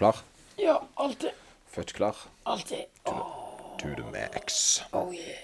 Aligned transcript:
klar? 0.00 0.16
Ja, 0.56 0.82
alltid. 0.94 1.30
Født 1.68 1.92
klar? 1.92 2.16
Alltid. 2.48 2.86
To 3.04 3.88
the 3.96 4.04
max. 4.12 4.80
Oh 4.92 5.12
yeah. 5.12 5.36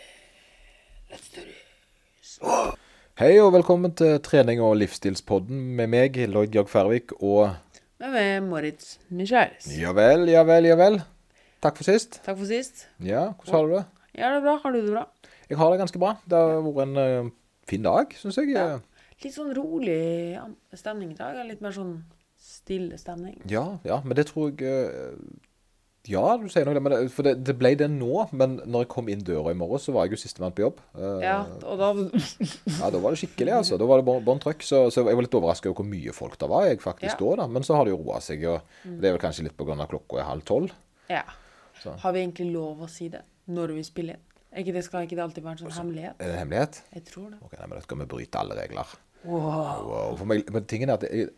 Let's 1.11 1.29
do 1.35 1.43
this. 1.45 2.38
Hei 3.21 3.34
og 3.40 3.53
velkommen 3.53 3.92
til 3.92 4.16
trening- 4.24 4.62
og 4.64 4.79
livsstilspodden 4.80 5.61
med 5.77 5.92
meg, 5.92 6.16
Lloyd 6.32 6.56
Jørg 6.56 6.72
Færvik, 6.72 7.12
og 7.21 7.53
Med 8.00 8.16
meg, 8.16 8.48
Moritz 8.48 8.96
Michaelis. 9.09 9.69
Ja 9.77 9.93
vel, 9.93 10.25
ja 10.32 10.46
vel, 10.48 10.70
ja 10.73 10.80
vel. 10.80 11.02
Takk 11.61 11.77
for 11.77 11.84
sist. 11.84 12.23
Takk 12.25 12.41
for 12.41 12.48
sist. 12.48 12.88
Ja, 13.04 13.29
hvordan 13.36 13.54
har 13.59 13.62
du 13.68 13.77
det? 13.77 13.84
Ja, 14.16 14.32
det 14.32 14.41
er 14.41 14.45
bra. 14.48 14.59
Har 14.64 14.73
du 14.73 14.80
det 14.80 14.93
bra? 14.96 15.07
Jeg 15.50 15.61
har 15.61 15.70
det 15.70 15.84
ganske 15.84 16.00
bra. 16.00 16.16
Det 16.25 16.41
har 16.41 16.64
vært 16.64 16.84
en 16.88 16.96
uh, 16.96 17.32
fin 17.68 17.84
dag, 17.84 18.16
syns 18.16 18.41
jeg. 18.41 18.57
Ja. 18.57 18.79
Litt 19.20 19.36
sånn 19.36 19.52
rolig 19.57 20.41
stemning 20.73 21.12
i 21.12 21.18
dag. 21.20 21.45
Litt 21.45 21.61
mer 21.61 21.77
sånn 21.77 21.98
stille 22.47 22.99
stemning. 23.01 23.37
Ja, 23.51 23.67
ja, 23.87 24.01
men 24.05 24.17
det 24.19 24.29
tror 24.31 24.53
jeg 24.55 24.87
eh, 24.87 25.43
Ja, 26.07 26.23
du 26.39 26.45
sier 26.53 26.63
noe, 26.68 26.79
men 26.79 26.93
det, 26.95 26.99
for 27.11 27.27
det, 27.27 27.32
det 27.43 27.57
ble 27.59 27.73
det 27.75 27.89
nå. 27.91 28.29
Men 28.39 28.61
når 28.63 28.85
jeg 28.85 28.91
kom 28.93 29.09
inn 29.11 29.25
døra 29.27 29.50
i 29.50 29.59
morgen, 29.59 29.81
så 29.82 29.91
var 29.96 30.07
jeg 30.07 30.14
jo 30.14 30.21
sistemann 30.23 30.54
på 30.54 30.63
jobb. 30.63 30.79
Eh, 30.95 31.25
Ja, 31.25 31.40
og 31.67 31.81
da 31.82 31.89
Ja, 32.81 32.91
da 32.95 33.01
var 33.03 33.11
det 33.17 33.19
skikkelig, 33.25 33.56
altså. 33.56 33.78
Da 33.81 33.89
var 33.91 33.98
det 33.98 34.06
bånn 34.28 34.42
trøkk. 34.45 34.62
Så, 34.62 34.84
så 34.95 35.03
jeg 35.03 35.19
var 35.19 35.27
litt 35.27 35.34
overraska 35.34 35.73
over 35.73 35.81
hvor 35.83 35.89
mye 35.91 36.14
folk 36.14 36.39
det 36.39 36.51
var 36.53 36.69
jeg 36.69 36.78
faktisk 36.84 37.19
Ja. 37.19 37.27
Mm. 37.27 37.33
da, 37.33 37.41
da. 37.42 37.48
Men 37.56 37.67
så 37.67 37.75
har 37.81 37.89
det 37.89 37.97
jo 37.97 37.98
roa 38.05 38.20
seg. 38.23 38.47
Og 38.53 38.77
det 38.87 39.11
er 39.11 39.17
vel 39.17 39.25
kanskje 39.27 39.48
litt 39.48 39.67
av 39.67 39.83
klokka 39.91 40.20
er 40.23 40.31
halv 40.31 40.47
tolv. 40.47 40.77
Ja. 41.11 41.25
Så. 41.83 41.97
Har 42.05 42.15
vi 42.15 42.23
egentlig 42.23 42.53
lov 42.55 42.87
å 42.87 42.89
si 42.91 43.09
det 43.12 43.25
når 43.51 43.75
vi 43.75 43.83
spiller 43.91 44.15
inn? 44.20 44.23
Ikke 44.56 44.73
det, 44.73 44.84
skal 44.87 45.05
ikke 45.05 45.19
det 45.19 45.25
alltid 45.27 45.45
være 45.45 45.59
en 45.59 45.65
sånn 45.67 45.75
hemmelighet? 45.83 46.15
Er 46.23 46.31
det 46.31 46.37
en 46.37 46.41
hemmelighet? 46.45 46.78
Jeg 46.95 47.03
tror 47.11 47.27
det. 47.34 47.41
Ok, 47.42 47.59
nei, 47.59 47.67
men 47.67 47.77
Da 47.77 47.83
skal 47.84 47.98
vi 48.01 48.06
bryte 48.15 48.41
alle 48.41 48.55
regler. 48.56 48.95
Wow. 49.27 49.83
Wow. 49.91 50.15
For 50.17 50.28
meg, 50.31 50.47
men 50.55 50.65
tingen 50.70 50.92
er 50.92 50.97
at 51.01 51.05
jeg, 51.11 51.28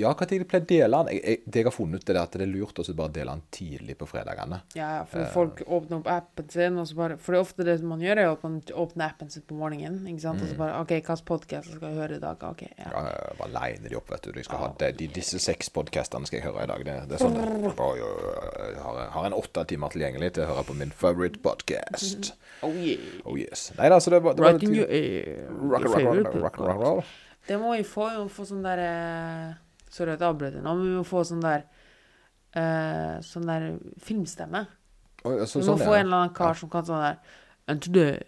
Ja, 0.00 0.10
jeg 0.10 0.44
pleier 0.44 0.44
å 0.44 0.66
dele 0.66 1.00
den? 1.00 1.10
Jeg, 1.14 1.20
jeg, 1.22 1.40
det 1.46 1.62
jeg 1.62 1.68
har 1.68 1.74
funnet, 1.74 2.02
ut, 2.02 2.10
er 2.12 2.18
at 2.22 2.36
det 2.36 2.44
er 2.46 2.50
lurt 2.50 2.80
å 2.80 2.84
bare 2.98 3.14
dele 3.14 3.34
den 3.36 3.42
tidlig 3.54 3.96
på 4.00 4.08
fredagene. 4.10 4.60
Ja, 4.78 4.90
for 5.08 5.28
folk 5.34 5.62
åpner 5.66 6.00
opp 6.00 6.10
appen 6.10 6.48
sin, 6.52 6.78
og 6.80 6.88
så 6.90 6.98
bare 6.98 7.18
For 7.20 7.34
det 7.34 7.40
er 7.40 7.46
ofte 7.46 7.66
det 7.68 7.76
man 7.86 8.02
gjør, 8.02 8.22
er 8.22 8.32
at 8.32 8.44
man 8.46 8.58
åpner 8.84 9.06
appen 9.06 9.30
sin 9.32 9.44
på 9.46 9.58
morgenen, 9.58 10.02
ikke 10.10 10.24
sant, 10.24 10.42
og 10.44 10.50
så 10.50 10.58
bare 10.58 10.80
OK, 10.80 10.94
hvilken 10.98 11.24
podkast 11.30 11.74
skal 11.76 11.92
jeg 11.92 12.00
høre 12.00 12.18
i 12.18 12.22
dag? 12.24 12.44
OK, 12.50 12.66
ja. 12.68 12.90
Ja, 12.90 13.04
bare 13.38 13.52
liner 13.54 13.92
de 13.92 14.00
opp, 14.00 14.10
vet 14.12 14.26
du. 14.26 14.32
De 14.36 14.46
skal 14.46 14.64
ha 14.64 14.70
det, 14.82 14.92
de, 15.00 15.10
disse 15.20 15.40
seks 15.42 15.72
podkastene 15.74 16.28
skal 16.28 16.40
jeg 16.40 16.48
høre 16.48 16.66
i 16.66 16.72
dag. 16.72 16.86
Det, 16.88 16.98
det 17.10 17.18
er 17.18 17.24
sånn 17.24 17.38
Oi, 17.40 17.96
oi, 17.96 18.10
oi, 18.10 18.68
Jeg 18.74 18.82
har, 18.84 19.00
jeg 19.04 19.14
har 19.16 19.30
en 19.30 19.38
åtte 19.38 19.66
timer 19.70 19.94
tilgjengelig 19.94 20.34
til 20.36 20.46
å 20.46 20.52
høre 20.54 20.66
på 20.70 20.78
min 20.82 20.94
favorite 20.94 21.42
podcast. 21.44 22.32
Oh 22.66 22.74
yeah. 22.76 23.00
Oh 23.24 23.38
yes. 23.38 23.70
Nei 23.78 23.88
da, 23.92 24.00
så 24.02 24.12
det 24.12 24.22
var. 24.24 24.36
Rock, 24.40 24.62
and 24.64 24.76
rock, 26.36 27.04
Det 27.48 27.58
må 27.60 27.74
vi 27.76 27.84
få. 27.86 28.08
Vi 28.12 28.24
må 28.24 28.32
få 28.32 28.46
sånn 28.48 28.64
der 28.64 28.82
eh, 28.84 29.52
Sorry 29.90 30.14
at 30.14 30.20
jeg 30.22 30.30
avbrøt 30.30 30.54
deg 30.54 30.62
nå, 30.62 30.74
men 30.78 30.86
vi 30.86 30.98
må 31.00 31.06
få 31.06 31.24
sånn 31.26 31.40
der 31.42 31.64
uh, 32.54 33.16
Sånn 33.26 33.48
der 33.48 33.72
filmstemme. 34.04 34.66
Oi, 35.24 35.40
så, 35.44 35.58
Vi 35.58 35.64
må 35.64 35.72
sånn, 35.72 35.82
få 35.82 35.96
ja. 35.96 36.02
en 36.02 36.06
eller 36.06 36.20
annen 36.20 36.36
kar 36.36 36.54
som 36.60 36.70
kan 36.70 36.86
sånn 36.86 37.02
der 37.02 37.18
And 37.66 37.82
today 37.82 38.20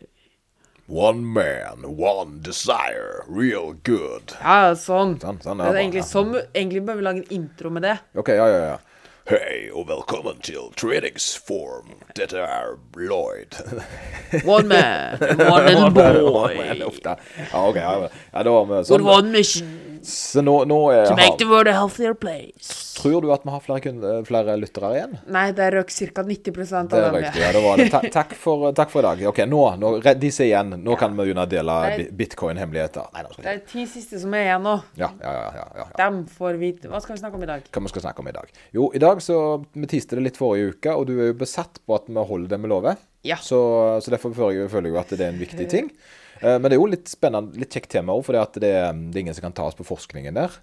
One 0.93 1.23
man, 1.25 1.87
one 1.87 2.41
desire, 2.43 3.23
real 3.31 3.73
good. 3.87 4.35
Ja, 4.43 4.75
sånn. 4.77 5.15
Sånn, 5.23 5.39
sånn 5.41 5.63
Det 5.63 5.71
er 5.71 5.79
egentlig, 5.79 6.03
ja. 6.03 6.09
sånn, 6.11 6.35
egentlig 6.51 6.83
bør 6.85 6.99
vi 6.99 7.05
lage 7.07 7.23
en 7.23 7.31
intro 7.39 7.71
med 7.73 7.87
det. 7.87 7.95
Ok, 8.19 8.33
ja, 8.35 8.49
ja, 8.51 8.59
ja. 8.75 8.92
Hei, 9.31 9.71
og 9.71 9.87
velkommen 9.87 10.41
til 10.43 10.73
treningsform. 10.77 11.93
Dette 12.17 12.41
er 12.43 12.73
Lloyd. 12.99 13.55
One 14.57 14.67
man, 14.69 15.19
one 15.39 15.71
and 15.71 15.95
boy. 15.95 16.83
Ofte. 16.87 17.15
Ja, 17.53 17.69
ok, 17.69 17.77
ja, 17.77 18.43
da 18.43 18.51
var 18.51 18.65
vi 18.67 18.81
With 18.81 18.89
sånn. 18.91 19.07
one 19.07 19.31
mission 19.31 19.92
Så 20.03 20.43
nå, 20.43 20.65
nå 20.67 20.77
er, 20.91 21.05
to 21.07 21.15
make 21.15 21.37
the 21.39 21.47
world 21.47 21.69
a 21.71 21.73
healthier 21.77 22.15
place. 22.19 22.79
Tror 22.99 23.23
du 23.23 23.29
at 23.33 23.45
vi 23.47 23.51
har 23.55 23.61
flere, 23.63 23.81
kun- 23.85 24.03
eh, 24.05 24.23
flere 24.27 24.57
lyttere 24.59 24.91
igjen? 24.97 25.13
Nei, 25.31 25.45
det 25.57 25.69
røk 25.75 25.91
ca. 25.95 26.23
90% 26.27 26.75
av 26.75 26.89
Det 26.91 27.03
dem. 27.05 27.15
riktig, 27.23 27.41
ja, 27.41 27.53
det 27.55 27.63
var 27.63 27.77
det. 27.81 27.87
Ta, 27.93 28.01
takk, 28.19 28.35
for, 28.39 28.73
takk 28.77 28.91
for 28.91 29.01
i 29.01 29.07
dag. 29.07 29.23
Ok, 29.31 29.39
nå, 29.47 29.61
nå 29.79 29.93
re- 30.03 30.15
de 30.19 30.31
ser 30.35 30.49
igjen. 30.51 30.75
Nå 30.83 30.97
kan 30.99 31.15
vi 31.15 31.23
begynne 31.23 31.47
å 31.47 31.51
dele 31.51 31.77
bi- 31.97 32.09
bitcoin-hemmeligheter. 32.23 33.09
Nei, 33.15 33.23
nå 33.23 33.33
skal 33.33 33.45
Det 33.47 33.55
er 33.55 33.63
ti 33.73 33.87
siste 33.87 34.19
som 34.23 34.35
er 34.35 34.45
igjen 34.49 34.63
nå. 34.67 34.75
ja, 34.99 35.09
ja, 35.23 35.33
ja, 35.33 35.51
ja, 35.61 35.67
ja, 35.77 35.87
ja. 35.87 35.87
Dem 36.03 36.25
får 36.27 36.59
vite 36.59 36.91
Hva 36.91 37.01
skal 37.03 37.17
vi 37.17 37.23
snakke 37.23 37.35
om 37.39 37.43
i 37.47 37.51
dag? 37.53 37.63
Hva 37.73 37.83
vi 37.87 37.93
skal 37.95 38.03
snakke 38.09 38.19
om 38.27 38.29
i 38.29 38.37
dag? 38.37 38.51
Jo, 38.75 38.91
i 38.95 38.99
dag 39.03 39.23
så 39.23 39.39
Vi 39.75 39.87
tiste 39.87 40.19
det 40.19 40.27
litt 40.27 40.37
forrige 40.41 40.75
uke, 40.77 40.95
og 40.99 41.07
du 41.07 41.15
er 41.21 41.31
jo 41.33 41.39
besatt 41.47 41.79
på 41.87 41.95
at 41.95 42.11
vi 42.11 42.15
holder 42.33 42.49
det 42.57 42.61
vi 42.61 42.69
lover. 42.75 42.97
Ja. 43.25 43.37
Så, 43.39 43.63
så 44.03 44.11
derfor 44.11 44.35
føler 44.35 44.63
jeg, 44.65 44.71
føler 44.71 44.91
jeg 44.91 44.95
jo 44.97 45.01
at 45.01 45.15
det 45.15 45.21
er 45.21 45.31
en 45.33 45.39
viktig 45.39 45.69
ting. 45.79 45.93
Eh, 46.43 46.59
Men 46.59 46.65
det 46.71 46.73
er 46.75 46.81
jo 46.81 46.87
litt 46.91 47.07
spennende, 47.09 47.55
litt 47.61 47.71
kjekt 47.71 47.89
tema 47.95 48.13
òg, 48.17 48.25
for 48.27 48.35
det, 48.35 48.61
det, 48.65 48.71
er- 48.75 49.19
ingen 49.21 49.35
som 49.35 49.45
kan 49.47 49.53
ta 49.55 49.63
oss 49.71 49.77
på 49.79 49.85
forskningen 49.87 50.35
der. 50.35 50.57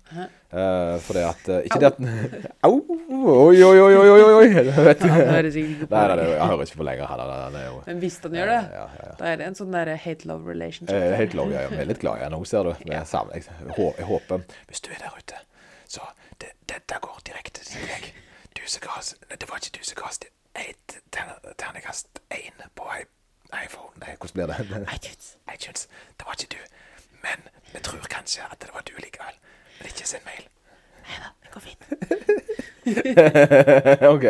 Eh, 0.52 0.96
For 1.06 1.14
det 1.16 1.24
at 1.30 1.50
eh, 1.50 1.62
Ikke 1.70 1.80
det 1.80 1.88
at 1.94 2.00
Au! 2.68 2.74
Oi, 2.80 3.64
oi, 3.64 3.80
oi, 3.80 3.96
oi, 3.96 4.10
oi! 4.12 4.34
oi. 4.40 4.50
Vet 4.90 5.00
du. 5.04 5.08
Han 5.08 5.22
hører 5.32 5.50
sikkert 5.56 5.76
ikke 5.78 5.88
på 5.88 5.96
Nei, 5.96 6.08
nei, 6.20 6.26
jeg 6.34 6.48
hører 6.52 6.64
ikke 6.66 6.80
på 6.82 6.88
lenger. 6.90 7.06
Han, 7.14 7.20
han, 7.24 7.58
han 7.60 7.84
Men 7.88 8.00
hvis 8.04 8.20
han 8.24 8.36
gjør 8.40 8.52
det, 8.54 8.60
Ja, 8.76 8.86
ja, 8.86 9.06
ja. 9.08 9.14
da 9.22 9.30
er 9.34 9.40
det 9.42 9.48
en 9.50 9.60
sånn 9.60 9.72
der 9.78 9.94
hate-love 10.06 10.50
relationship. 10.52 10.96
Hate 11.22 11.38
love, 11.40 11.54
ja, 11.56 11.64
lov, 11.68 11.76
jeg 11.78 11.86
er 11.86 11.92
litt 11.94 12.02
glad 12.04 12.20
i 12.20 12.26
henne 12.28 12.42
ser 12.50 12.64
du. 12.70 12.74
Vi 12.86 13.00
sammen. 13.06 13.36
Jeg, 13.40 13.48
jeg 14.02 14.10
håper 14.10 14.44
Hvis 14.72 14.82
du 14.86 14.92
er 14.92 15.00
der 15.06 15.16
ute, 15.22 15.40
så 15.90 16.02
det, 16.42 16.52
Dette 16.70 17.00
går 17.02 17.22
direkte 17.30 17.64
til 17.66 17.88
deg. 17.90 18.12
Du 18.58 18.62
som 18.70 18.84
ga 18.84 18.98
oss 19.00 19.14
Det 19.32 19.48
var 19.50 19.62
ikke 19.64 19.78
du 19.80 19.84
som 19.88 19.98
ga 20.04 20.10
oss 20.12 20.20
terningkast 21.58 22.20
én 22.36 22.58
på 22.76 22.84
iPhone 23.56 23.94
Nei, 24.00 24.14
hvordan 24.20 24.36
blir 24.36 24.48
det? 24.52 24.82
iTunes. 24.94 25.30
iTunes. 25.54 25.88
Det 26.20 26.26
var 26.28 26.36
ikke 26.38 26.52
du. 26.54 26.62
Men 27.24 27.48
vi 27.74 27.80
tror 27.84 28.06
kanskje 28.30 28.46
at 28.52 28.62
det 28.62 28.70
var 28.74 28.86
du 28.86 28.94
likevel. 29.02 29.36
Men 29.80 29.90
ikke 29.90 30.08
send 30.08 30.26
mail. 30.28 30.46
Neida, 31.10 31.30
det 31.42 31.50
går 31.54 31.62
fint. 31.66 31.84
ok. 34.14 34.26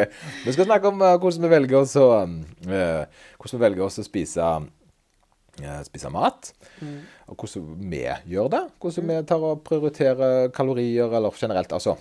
Vi 0.45 0.53
skal 0.55 0.67
snakke 0.67 0.87
om 0.87 1.01
eh, 1.01 1.17
hvordan 1.19 1.43
vi 1.43 1.51
velger 1.51 1.79
oss 1.81 1.95
å 1.99 2.07
uh, 2.23 3.23
Hvordan 3.39 3.57
vi 3.57 3.63
velger 3.65 3.85
oss 3.85 3.99
å 3.99 4.05
spise 4.05 4.39
uh, 4.39 5.81
Spise 5.83 6.11
mat. 6.13 6.53
Og 7.27 7.35
hvordan 7.35 7.89
vi 7.91 8.05
gjør 8.31 8.51
det. 8.55 8.63
Hvordan 8.79 9.09
vi 9.11 9.19
tar 9.27 9.43
og 9.43 9.63
prioriterer 9.67 10.53
kalorier, 10.55 11.11
eller 11.11 11.35
generelt. 11.35 11.73
Altså. 11.75 11.97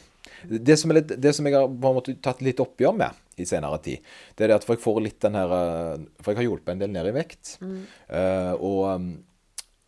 Det 0.47 0.76
som, 0.78 0.92
er 0.92 1.00
litt, 1.00 1.16
det 1.19 1.32
som 1.34 1.47
jeg 1.48 1.56
har 1.56 1.66
på 1.66 1.91
en 1.91 1.98
måte 1.98 2.15
tatt 2.22 2.44
litt 2.47 2.60
oppgjør 2.62 2.94
med 2.94 3.25
i 3.38 3.47
senere 3.47 3.78
tid, 3.82 4.03
det 4.34 4.44
er 4.44 4.53
det 4.53 4.60
at 4.60 4.65
for 4.66 4.75
jeg 4.75 4.82
får 4.82 4.97
litt 5.03 5.19
den 5.22 5.36
her 5.38 5.53
For 6.19 6.32
jeg 6.32 6.41
har 6.41 6.47
hjulpet 6.47 6.72
en 6.75 6.80
del 6.82 6.91
ned 6.94 7.10
i 7.10 7.15
vekt. 7.15 7.56
eh, 7.62 8.54
og 8.54 8.80
um, 8.94 9.10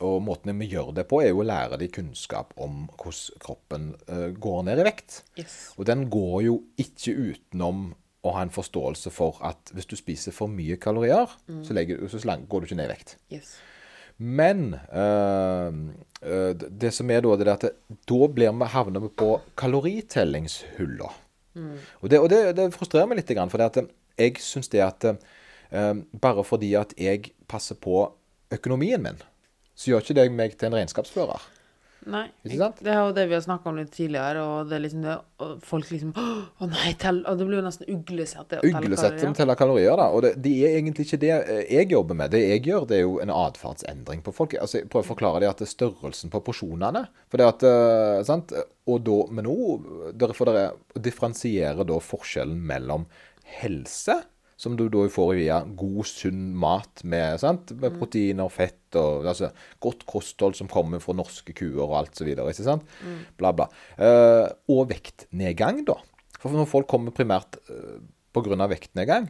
og 0.00 0.22
måten 0.25 0.59
vi 0.61 0.66
gjør 0.72 0.93
det 0.97 1.06
på, 1.11 1.21
er 1.22 1.31
jo 1.33 1.43
å 1.43 1.47
lære 1.49 1.77
de 1.81 1.88
kunnskap 1.93 2.53
om 2.61 2.87
hvordan 2.97 3.41
kroppen 3.44 3.88
eh, 4.09 4.28
går 4.41 4.62
ned 4.69 4.81
i 4.81 4.87
vekt. 4.87 5.22
Yes. 5.38 5.56
Og 5.77 5.87
den 5.88 6.06
går 6.12 6.37
jo 6.47 6.55
ikke 6.81 7.15
utenom 7.34 7.91
å 8.25 8.34
ha 8.37 8.43
en 8.44 8.53
forståelse 8.53 9.09
for 9.12 9.39
at 9.49 9.71
hvis 9.72 9.87
du 9.89 9.94
spiser 9.97 10.33
for 10.37 10.49
mye 10.53 10.77
kalorier, 10.81 11.31
så, 11.65 11.72
legger, 11.77 12.03
så 12.12 12.19
slang- 12.21 12.43
går 12.53 12.60
du 12.60 12.66
ikke 12.69 12.77
ned 12.83 12.91
i 12.91 12.94
vekt. 12.94 13.15
Yes. 13.33 13.55
Men 14.21 14.75
øh, 14.93 15.72
det- 16.81 16.93
som 16.93 17.10
er 17.10 17.21
da, 17.25 17.37
det 17.41 17.47
er 17.49 17.53
at 17.55 17.65
det, 17.65 17.71
da 18.09 18.27
blir 18.28 18.53
vi, 18.53 18.65
havner 18.75 19.00
vi 19.00 19.09
på 19.09 19.41
kaloritellingshulla. 19.56 21.09
Og, 22.03 22.10
det, 22.10 22.21
og 22.21 22.28
det, 22.31 22.41
det 22.56 22.69
frustrerer 22.77 23.09
meg 23.10 23.19
litt, 23.21 23.33
for 23.50 23.59
det 23.59 23.71
at 23.71 23.91
jeg 24.21 24.37
syns 24.44 24.69
det 24.71 24.81
at 24.84 25.05
øh, 25.10 25.97
bare 26.21 26.44
fordi 26.44 26.75
at 26.78 26.93
jeg 27.00 27.33
passer 27.49 27.75
på 27.81 28.05
økonomien 28.53 29.03
min, 29.03 29.19
så 29.81 29.95
gjør 29.95 30.05
ikke 30.05 30.19
det 30.21 30.29
meg 30.37 30.59
til 30.61 30.69
en 30.69 30.77
regnskapsfører. 30.81 31.49
Nei. 32.09 32.23
Det 32.49 32.57
er 32.89 32.95
jo 32.97 33.11
det 33.13 33.27
vi 33.29 33.35
har 33.37 33.43
snakka 33.45 33.69
om 33.69 33.77
litt 33.77 33.91
tidligere, 33.93 34.41
og 34.41 34.71
det 34.71 34.79
er 34.79 34.83
liksom 34.87 35.03
det 35.05 35.17
og 35.45 35.59
Folk 35.69 35.91
liksom 35.93 36.15
Å 36.17 36.69
nei, 36.71 36.95
tell 36.97 37.19
Og 37.29 37.37
det 37.37 37.45
blir 37.45 37.59
jo 37.59 37.65
nesten 37.67 37.91
uglesett. 37.93 38.41
å 38.41 38.61
telle 38.63 38.71
Uglesett 38.71 39.19
som 39.21 39.35
kalorier. 39.35 39.37
teller 39.37 39.59
kalorier, 39.61 40.01
da. 40.01 40.07
Og 40.17 40.25
det, 40.25 40.31
det 40.41 40.55
er 40.65 40.79
egentlig 40.79 41.05
ikke 41.05 41.19
det 41.21 41.33
eh, 41.37 41.61
jeg 41.77 41.91
jobber 41.93 42.17
med. 42.23 42.33
Det 42.33 42.41
jeg 42.41 42.65
gjør, 42.71 42.87
det 42.89 42.97
er 42.97 43.05
jo 43.05 43.19
en 43.21 43.35
atferdsendring 43.37 44.25
på 44.25 44.33
folk. 44.33 44.57
Altså, 44.57 44.81
jeg 44.81 44.89
prøver 44.89 45.05
å 45.05 45.11
forklare 45.11 45.45
dem 45.45 45.53
at 45.53 45.61
det 45.61 45.69
er 45.69 45.75
størrelsen 45.75 46.33
på 46.33 46.41
porsjonene. 46.49 47.05
For 47.29 47.43
det 47.43 47.51
at, 47.53 47.67
eh, 47.69 48.25
sant? 48.33 48.57
Og 48.89 49.05
da, 49.05 49.19
men 49.37 49.45
nå 49.51 49.59
derfor 50.25 50.49
dere 50.49 50.71
differensierer 51.05 51.85
da 51.85 52.01
forskjellen 52.01 52.65
mellom 52.72 53.04
helse, 53.60 54.22
som 54.60 54.77
du 54.77 54.84
da 54.92 55.07
får 55.09 55.33
via 55.39 55.62
god, 55.65 56.04
sunn 56.09 56.51
mat 56.60 57.03
med, 57.09 57.39
sant? 57.41 57.72
med 57.80 57.97
proteiner, 57.97 58.53
fett 58.53 58.98
og 59.01 59.28
altså, 59.30 59.48
godt 59.80 60.04
kosthold 60.10 60.59
som 60.59 60.68
kommer 60.71 61.01
fra 61.01 61.15
norske 61.16 61.54
kuer 61.57 61.80
og 61.86 61.97
alt 62.03 62.21
så 62.21 62.27
videre. 62.28 62.53
Ikke 62.53 62.66
sant? 62.66 62.97
Bla, 63.41 63.54
bla. 63.57 63.71
Eh, 63.97 64.47
og 64.74 64.91
vektnedgang, 64.91 65.84
da. 65.89 65.97
For 66.41 66.53
når 66.53 66.68
folk 66.68 66.89
kommer 66.89 67.12
primært 67.12 67.59
uh, 67.68 68.01
pga. 68.33 68.66
vektnedgang, 68.71 69.27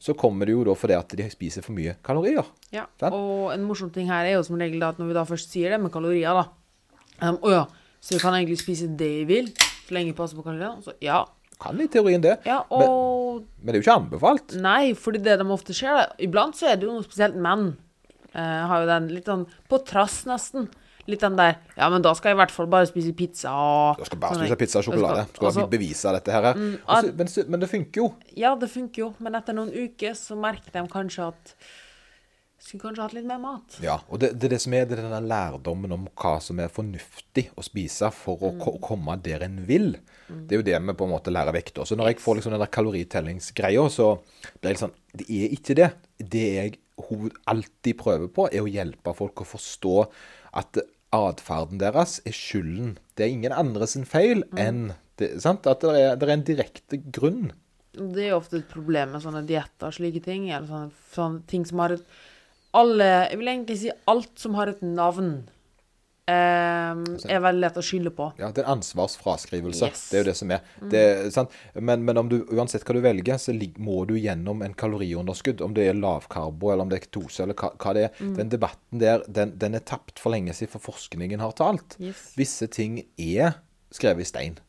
så 0.00 0.14
kommer 0.16 0.48
det 0.48 0.54
jo 0.54 0.62
da 0.64 0.76
fordi 0.78 0.96
at 0.96 1.16
de 1.18 1.26
spiser 1.32 1.64
for 1.64 1.76
mye 1.76 1.96
kalorier. 2.04 2.46
Ja. 2.72 2.86
Sant? 3.00 3.16
Og 3.16 3.52
en 3.52 3.66
morsom 3.68 3.90
ting 3.92 4.08
her 4.08 4.24
er 4.24 4.38
jo 4.38 4.44
som 4.46 4.56
regel 4.60 4.84
at 4.86 5.00
når 5.00 5.10
vi 5.10 5.18
da 5.18 5.26
først 5.28 5.52
sier 5.52 5.74
det 5.74 5.80
med 5.82 5.92
kalorier, 5.92 6.32
da 6.32 7.28
um, 7.28 7.40
Å 7.44 7.52
ja, 7.52 7.64
så 8.00 8.16
vi 8.16 8.22
kan 8.22 8.36
egentlig 8.36 8.60
spise 8.62 8.88
det 8.88 9.12
vi 9.20 9.26
vil, 9.28 9.50
så 9.86 9.96
lenge 9.96 10.12
vi 10.12 10.18
passer 10.18 10.38
på 10.38 10.46
kaloriene? 10.46 10.80
Så 10.84 10.96
ja. 11.04 11.24
Kan 11.60 11.80
i 11.80 11.86
teorien 11.88 12.20
det, 12.20 12.38
Ja, 12.44 12.58
og 12.70 13.44
men 13.62 13.72
det 13.72 13.74
er 13.74 13.80
jo 13.80 13.84
ikke 13.86 13.98
anbefalt. 14.02 14.56
Nei, 14.60 14.92
fordi 14.94 15.22
det 15.24 15.38
de 15.40 15.44
ofte 15.50 15.72
ser 15.74 16.12
Iblant 16.20 16.54
så 16.58 16.68
er 16.72 16.76
det 16.76 16.84
jo 16.88 16.92
noe 16.92 17.04
spesielt 17.06 17.34
menn. 17.36 17.76
Eh, 18.34 18.66
har 18.68 18.82
jo 18.82 18.86
den 18.90 19.08
litt 19.14 19.24
sånn 19.30 19.46
på 19.70 19.78
trass, 19.88 20.24
nesten. 20.28 20.68
litt 21.08 21.20
den 21.22 21.36
der 21.38 21.56
Ja, 21.76 21.88
men 21.88 22.02
da 22.02 22.12
skal 22.14 22.30
jeg 22.32 22.36
i 22.36 22.40
hvert 22.40 22.50
fall 22.50 22.66
bare 22.66 22.86
spise 22.86 23.12
pizza 23.14 23.48
og 23.54 23.96
Du 24.00 24.04
skal 24.04 24.18
bare 24.18 24.34
spise 24.40 24.56
pizza 24.58 24.78
og 24.80 24.84
sjokolade. 24.84 25.22
skal- 25.28 25.34
Skal 25.36 25.46
altså- 25.46 25.70
vi 25.70 25.78
bevise 25.78 26.12
dette 26.12 26.32
her. 26.32 26.42
Altså, 26.52 27.14
men, 27.16 27.50
men 27.50 27.60
det 27.60 27.70
funker 27.70 27.96
jo. 27.96 28.14
Ja, 28.36 28.54
det 28.56 28.68
funker 28.70 28.96
jo, 28.98 29.14
men 29.20 29.34
etter 29.36 29.54
noen 29.54 29.70
uker 29.72 30.10
så 30.18 30.36
merker 30.36 30.72
de 30.72 30.82
kanskje 30.88 31.28
at 31.28 31.54
Skulle 32.66 32.82
kanskje 32.82 33.04
hatt 33.04 33.12
litt 33.14 33.26
mer 33.28 33.38
mat. 33.38 33.76
Ja, 33.78 34.00
og 34.10 34.18
det, 34.18 34.32
det 34.40 34.48
er 34.48 34.56
det 34.56 34.62
som 34.64 34.74
er 34.74 34.88
det 34.88 34.96
er 34.96 35.04
denne 35.04 35.20
lærdommen 35.22 35.92
om 35.94 36.08
hva 36.18 36.32
som 36.42 36.58
er 36.58 36.72
fornuftig 36.72 37.44
å 37.54 37.62
spise 37.62 38.10
for 38.10 38.42
å 38.42 38.50
mm. 38.56 38.64
komme 38.82 39.14
der 39.22 39.44
en 39.46 39.60
vil. 39.68 39.92
Det 40.26 40.56
er 40.56 40.58
jo 40.58 40.66
det 40.66 40.80
vi 40.88 40.96
på 40.98 41.06
en 41.06 41.12
måte 41.12 41.30
lærer 41.30 41.54
vekk. 41.54 41.70
da. 41.76 41.86
Så 41.86 41.98
når 41.98 42.10
jeg 42.10 42.24
får 42.24 42.40
liksom 42.40 42.56
den 42.56 42.64
der 42.64 42.72
kaloritellingsgreia, 42.74 43.86
så 43.94 44.08
blir 44.58 44.74
det 44.74 44.82
sånn 44.82 44.96
Det 45.14 45.28
er 45.30 45.54
ikke 45.54 45.78
det. 45.78 45.90
Det 46.18 46.44
jeg 46.56 46.76
hoved, 47.06 47.38
alltid 47.54 48.00
prøver 48.02 48.34
på, 48.34 48.50
er 48.50 48.66
å 48.66 48.70
hjelpe 48.70 49.14
folk 49.14 49.44
å 49.44 49.50
forstå 49.54 49.96
at 50.58 50.82
atferden 51.14 51.78
deres 51.78 52.18
er 52.26 52.34
skylden. 52.34 52.96
Det 53.14 53.28
er 53.28 53.36
ingen 53.36 53.54
andre 53.54 53.86
sin 53.86 54.08
feil 54.08 54.42
enn 54.58 54.88
det, 55.20 55.36
sant? 55.44 55.70
At 55.70 55.86
det 55.86 55.94
er, 55.94 56.16
det 56.18 56.26
er 56.26 56.34
en 56.34 56.48
direkte 56.50 56.98
grunn. 57.14 57.52
Det 57.96 58.26
er 58.26 58.34
jo 58.34 58.40
ofte 58.42 58.58
et 58.58 58.68
problem 58.68 59.14
med 59.14 59.22
sånne 59.22 59.46
dietter 59.46 59.88
og 59.88 59.96
slike 59.96 60.20
ting. 60.24 60.50
Eller 60.50 60.66
sånne, 60.68 61.04
sånne 61.14 61.46
ting 61.48 61.62
som 61.68 61.80
har 61.84 61.94
et 61.94 62.16
Alle 62.76 63.10
Jeg 63.30 63.40
vil 63.40 63.52
egentlig 63.52 63.76
si 63.80 63.92
alt 64.10 64.32
som 64.40 64.56
har 64.58 64.70
et 64.72 64.82
navn, 64.84 65.30
eh, 66.28 66.98
er 67.32 67.40
veldig 67.42 67.62
lett 67.62 67.78
å 67.80 67.84
skylde 67.84 68.12
på. 68.16 68.28
Ja, 68.40 68.50
det 68.54 68.64
er 68.64 68.70
ansvarsfraskrivelse. 68.74 69.88
Yes. 69.88 70.04
Det 70.10 70.18
er 70.18 70.24
jo 70.24 70.28
det 70.28 70.36
som 70.38 70.52
er. 70.52 70.66
Det, 70.92 71.02
er 71.02 71.30
sant? 71.34 71.54
Men, 71.74 72.04
men 72.06 72.20
om 72.20 72.30
du, 72.32 72.38
uansett 72.52 72.84
hva 72.86 72.96
du 72.98 73.02
velger, 73.04 73.40
så 73.40 73.54
må 73.82 74.02
du 74.08 74.16
gjennom 74.18 74.64
en 74.66 74.76
kaloriunderskudd. 74.76 75.64
Om 75.64 75.76
det 75.78 75.88
er 75.90 76.00
lavkarbo, 76.00 76.72
eller 76.72 76.86
om 76.86 76.92
det 76.92 77.00
er 77.00 77.06
ketose, 77.06 77.46
eller 77.46 77.58
hva, 77.58 77.72
hva 77.80 77.96
det 77.96 78.08
er. 78.08 78.22
Den 78.40 78.52
debatten 78.52 79.02
der, 79.02 79.24
den, 79.28 79.56
den 79.60 79.78
er 79.78 79.86
tapt 79.86 80.20
for 80.22 80.34
lenge 80.34 80.56
siden, 80.56 80.74
for 80.76 80.92
forskningen 80.92 81.42
har 81.42 81.56
talt. 81.56 81.98
Yes. 82.02 82.28
Visse 82.36 82.68
ting 82.68 83.00
er 83.16 83.60
skrevet 83.94 84.26
i 84.26 84.28
stein. 84.28 84.60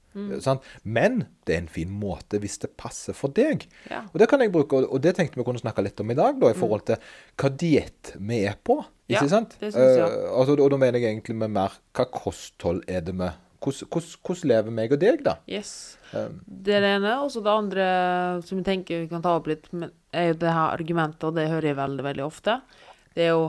Sant? 0.44 0.62
Men 0.84 1.25
det 1.48 1.56
er 1.56 1.62
en 1.64 1.72
fin 1.72 1.90
måte 1.92 2.40
hvis 2.44 2.60
det 2.64 2.72
passer 2.78 3.16
for 3.18 3.34
deg. 3.38 3.68
Ja. 3.92 4.04
Og 4.12 4.19
det 4.22 4.28
kan 4.31 4.40
jeg 4.44 4.52
bruke, 4.54 4.84
og- 4.84 5.02
det 5.02 5.16
tenkte 5.18 5.40
vi 5.40 5.44
kunne 5.48 5.62
snakke 5.62 5.84
litt 5.86 6.00
om 6.04 6.12
i 6.12 6.18
dag, 6.18 6.40
da, 6.40 6.52
i 6.52 6.58
forhold 6.58 6.86
til 6.86 6.98
hva 7.38 7.50
diett 7.58 8.14
vi 8.19 8.44
er 8.46 8.56
på. 8.64 8.80
Ja, 9.08 9.19
Ikke 9.22 9.30
sant? 9.30 9.56
det 9.60 9.72
synes 9.74 9.98
jeg. 9.98 10.08
Uh, 10.08 10.40
altså, 10.40 10.58
og 10.60 10.72
da 10.72 10.78
mener 10.78 11.00
jeg 11.00 11.14
egentlig 11.16 11.36
med 11.36 11.50
mer 11.56 11.78
hva 11.96 12.06
kosthold 12.12 12.84
er 12.88 13.02
det 13.02 13.16
med 13.16 13.31
hvordan 13.64 14.44
lever 14.48 14.72
meg 14.72 14.92
og 14.94 15.00
deg, 15.02 15.24
da? 15.24 15.38
Yes. 15.50 15.98
Um, 16.14 16.42
Det 16.46 16.75
er 16.75 16.81
det 16.81 16.92
ene. 17.00 17.13
Og 17.24 17.31
så 17.31 17.42
det 17.44 17.52
andre 17.54 18.42
som 18.46 18.60
jeg 18.60 18.66
tenker 18.66 19.02
vi 19.02 19.08
kan 19.08 19.22
ta 19.22 19.36
opp 19.36 19.48
litt, 19.48 19.66
er 20.13 20.28
jo 20.34 20.34
det 20.34 20.52
her 20.54 20.75
argumentet, 20.78 21.24
og 21.24 21.36
det 21.36 21.48
hører 21.50 21.72
jeg 21.72 21.80
veldig, 21.80 22.04
veldig 22.04 22.25
ofte. 22.25 22.62
Det 23.16 23.25
er 23.25 23.34
jo 23.34 23.48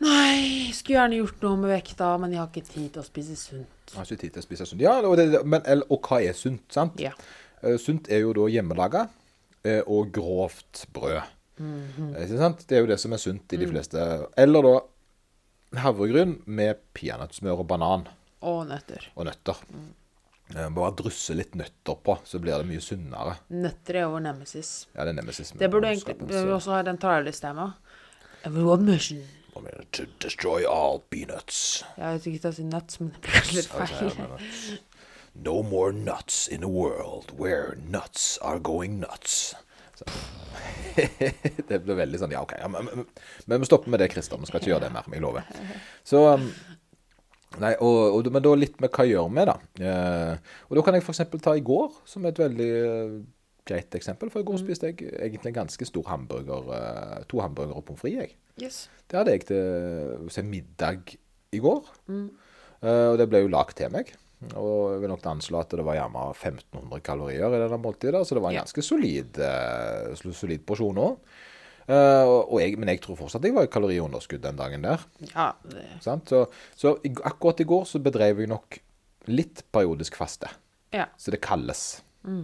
Nei, 0.00 0.70
skulle 0.72 0.96
gjerne 0.96 1.18
gjort 1.18 1.42
noe 1.44 1.60
med 1.60 1.72
vekta, 1.74 2.14
men 2.22 2.32
jeg 2.32 2.40
har 2.40 2.48
ikke 2.48 2.68
tid 2.70 2.86
til 2.94 3.02
å 3.02 3.04
spise 3.04 3.36
sunt. 3.36 3.90
jeg 3.90 3.98
har 3.98 4.06
ikke 4.08 4.22
tid 4.22 4.36
til 4.36 4.40
å 4.40 4.46
spise 4.46 4.66
sunt. 4.68 4.84
Ja, 4.84 4.94
og, 5.04 5.16
det, 5.20 5.42
men, 5.44 5.66
og 5.92 6.08
hva 6.08 6.22
er 6.24 6.36
sunt, 6.36 6.64
sant? 6.72 6.96
Ja. 7.02 7.12
Uh, 7.60 7.76
sunt 7.80 8.08
er 8.08 8.22
jo 8.24 8.32
da 8.36 8.46
hjemmelaga 8.48 9.04
uh, 9.10 9.82
og 9.84 10.12
grovt 10.16 10.86
brød. 10.94 11.20
Mm 11.60 11.84
-hmm. 11.96 12.56
Det 12.66 12.76
er 12.76 12.80
jo 12.80 12.86
det 12.86 13.00
som 13.00 13.12
er 13.12 13.16
sunt 13.16 13.52
i 13.52 13.56
de 13.56 13.68
fleste. 13.68 14.26
Eller 14.36 14.62
da 14.62 14.80
havregryn 15.76 16.42
med 16.46 16.74
peanøttsmør 16.94 17.58
og 17.58 17.66
banan 17.66 18.08
Og 18.40 18.66
nøtter. 18.66 19.12
og 19.14 19.24
nøtter. 19.24 19.56
Mm. 19.68 20.74
Bare 20.74 20.94
drysse 20.96 21.34
litt 21.34 21.54
nøtter 21.54 21.94
på, 21.94 22.18
så 22.24 22.38
blir 22.38 22.56
det 22.58 22.66
mye 22.66 22.80
sunnere. 22.80 23.36
Nøtter 23.50 23.94
er 23.94 24.00
jo 24.00 24.18
nemesis. 24.18 24.88
Ja, 24.94 25.04
det 25.04 25.08
er 25.08 25.22
nemesis. 25.22 25.50
Det 25.50 25.70
burde 25.70 25.88
egentlig 25.88 26.16
vi 26.28 26.50
også 26.50 26.70
ha 26.70 26.82
den 26.82 26.98
tralystema. 26.98 27.72
Everyone 28.44 28.82
mission. 28.82 29.22
I 29.56 29.60
mean, 29.60 29.86
To 29.92 30.06
destroy 30.20 30.64
all 30.64 31.00
peanuts. 31.10 31.84
Ja, 31.96 32.10
Jeg 32.10 32.20
vet 32.20 32.26
ikke 32.26 32.48
hva 32.48 32.54
si 32.54 32.66
nuts, 32.68 33.00
men 33.00 33.10
det 33.16 33.34
blir 33.34 33.56
litt 33.58 33.72
feil. 33.72 34.78
No 35.34 35.62
more 35.62 35.92
nuts 35.92 36.48
in 36.48 36.64
a 36.64 36.68
world 36.68 37.32
where 37.38 37.76
nuts 37.76 38.38
are 38.42 38.58
going 38.58 39.00
nuts. 39.00 39.54
Det 41.68 41.76
ble 41.84 41.94
veldig 41.98 42.18
sånn 42.18 42.32
Ja, 42.32 42.40
OK. 42.42 42.54
Ja, 42.58 42.68
men, 42.72 42.88
men, 42.88 43.06
men 43.46 43.62
vi 43.62 43.68
stopper 43.68 43.92
med 43.92 44.00
det, 44.02 44.10
Christer. 44.12 44.40
Vi 44.40 44.48
skal 44.48 44.62
ikke 44.62 44.72
gjøre 44.72 44.88
det 44.88 44.94
mer. 44.94 45.08
Jeg 45.12 45.22
lover. 45.22 45.46
Så 46.06 46.22
um, 46.34 46.48
Nei, 47.58 47.72
og, 47.82 48.14
og, 48.14 48.30
Men 48.30 48.44
da 48.44 48.54
litt 48.54 48.78
med 48.82 48.92
hva 48.94 49.06
gjør 49.08 49.30
vi, 49.34 49.44
da. 49.48 49.56
Eh, 49.82 50.56
og 50.68 50.78
da 50.78 50.84
kan 50.86 50.96
jeg 50.96 51.02
f.eks. 51.02 51.22
ta 51.42 51.56
i 51.58 51.64
går 51.66 51.88
som 52.06 52.26
et 52.28 52.38
veldig 52.38 52.68
eh, 52.78 53.16
greit 53.70 53.96
eksempel. 53.98 54.30
For 54.32 54.42
i 54.42 54.48
går 54.48 54.60
spiste 54.60 54.90
jeg 54.90 55.10
egentlig 55.14 55.52
en 55.52 55.60
ganske 55.62 55.88
stor 55.88 56.08
hamburger. 56.10 56.72
eh, 56.76 57.24
to 57.30 57.40
hamburgere 57.40 57.78
og 57.78 57.86
pommes 57.88 58.02
frites. 58.02 58.20
jeg. 58.20 58.36
Yes. 58.60 58.88
Det 59.08 59.18
hadde 59.18 59.36
jeg 59.36 59.46
til 59.48 60.30
se, 60.30 60.42
middag 60.42 61.14
i 61.52 61.58
går. 61.62 61.86
Eh, 62.10 63.06
og 63.10 63.18
det 63.18 63.28
ble 63.30 63.44
jo 63.44 63.52
lagt 63.52 63.78
til 63.80 63.92
meg. 63.92 64.12
Og 64.56 64.94
jeg 64.94 65.02
vil 65.02 65.12
nok 65.12 65.26
anslå 65.28 65.60
at 65.60 65.74
det 65.76 65.84
var 65.84 65.98
gjerne 65.98 66.24
1500 66.32 67.02
kalorier 67.04 67.52
i 67.52 67.60
denne 67.60 67.78
måltidet. 67.80 68.22
Så 68.24 68.36
det 68.36 68.42
var 68.42 68.54
en 68.54 68.62
ganske 68.62 68.84
solid, 68.84 69.36
uh, 69.36 70.32
solid 70.32 70.64
porsjon 70.64 71.00
òg. 71.02 71.18
men 71.90 72.88
jeg 72.88 73.00
tror 73.02 73.18
fortsatt 73.18 73.44
jeg 73.44 73.52
var 73.52 73.66
i 73.66 73.72
kaloriunderskudd 73.72 74.40
den 74.40 74.56
dagen 74.56 74.86
der. 74.86 75.04
Ja, 75.34 75.52
det, 75.64 75.84
Sant? 76.00 76.28
Så, 76.30 76.46
så 76.74 76.96
akkurat 77.24 77.60
i 77.60 77.68
går 77.68 77.84
så 77.84 77.98
bedrev 77.98 78.40
jeg 78.40 78.48
nok 78.48 78.78
litt 79.28 79.64
periodisk 79.72 80.16
faste. 80.16 80.48
ja. 80.92 81.06
Så 81.18 81.30
det 81.30 81.42
kalles. 81.44 82.00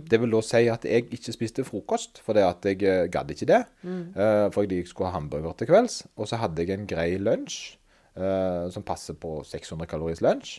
Det 0.08 0.20
vil 0.22 0.32
da 0.32 0.40
si 0.44 0.62
at 0.72 0.86
jeg 0.88 1.08
ikke 1.12 1.34
spiste 1.34 1.64
frokost, 1.68 2.22
fordi 2.24 2.44
at 2.46 2.64
jeg 2.64 2.82
eh, 2.86 3.08
gadd 3.12 3.32
ikke 3.34 3.48
det. 3.50 3.62
Eh, 3.84 4.46
fordi 4.54 4.80
jeg 4.80 4.88
skulle 4.88 5.10
ha 5.10 5.18
hamburger 5.18 5.52
til 5.58 5.68
kvelds. 5.68 5.98
Og 6.16 6.30
så 6.30 6.40
hadde 6.40 6.64
jeg 6.64 6.78
en 6.78 6.88
grei 6.90 7.10
lunsj 7.22 7.76
Uh, 8.16 8.70
som 8.72 8.80
passer 8.80 9.12
på 9.20 9.42
600 9.44 9.84
kaloris 9.90 10.22
lunsj. 10.24 10.54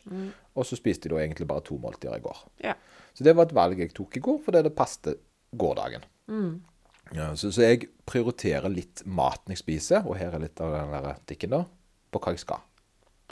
Og 0.54 0.66
så 0.70 0.78
spiste 0.78 1.08
jeg 1.08 1.16
da 1.16 1.24
egentlig 1.24 1.48
bare 1.50 1.64
to 1.66 1.80
måltider 1.82 2.20
i 2.20 2.22
går. 2.22 2.44
ja. 2.62 2.76
Så 3.18 3.26
det 3.26 3.34
var 3.34 3.48
et 3.48 3.56
valg 3.58 3.80
jeg 3.82 3.96
tok 3.98 4.20
i 4.20 4.22
går, 4.22 4.36
fordi 4.46 4.60
det 4.62 4.76
passet 4.78 5.18
gårsdagen. 5.58 6.04
Ja, 7.18 7.32
så, 7.34 7.50
så 7.50 7.64
jeg 7.66 7.88
prioriterer 8.06 8.70
litt 8.70 9.02
maten 9.10 9.56
jeg 9.56 9.64
spiser, 9.64 10.06
og 10.06 10.20
her 10.20 10.36
er 10.38 10.44
litt 10.44 10.62
av 10.62 10.76
den 10.76 10.94
der 10.94 11.18
tikken 11.26 11.56
da, 11.56 11.64
på 12.14 12.22
hva 12.22 12.36
jeg 12.36 12.44
skal. 12.44 12.62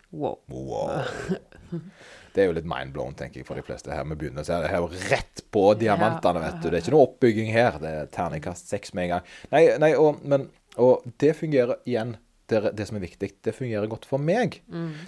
Wow. 0.09 0.39
Wow. 0.49 1.05
Det 2.35 2.43
er 2.43 2.49
jo 2.49 2.55
litt 2.57 2.67
mindblown, 2.67 3.15
tenker 3.15 3.39
jeg, 3.39 3.47
for 3.47 3.55
de 3.55 3.63
fleste 3.63 3.93
her. 3.93 4.03
Vi 4.11 4.17
begynner 4.19 4.43
å 4.43 4.47
se 4.47 4.57
det 4.59 4.71
her 4.73 4.85
rett 5.11 5.43
på 5.55 5.63
diamantene, 5.79 6.41
vet 6.43 6.57
du. 6.59 6.67
Det 6.67 6.79
er 6.79 6.83
ikke 6.83 6.95
noe 6.97 7.07
oppbygging 7.07 7.51
her. 7.55 7.79
Det 7.79 7.93
er 8.01 8.09
terningkast 8.11 8.71
seks 8.71 8.91
med 8.93 9.07
en 9.07 9.13
gang. 9.13 9.29
Nei, 9.53 9.63
nei 9.79 9.91
og, 9.95 10.19
men, 10.27 10.49
og 10.75 11.05
det 11.23 11.31
fungerer 11.39 11.79
igjen. 11.87 12.17
Det, 12.47 12.59
det 12.77 12.85
som 12.85 12.97
er 12.99 13.01
viktig, 13.01 13.27
det 13.41 13.55
fungerer 13.57 13.87
godt 13.89 14.03
for 14.05 14.21
meg. 14.21 14.59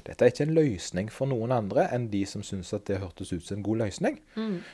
Dette 0.07 0.25
er 0.25 0.31
ikke 0.31 0.47
en 0.47 0.55
løsning 0.57 1.11
for 1.13 1.29
noen 1.29 1.51
andre 1.53 1.83
enn 1.93 2.07
de 2.09 2.23
som 2.25 2.41
syns 2.41 2.71
at 2.73 2.87
det 2.89 2.97
hørtes 2.97 3.29
ut 3.29 3.45
som 3.45 3.59
en 3.59 3.65
god 3.67 3.77
løsning. 3.83 4.17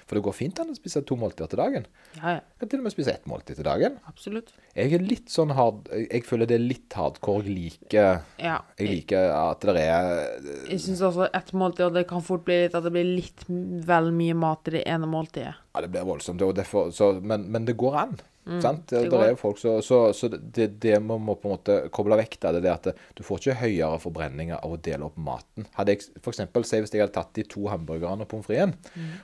For 0.07 0.15
det 0.15 0.24
går 0.24 0.36
fint 0.38 0.62
an 0.63 0.71
å 0.71 0.77
spise 0.77 1.01
to 1.04 1.18
måltider 1.19 1.51
til 1.51 1.60
dagen. 1.60 1.88
Ja, 2.21 2.38
ja. 2.38 2.39
Kan 2.61 2.71
til 2.71 2.80
og 2.80 2.85
med 2.88 2.95
spise 2.95 3.11
ett 3.18 3.28
måltid 3.28 3.59
til 3.59 3.68
dagen. 3.68 3.97
Absolutt. 4.07 4.54
Jeg 4.78 4.95
er 4.95 5.04
litt 5.04 5.28
sånn 5.33 5.52
hard 5.57 5.92
Jeg 5.92 6.23
føler 6.23 6.47
det 6.47 6.56
er 6.56 6.64
litt 6.64 6.95
hardcore. 6.95 7.44
Jeg 7.44 7.57
liker, 7.59 8.23
Ja. 8.40 8.57
jeg 8.80 8.90
liker 8.95 9.31
at 9.35 9.59
det 9.68 9.76
er 9.83 10.40
Jeg 10.71 10.80
syns 10.88 11.02
også 11.04 11.28
ett 11.33 11.52
måltid, 11.52 11.85
og 11.90 11.94
det 11.99 12.07
kan 12.07 12.23
fort 12.23 12.45
bli 12.47 12.61
litt 12.64 12.76
at 12.80 12.83
det 12.88 12.94
blir 12.95 13.11
litt 13.18 13.44
vel 13.49 14.11
mye 14.16 14.33
mat 14.40 14.71
i 14.71 14.78
det 14.80 14.88
ene 14.88 15.06
måltidet. 15.11 15.56
Ja, 15.76 15.81
det 15.83 15.92
blir 15.92 16.07
voldsomt. 16.07 16.42
Og 16.47 16.56
derfor, 16.56 16.92
så, 16.95 17.11
men, 17.21 17.49
men 17.52 17.66
det 17.68 17.76
går 17.76 17.95
an. 18.07 18.16
Sant? 18.64 18.85
det 18.90 19.04
Det, 19.09 19.19
er 19.19 19.31
jo 19.33 19.40
folk 19.40 19.59
så, 19.62 19.78
så, 19.85 20.00
så 20.16 20.30
det, 20.31 20.68
det 20.83 20.97
man 21.04 21.21
må 21.23 21.35
på 21.40 21.50
en 21.50 21.56
måte 21.56 21.78
koble 21.95 22.18
vekk, 22.19 22.38
da, 22.44 22.54
det 22.56 22.62
er 22.64 22.66
det 22.68 22.73
at 22.73 23.04
du 23.18 23.23
får 23.26 23.42
ikke 23.42 23.59
høyere 23.62 24.02
forbrenninger 24.04 24.59
av 24.59 24.76
å 24.76 24.80
dele 24.83 25.07
opp 25.07 25.19
maten. 25.21 25.68
Hadde 25.78 25.95
jeg, 25.95 26.07
for 26.19 26.33
eksempel, 26.33 26.68
si 26.68 26.81
hvis 26.83 26.94
jeg 26.95 27.06
hadde 27.06 27.16
tatt 27.16 27.33
de 27.38 27.47
to 27.50 27.68
hamburgerne 27.71 28.26
og 28.26 28.31
pommes 28.31 28.47
fritesen 28.50 28.76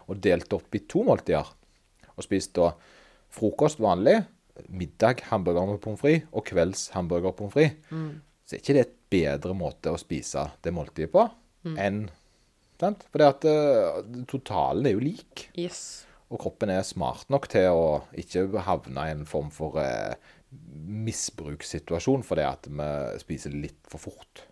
og 0.08 0.22
delt 0.24 0.56
opp 0.56 0.76
i 0.76 0.84
to 0.90 1.04
måltider, 1.08 1.52
og 2.16 2.26
spist 2.26 2.56
da 2.58 2.72
frokost 3.34 3.82
vanlig, 3.84 4.22
middag 4.68 5.24
hamburger 5.30 5.70
med 5.70 5.84
pommes 5.84 6.02
frites 6.02 6.28
og 6.36 6.48
kvelds 6.50 6.90
hamburger 6.96 7.36
pommes 7.36 7.56
frites, 7.56 7.78
så 8.46 8.56
er 8.56 8.64
ikke 8.64 8.76
det 8.76 8.86
et 8.88 8.96
bedre 9.10 9.54
måte 9.58 9.92
å 9.94 10.00
spise 10.00 10.50
det 10.64 10.74
måltidet 10.74 11.12
på 11.14 11.28
enn 11.78 12.08
sant? 12.80 13.04
For 13.12 13.22
det 13.22 13.28
at 13.34 13.48
eh, 13.50 14.24
totalen 14.30 14.88
er 14.88 14.96
jo 14.96 15.04
lik. 15.04 15.50
Yes. 15.60 16.06
Og 16.30 16.42
kroppen 16.44 16.70
er 16.70 16.86
smart 16.86 17.30
nok 17.34 17.48
til 17.50 17.72
å 17.74 17.86
ikke 18.18 18.48
havne 18.68 19.08
i 19.08 19.14
en 19.16 19.26
form 19.30 19.50
for 19.54 19.80
eh, 19.82 20.14
misbrukssituasjon 21.10 22.26
fordi 22.26 22.46
at 22.46 22.70
vi 22.70 22.90
spiser 23.22 23.56
litt 23.56 23.80
for 23.90 24.10
fort. 24.10 24.46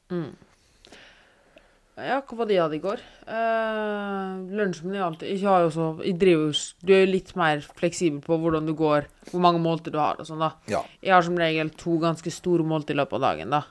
Ja, 1.98 2.20
hva 2.22 2.36
var 2.38 2.46
det 2.46 2.54
jeg 2.54 2.62
hadde 2.62 2.78
i 2.78 2.84
går? 2.84 3.00
Eh, 3.26 4.34
lunsjen 4.60 4.86
min 4.86 5.00
er 5.00 5.08
alltid 5.08 5.32
Jeg 5.32 5.48
har 5.50 5.64
jo 5.64 5.72
så 5.74 5.88
Jeg 6.06 6.20
driver 6.22 6.60
Du 6.86 6.92
er 6.94 7.02
jo 7.02 7.10
litt 7.10 7.32
mer 7.40 7.64
fleksibel 7.80 8.22
på 8.22 8.38
hvordan 8.38 8.70
du 8.70 8.76
går, 8.78 9.08
hvor 9.32 9.42
mange 9.42 9.62
måltid 9.64 9.96
du 9.96 9.98
har 9.98 10.22
og 10.22 10.30
sånn, 10.30 10.44
da. 10.46 10.52
Ja. 10.70 10.84
Jeg 11.02 11.16
har 11.16 11.26
som 11.26 11.40
regel 11.42 11.74
to 11.74 11.98
ganske 12.04 12.34
store 12.34 12.66
måltid 12.68 12.94
i 12.94 13.00
løpet 13.02 13.18
av 13.18 13.26
dagen, 13.26 13.56
da. 13.56 13.64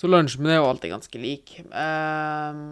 Så 0.00 0.08
lunsjen 0.08 0.44
min 0.46 0.54
er 0.54 0.62
jo 0.62 0.70
alltid 0.70 0.94
ganske 0.94 1.20
lik. 1.20 1.58
Eh, 1.60 2.62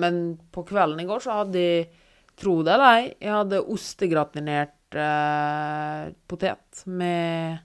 men 0.00 0.20
på 0.56 0.64
kvelden 0.70 1.04
i 1.04 1.08
går 1.08 1.24
så 1.26 1.42
hadde 1.42 1.60
jeg, 1.60 1.88
tro 2.36 2.58
det 2.66 2.74
eller 2.74 2.98
ei, 2.98 3.06
jeg 3.22 3.32
hadde 3.32 3.62
ostegratinert 3.74 4.98
eh, 5.00 6.12
potet 6.28 6.84
med 6.86 7.58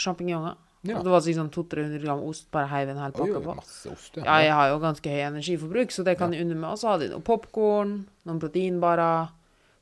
sjampinjonger. 0.00 0.58
Ja. 0.88 1.02
Det 1.04 1.12
var 1.12 1.20
sånn 1.20 1.50
200-300 1.52 2.00
gram 2.00 2.22
ost, 2.24 2.46
bare 2.54 2.70
heiv 2.70 2.94
en 2.94 3.02
hel 3.02 3.12
pakke 3.12 3.36
oi, 3.36 3.42
på. 3.44 3.56
ost, 3.92 4.14
ja. 4.16 4.22
Ja, 4.24 4.38
jeg 4.46 4.54
har 4.56 4.70
jo 4.70 4.78
ganske 4.80 5.12
høy 5.12 5.20
energiforbruk, 5.26 5.92
så 5.92 6.04
det 6.06 6.14
kan 6.16 6.32
jeg 6.32 6.46
unne 6.46 6.56
meg. 6.56 6.72
Og 6.72 6.80
så 6.80 6.94
hadde 6.94 7.04
jeg 7.06 7.12
noe 7.12 7.24
popkorn, 7.26 7.92
noen 8.28 8.40
proteinbarer, 8.40 9.28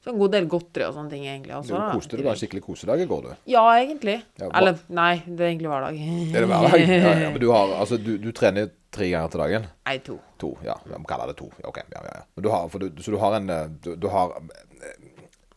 så 0.02 0.11
en 0.11 0.18
god 0.18 0.35
del 0.35 0.49
godteri 0.50 0.87
og 0.88 0.97
sånne 0.97 1.12
ting, 1.14 1.25
egentlig. 1.26 1.54
Du 1.54 1.58
Også, 1.61 1.76
da, 1.76 1.87
koste 1.94 2.18
deg. 2.18 2.28
Skikkelig 2.40 2.64
kosedag 2.66 3.04
i 3.04 3.06
går, 3.11 3.28
du. 3.28 3.47
Ja, 3.50 3.62
egentlig. 3.78 4.18
Ja, 4.42 4.50
Eller 4.58 4.82
nei, 4.94 5.12
det 5.26 5.38
er 5.38 5.52
egentlig 5.52 5.70
hver 5.70 5.87
dag. 5.87 6.02
Er 6.02 6.35
det 6.35 6.50
hver 6.50 6.66
dag? 6.66 6.82
Ja, 6.82 7.14
ja, 7.25 7.30
men 7.35 7.42
du, 7.42 7.49
har, 7.54 7.75
altså, 7.78 7.99
du, 8.02 8.12
du 8.23 8.28
trener 8.35 8.70
tre 8.90 9.11
ganger 9.12 9.30
til 9.35 9.40
dagen? 9.45 9.66
Nei, 9.87 9.99
to. 10.07 10.18
To, 10.38 10.54
ja. 10.64 10.75
Vi 10.87 10.99
kaller 11.11 11.26
det 11.33 11.37
to. 11.40 11.50
Ja, 11.61 11.68
ok. 11.68 11.78
Ja, 11.92 12.02
ja, 12.07 12.16
ja. 12.21 12.42
Du 12.42 12.49
har, 12.52 12.68
du, 12.68 13.02
så 13.04 13.12
du 13.14 13.18
har 13.23 13.37
en 13.38 13.50
eh, 13.50 13.66
du, 13.85 13.95
du 13.97 14.09
har 14.12 14.37
eh, 14.38 15.09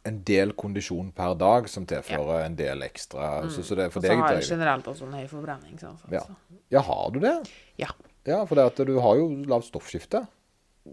en 0.09 0.17
del 0.25 0.51
kondisjon 0.57 1.11
per 1.13 1.35
dag 1.37 1.67
som 1.69 1.85
tilfører 1.85 2.45
en 2.47 2.55
del 2.57 2.81
ekstra. 2.81 3.47
Så, 3.53 3.61
så 3.63 3.75
det, 3.77 3.91
for 3.93 4.01
Og 4.01 4.07
så 4.09 4.17
har 4.17 4.33
jeg 4.39 4.47
generelt 4.49 4.87
også 4.89 5.05
en 5.05 5.13
høy 5.19 5.27
forbrenning. 5.29 5.77
Ja. 6.09 6.23
Så- 6.25 6.59
ja, 6.73 6.81
har 6.81 7.11
du 7.13 7.19
det? 7.21 7.35
Ja. 7.77 7.91
Ja, 8.25 8.43
for 8.45 8.55
det 8.57 8.65
at 8.71 8.81
du 8.87 8.95
har 9.01 9.15
jo 9.17 9.29
lavt 9.49 9.65
stoffskifte. 9.69 10.25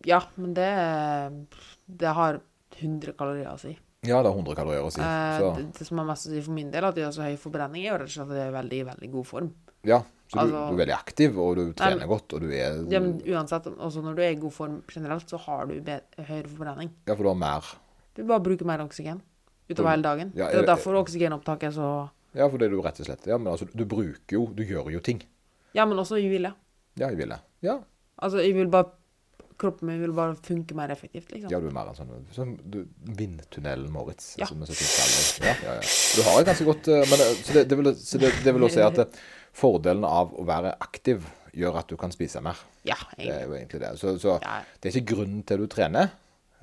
ja, 0.04 0.21
men 0.37 0.52
det 0.54 0.68
Det 1.88 2.12
har 2.14 2.40
100 2.78 3.12
kalorier 3.16 3.49
å 3.49 3.59
si. 3.59 3.73
Ja, 4.07 4.21
det 4.23 4.28
har 4.30 4.37
100 4.37 4.54
kalorier 4.54 4.85
å 4.85 4.92
si. 4.92 5.00
Eh, 5.00 5.38
Så, 5.40 5.54
det, 5.57 5.64
det 5.78 5.87
som 5.88 5.99
er 5.99 6.04
mest 6.04 6.28
å 6.28 6.30
si 6.30 6.42
for 6.45 6.52
min 6.52 6.71
del, 6.71 6.85
at 6.85 6.95
jeg 7.00 7.04
har 7.09 7.12
så 7.16 7.25
høy 7.26 7.37
forbrenning, 7.40 7.87
er 7.87 7.92
jo 7.95 7.99
rett 8.04 8.12
og 8.12 8.14
slett 8.14 8.30
at 8.30 8.37
jeg 8.42 8.47
er 8.52 8.57
veldig, 8.61 8.83
veldig 8.92 9.11
god 9.16 9.26
form. 9.26 9.50
ja, 9.88 10.02
så 10.28 10.35
du, 10.37 10.40
altså- 10.44 10.64
du 10.68 10.75
er 10.75 10.80
veldig 10.85 10.94
aktiv, 10.99 11.38
og 11.40 11.56
du 11.56 11.73
trener 11.73 11.99
men- 12.02 12.08
godt, 12.08 12.32
og 12.35 12.40
du 12.40 12.50
er 12.52 12.85
Ja, 12.92 13.00
men 13.00 13.20
uansett, 13.25 13.66
også 13.66 14.02
når 14.04 14.14
du 14.16 14.23
er 14.23 14.30
i 14.30 14.35
god 14.40 14.52
form 14.52 14.82
generelt, 14.92 15.28
så 15.28 15.38
har 15.40 15.66
du 15.66 15.75
høyere 15.80 16.49
forbrenning. 16.49 16.90
Ja, 17.06 17.14
for 17.14 17.23
du 17.23 17.28
har 17.28 17.35
mer 17.35 17.64
Du 18.14 18.25
bare 18.26 18.40
bruker 18.42 18.66
mer 18.66 18.78
oksygen 18.82 19.20
utover 19.70 19.90
hele 19.90 20.02
dagen. 20.02 20.32
Ja, 20.35 20.50
det 20.50 20.62
er 20.62 20.66
derfor 20.75 20.94
oksygenopptaket 21.04 21.68
er 21.68 21.70
så 21.73 22.11
Ja, 22.35 22.47
for 22.49 22.58
det 22.58 22.66
er 22.66 22.70
du 22.76 22.80
rett 22.82 23.00
og 23.00 23.06
slett 23.06 23.26
Ja, 23.26 23.38
men 23.38 23.47
altså, 23.52 23.66
du 23.75 23.85
bruker 23.85 24.32
jo 24.32 24.47
Du 24.54 24.62
gjør 24.64 24.90
jo 24.92 25.00
ting. 25.00 25.23
Ja, 25.75 25.85
men 25.87 25.97
også 25.99 26.16
i 26.18 26.28
hvile. 26.28 26.52
Ja, 26.99 27.08
i 27.11 27.14
hvile. 27.14 27.38
Ja, 27.62 27.78
Altså, 28.20 28.38
jeg 28.42 28.54
vil 28.54 28.68
bare 28.68 28.90
Kroppen 29.58 29.88
min 29.88 30.00
vil 30.00 30.12
bare 30.12 30.37
funke 30.37 30.73
mer 30.75 30.88
effektivt, 30.88 31.32
liksom. 31.32 31.50
ja 31.50 31.58
du 31.58 31.66
er 31.66 31.73
mer 31.75 31.88
en 31.88 31.94
sånn 31.99 32.11
som 32.32 32.56
du, 32.70 32.85
Vindtunnelen 33.02 33.90
Moritz. 33.90 34.37
Ja. 34.38 34.47
Som 34.47 34.61
så 34.62 34.75
fint 34.78 34.92
kaller. 34.94 35.49
ja, 35.49 35.54
ja, 35.64 35.75
ja. 35.80 35.80
Du 36.14 36.23
har 36.23 36.40
et 36.40 36.47
ganske 36.47 36.64
godt 36.68 36.88
eh, 36.94 37.02
men, 37.11 37.20
eh, 37.25 37.32
Så 37.42 37.52
det, 37.56 37.64
det, 37.68 37.78
vil, 37.80 37.90
så 37.97 38.20
det, 38.23 38.30
det 38.44 38.54
vil 38.54 38.62
også 38.68 38.78
si 38.78 38.85
at 38.87 38.99
eh, 39.02 39.18
fordelen 39.58 40.06
av 40.06 40.32
å 40.38 40.44
være 40.48 40.76
aktiv 40.84 41.26
gjør 41.58 41.80
at 41.80 41.90
du 41.90 41.96
kan 41.98 42.12
spise 42.14 42.40
mer. 42.44 42.58
Ja, 42.86 42.96
Det 43.16 43.26
er 43.32 43.44
jo 43.48 43.56
egentlig 43.56 43.80
det. 43.82 43.92
Så, 43.98 44.14
så 44.22 44.36
Ja. 44.42 44.60
det 44.80 44.90
er 44.92 45.00
ikke 45.00 45.14
grunnen 45.16 45.42
til 45.46 45.58
du 45.64 45.66
trener, 45.66 46.10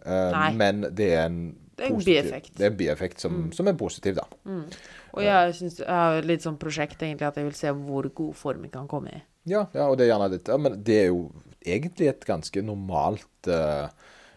uh, 0.05 0.51
men 0.55 0.85
det 0.95 1.11
er 1.13 1.25
en 1.25 1.39
Det 1.75 1.89
er 1.89 1.91
en 1.91 1.99
bieffekt. 1.99 2.51
Mm. 2.53 2.57
Det 2.57 2.63
er 2.65 2.71
en 2.71 2.77
bieffekt 2.79 3.19
som, 3.19 3.39
som 3.51 3.67
er 3.67 3.73
positiv, 3.75 4.15
da. 4.15 4.23
Og 5.13 5.23
jeg 5.23 5.55
synes, 5.57 5.79
jeg 5.81 5.87
har 5.91 6.21
litt 6.23 6.41
sånn 6.45 6.57
prosjekt, 6.57 7.01
egentlig, 7.03 7.27
at 7.27 7.35
jeg 7.35 7.43
vil 7.49 7.57
se 7.57 7.71
hvor 7.75 8.07
god 8.15 8.33
form 8.39 8.63
jeg 8.63 8.71
kan 8.71 8.87
komme 8.87 9.11
i. 9.11 9.21
Ja, 9.45 9.65
ja, 9.75 9.89
og 9.89 9.97
det 9.97 10.05
er 10.07 10.13
gjerne 10.15 10.29
litt 10.31 10.47
ja, 10.49 10.55
Men 10.57 10.79
det 10.83 10.95
er 11.03 11.07
jo 11.11 11.19
egentlig 11.61 12.07
et 12.09 12.23
ganske 12.25 12.63
normalt 12.65 13.49
uh, 13.51 13.89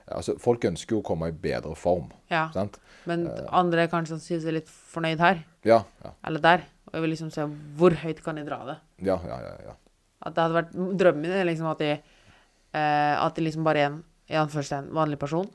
Altså, 0.08 0.34
folk 0.40 0.64
ønsker 0.64 0.96
jo 0.96 1.00
å 1.02 1.04
komme 1.04 1.28
i 1.28 1.32
bedre 1.36 1.74
form, 1.76 2.10
Ja. 2.32 2.46
sant? 2.54 2.78
Men 3.06 3.26
Eh. 3.26 3.44
andre 3.52 3.86
kanskje 3.88 4.16
kanskje 4.16 4.34
jeg 4.38 4.44
er 4.48 4.52
litt 4.52 4.68
fornøyd 4.68 5.18
her, 5.20 5.44
Ja, 5.64 5.82
ja, 6.04 6.10
eller 6.26 6.40
der. 6.40 6.62
Og 6.88 6.96
jeg 6.96 7.04
vil 7.04 7.12
liksom 7.12 7.30
se 7.34 7.44
hvor 7.78 7.94
høyt 8.02 8.22
kan 8.24 8.40
jeg 8.40 8.48
dra 8.48 8.62
det. 8.68 8.78
ja, 9.04 9.18
ja. 9.28 9.38
ja, 9.44 9.54
ja. 9.68 9.76
At 10.26 10.34
det 10.34 10.42
hadde 10.42 10.56
vært 10.56 10.72
Drømmen 10.98 11.22
min 11.22 11.34
er 11.36 11.46
liksom 11.46 11.68
at 11.70 11.82
jeg, 11.84 12.00
eh, 12.74 13.14
at 13.14 13.36
jeg 13.38 13.44
liksom 13.46 13.66
bare 13.66 13.82
er 13.84 13.90
en 13.92 14.00
i 14.28 14.36
anførselstegn 14.36 14.90
vanlig 14.92 15.16
person, 15.20 15.46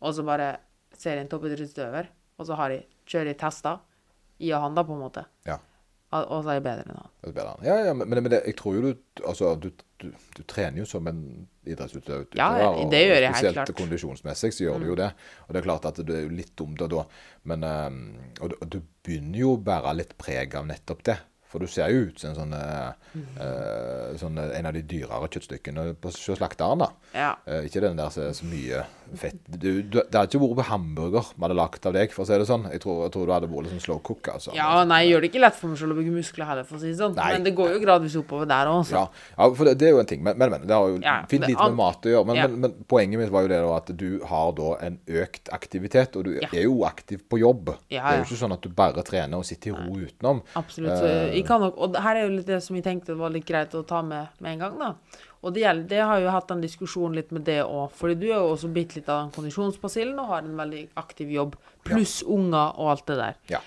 og 0.00 0.14
så 0.16 0.24
bare 0.24 0.54
ser 0.96 1.18
jeg 1.18 1.26
en 1.26 1.30
toppidrettsutøver, 1.32 2.06
og 2.38 2.46
så 2.48 2.56
har 2.56 2.72
jeg, 2.72 2.86
kjører 3.10 3.32
jeg 3.32 3.40
tester 3.42 3.82
i 4.40 4.52
og 4.54 4.62
han, 4.64 4.76
da, 4.76 4.84
på 4.86 4.94
en 4.94 5.02
måte. 5.02 5.24
Ja. 5.48 5.58
Og 6.14 6.44
så 6.44 6.52
er 6.52 6.60
jeg 6.60 6.64
bedre 6.64 6.84
enn 6.86 6.94
han. 6.94 7.10
Er. 7.26 7.50
Ja, 7.66 7.76
ja, 7.88 7.92
men, 7.96 8.06
men 8.14 8.30
det, 8.30 8.44
jeg 8.46 8.54
tror 8.60 8.76
jo 8.76 8.82
du 8.84 9.22
Altså, 9.26 9.54
du, 9.58 9.72
du, 10.04 10.12
du 10.36 10.42
trener 10.50 10.82
jo 10.82 10.86
som 10.88 11.06
en 11.10 11.20
idrettsutøver. 11.66 12.26
Ja, 12.38 12.48
og- 12.70 12.90
det 12.92 13.00
gjør 13.06 13.18
jeg 13.18 13.26
helt 13.26 13.36
Spesielt 13.36 13.54
klart. 13.58 13.68
Spesielt 13.68 13.80
kondisjonsmessig 13.82 14.52
så 14.54 14.64
gjør 14.66 14.80
du 14.82 14.86
jo 14.92 14.96
det. 15.00 15.10
Og 15.48 15.54
det 15.54 15.60
er 15.62 15.66
klart 15.68 15.86
at 15.90 16.00
det 16.06 16.16
er 16.16 16.26
jo 16.28 16.34
litt 16.36 16.54
dumt 16.60 16.78
da. 16.92 17.04
Men 17.50 17.64
eh, 17.64 18.40
og, 18.40 18.50
du- 18.50 18.56
og 18.60 18.70
du 18.70 18.80
begynner 19.04 19.38
jo 19.38 19.54
å 19.56 19.62
bære 19.64 19.96
litt 19.96 20.16
preg 20.20 20.54
av 20.60 20.66
nettopp 20.70 21.02
det. 21.10 21.18
For 21.54 21.62
du 21.62 21.70
ser 21.70 21.92
jo 21.94 22.08
ut 22.08 22.18
som 22.18 22.32
en 22.32 22.38
sånn, 22.40 22.54
eh, 22.58 22.92
Mm. 23.14 23.26
uh, 23.38 24.16
sånn 24.18 24.38
en 24.42 24.66
av 24.66 24.74
de 24.74 24.80
dyrere 24.82 25.28
kjøttstykkene 25.30 25.92
på 26.02 26.10
slakteren, 26.10 26.80
da. 26.82 26.88
Ja. 27.14 27.28
Uh, 27.46 27.60
ikke 27.62 27.82
den 27.84 28.00
der 28.00 28.10
som 28.10 28.24
er 28.26 28.32
så 28.34 28.48
mye 28.50 28.80
fett 29.14 29.36
du, 29.46 29.82
du, 29.82 30.00
Det 30.00 30.16
hadde 30.16 30.32
ikke 30.32 30.40
vært 30.42 30.58
på 30.58 30.66
hamburger 30.70 31.28
vi 31.36 31.44
hadde 31.44 31.56
lagd 31.58 31.86
av 31.86 31.94
deg, 31.94 32.10
for 32.10 32.24
å 32.24 32.26
si 32.26 32.38
det 32.40 32.48
sånn. 32.48 32.64
Jeg 32.72 32.82
tror, 32.82 33.04
jeg 33.04 33.12
tror 33.14 33.28
du 33.28 33.32
hadde 33.36 33.50
vært 33.52 33.68
liksom 33.68 33.82
slow 33.84 34.00
cook. 34.02 34.32
altså. 34.32 34.54
ja, 34.56 34.82
nei, 34.88 35.04
jeg 35.04 35.12
gjør 35.12 35.22
det 35.22 35.30
ikke 35.30 35.42
lett 35.44 35.58
for 35.60 35.70
meg 35.70 35.78
selv 35.78 35.94
å 35.94 35.98
bygge 36.00 36.14
muskler 36.16 36.50
heller, 36.50 36.66
for 36.66 36.78
å 36.78 36.82
si 36.82 36.90
det 36.90 36.98
sånn. 36.98 37.14
Nei. 37.18 37.28
Men 37.36 37.46
det 37.46 37.52
går 37.60 37.74
jo 37.76 37.82
gradvis 37.84 38.16
oppover 38.18 38.50
der 38.50 38.72
òg, 38.72 38.90
Ja, 38.90 39.04
ja 39.36 39.48
for 39.54 39.70
det, 39.70 39.76
det 39.78 39.88
er 39.88 39.94
jo 39.94 40.02
en 40.02 40.10
ting. 40.10 40.24
Men, 40.26 40.40
men, 40.40 40.54
men 40.56 40.66
det 40.66 40.74
har 40.74 40.90
jo 40.90 40.98
Ja, 41.04 41.16
fint 41.30 41.46
lite 41.46 41.68
med 41.70 41.78
mat 41.78 42.08
å 42.08 42.14
gjøre. 42.16 42.28
Men, 42.32 42.40
men, 42.42 42.58
men 42.64 42.88
poenget 42.90 43.22
mitt 43.22 43.30
var 43.34 43.46
jo 43.46 43.52
det 43.54 43.60
da 43.62 43.76
at 43.78 43.94
du 43.94 44.08
har 44.26 44.50
da 44.58 44.72
en 44.88 44.98
økt 45.22 45.52
aktivitet, 45.54 46.18
og 46.18 46.26
du 46.26 46.34
er 46.42 46.64
jo 46.64 46.82
aktiv 46.88 47.22
på 47.30 47.38
jobb. 47.44 47.76
Det 47.86 48.02
er 48.02 48.18
jo 48.18 48.26
ikke 48.26 48.42
sånn 48.42 48.56
at 48.58 48.66
du 48.66 48.74
bare 48.74 49.06
trener 49.06 49.38
og 49.38 49.46
sitter 49.46 49.70
i 49.70 49.78
ro 49.78 50.02
utenom. 50.02 50.42
Absolutt. 50.58 50.98
Eh. 51.04 51.43
kan 51.43 51.43
nok, 51.48 51.76
og 51.76 51.98
her 52.04 52.18
er 52.18 52.26
jo 52.26 52.34
litt 52.36 52.48
det 52.48 52.60
som 52.64 52.76
jeg 52.78 52.84
tenkte 52.86 53.16
var 53.18 53.32
litt 53.34 53.46
greit 53.48 53.74
å 53.76 53.84
ta 53.86 54.02
med 54.02 54.42
med 54.42 54.54
en 54.54 54.64
gang, 54.64 54.76
da. 54.80 55.20
Og 55.44 55.52
det, 55.52 55.60
gjelder, 55.60 55.88
det 55.90 56.00
har 56.08 56.20
jo 56.22 56.32
hatt 56.32 56.52
en 56.54 56.62
diskusjon 56.64 57.16
litt 57.16 57.32
med 57.36 57.44
det 57.44 57.60
òg. 57.66 57.90
Fordi 57.92 58.14
du 58.16 58.26
er 58.30 58.38
jo 58.38 58.54
også 58.54 58.70
bitte 58.72 58.96
litt 58.96 59.10
av 59.12 59.26
den 59.26 59.32
kondisjonsbasillen 59.34 60.20
og 60.22 60.30
har 60.30 60.44
en 60.44 60.56
veldig 60.56 60.84
aktiv 61.00 61.34
jobb. 61.34 61.58
Pluss 61.84 62.22
unger 62.22 62.78
og 62.80 62.94
alt 62.94 63.04
det 63.10 63.16
der. 63.18 63.40
Ja. 63.52 63.60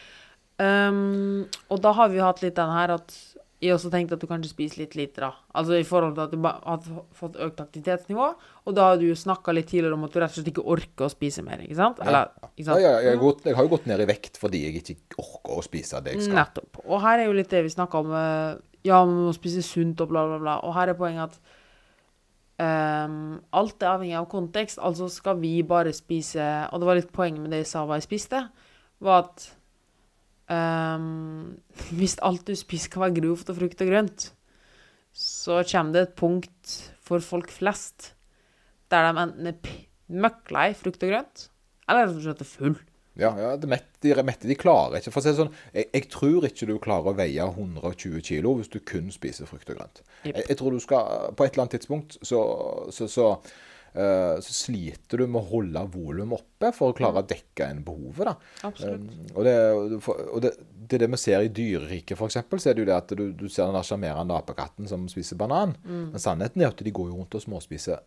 Um, 0.57 1.46
og 1.69 1.84
da 1.86 1.91
har 1.93 2.10
vi 2.10 2.17
jo 2.17 2.25
hatt 2.25 2.41
litt 2.41 2.57
den 2.57 2.74
her 2.74 2.96
at 2.96 3.13
jeg 3.62 3.74
også 3.74 3.90
tenkte 3.90 4.14
at 4.14 4.22
du 4.22 4.28
kanskje 4.30 4.52
spiser 4.52 4.84
litt 4.84 4.94
lite, 4.96 5.22
da. 5.24 5.32
Altså 5.58 5.80
i 5.80 5.86
forhold 5.88 6.14
til 6.14 6.24
at 6.28 6.34
du 6.36 6.44
har 6.46 6.84
fått 7.18 7.40
økt 7.42 7.62
aktivitetsnivå. 7.64 8.28
Og 8.70 8.76
da 8.78 8.92
har 8.92 9.00
du 9.02 9.08
jo 9.08 9.16
snakka 9.18 9.56
litt 9.56 9.66
tidligere 9.72 9.98
om 9.98 10.04
at 10.06 10.14
du 10.14 10.20
rett 10.22 10.30
og 10.30 10.38
slett 10.38 10.52
ikke 10.52 10.66
orker 10.76 11.08
å 11.08 11.10
spise 11.10 11.42
mer, 11.46 11.64
ikke 11.66 11.80
sant? 11.80 11.98
Eller, 12.06 12.30
ikke 12.54 12.68
Ja, 12.68 12.78
ja, 12.78 12.92
ja, 12.92 13.00
jeg, 13.08 13.16
har 13.16 13.24
gått, 13.24 13.46
jeg 13.50 13.58
har 13.58 13.66
jo 13.66 13.72
gått 13.74 13.88
ned 13.90 14.04
i 14.06 14.10
vekt 14.12 14.38
fordi 14.38 14.62
jeg 14.68 14.84
ikke 14.84 15.18
orker 15.26 15.58
å 15.58 15.66
spise 15.66 16.04
det 16.06 16.14
jeg 16.14 16.28
skal. 16.28 16.38
Nettopp. 16.44 16.84
Og 16.86 17.02
her 17.02 17.24
er 17.24 17.26
jo 17.32 17.38
litt 17.40 17.50
det 17.50 17.64
vi 17.66 17.74
snakka 17.74 18.04
om. 18.06 18.14
eh, 18.14 18.58
Ja, 18.86 19.02
man 19.04 19.26
må 19.26 19.34
spise 19.34 19.64
sunt 19.66 20.00
og 20.06 20.12
bla, 20.14 20.28
bla, 20.30 20.38
bla. 20.40 20.60
Og 20.64 20.76
her 20.78 20.94
er 20.94 21.00
poenget 21.02 21.34
at 21.34 21.42
um, 22.62 23.40
alt 23.58 23.82
er 23.84 23.90
avhengig 23.96 24.18
av 24.20 24.30
kontekst. 24.32 24.80
Altså 24.80 25.10
skal 25.12 25.38
vi 25.42 25.56
bare 25.68 25.94
spise 25.98 26.46
Og 26.72 26.80
det 26.82 26.88
var 26.90 27.00
litt 27.02 27.12
poenget 27.14 27.42
med 27.42 27.52
det 27.52 27.64
jeg 27.66 27.72
sa 27.74 27.86
hva 27.86 27.98
jeg 28.00 28.06
spiste, 28.08 28.44
var 29.04 29.26
at 29.26 29.50
ehm, 30.54 31.58
Hvis 31.98 32.18
alt 32.25 32.48
du 32.48 32.56
spiser 32.56 32.92
skal 32.92 33.08
være 33.08 33.20
grovt 33.22 33.50
og 33.51 33.60
frukt 33.60 33.84
og 33.84 33.92
grønt, 33.92 34.30
så 35.18 35.63
kommer 35.66 35.94
det 35.94 36.06
et 36.06 36.18
punkt 36.20 36.75
for 37.01 37.24
folk 37.24 37.51
flest 37.54 38.13
der 38.92 39.08
de 39.08 39.20
enten 39.20 39.50
er 39.51 39.72
møkklei 40.08 40.70
frukt 40.80 41.01
og 41.04 41.12
grønt, 41.12 41.50
eller 41.88 42.06
rett 42.06 42.20
og 42.20 42.24
slett 42.24 42.44
er 42.44 42.48
full. 42.48 42.77
Ja, 43.18 43.32
ja 43.42 43.56
de, 43.58 43.68
mette 43.68 44.48
de 44.48 44.56
klarer 44.60 45.00
ikke. 45.00 45.12
For 45.12 45.22
å 45.22 45.25
si 45.25 45.32
det 45.32 45.39
sånn, 45.39 45.54
jeg, 45.74 45.88
jeg 45.96 46.10
tror 46.13 46.46
ikke 46.48 46.68
du 46.70 46.75
klarer 46.82 47.12
å 47.12 47.18
veie 47.18 47.48
120 47.50 48.22
kilo 48.25 48.54
hvis 48.60 48.70
du 48.72 48.77
kun 48.86 49.10
spiser 49.13 49.50
frukt 49.50 49.70
og 49.74 49.80
grønt. 49.80 50.04
Yep. 50.22 50.36
Jeg, 50.36 50.44
jeg 50.51 50.60
tror 50.60 50.75
du 50.75 50.84
skal, 50.84 51.32
På 51.34 51.48
et 51.48 51.56
eller 51.56 51.66
annet 51.66 51.80
tidspunkt 51.80 52.20
så, 52.22 52.42
så, 52.94 53.10
så, 53.10 53.32
så 54.44 54.54
sliter 54.54 55.22
du 55.22 55.27
med 55.27 55.42
å 55.42 55.50
holde 55.51 55.84
volumet 55.94 56.38
oppe 56.42 56.72
for 56.75 56.94
å 56.94 56.98
klare 56.98 57.24
å 57.24 57.27
dekke 57.27 57.70
inn 57.74 57.84
behovet. 57.86 58.30
da. 58.30 58.72
Um, 58.84 59.08
og 59.34 59.48
det, 59.48 59.56
og 60.08 60.42
det, 60.46 60.51
det 60.88 61.00
er 61.00 61.06
det 61.06 61.12
vi 61.13 61.22
ser 61.22 61.46
i 61.46 61.54
dyreriket, 61.54 62.18
f.eks. 62.18 62.38
Så 62.58 62.70
er 62.70 62.77
det 62.77 62.86
jo 62.86 62.89
det 62.92 62.98
at 62.98 63.16
du, 63.18 63.25
du 63.38 63.48
ser 63.50 63.72
den 63.74 63.88
sjarmerende 63.88 64.38
apekatten 64.38 64.89
som 64.89 65.08
spiser 65.12 65.39
banan. 65.39 65.75
Mm. 65.86 66.12
Men 66.13 66.24
sannheten 66.24 66.63
er 66.63 66.72
at 66.72 66.86
de 66.86 66.94
går 66.94 67.10
jo 67.12 67.18
rundt 67.22 67.39
og 67.39 67.44
småspiser 67.48 68.04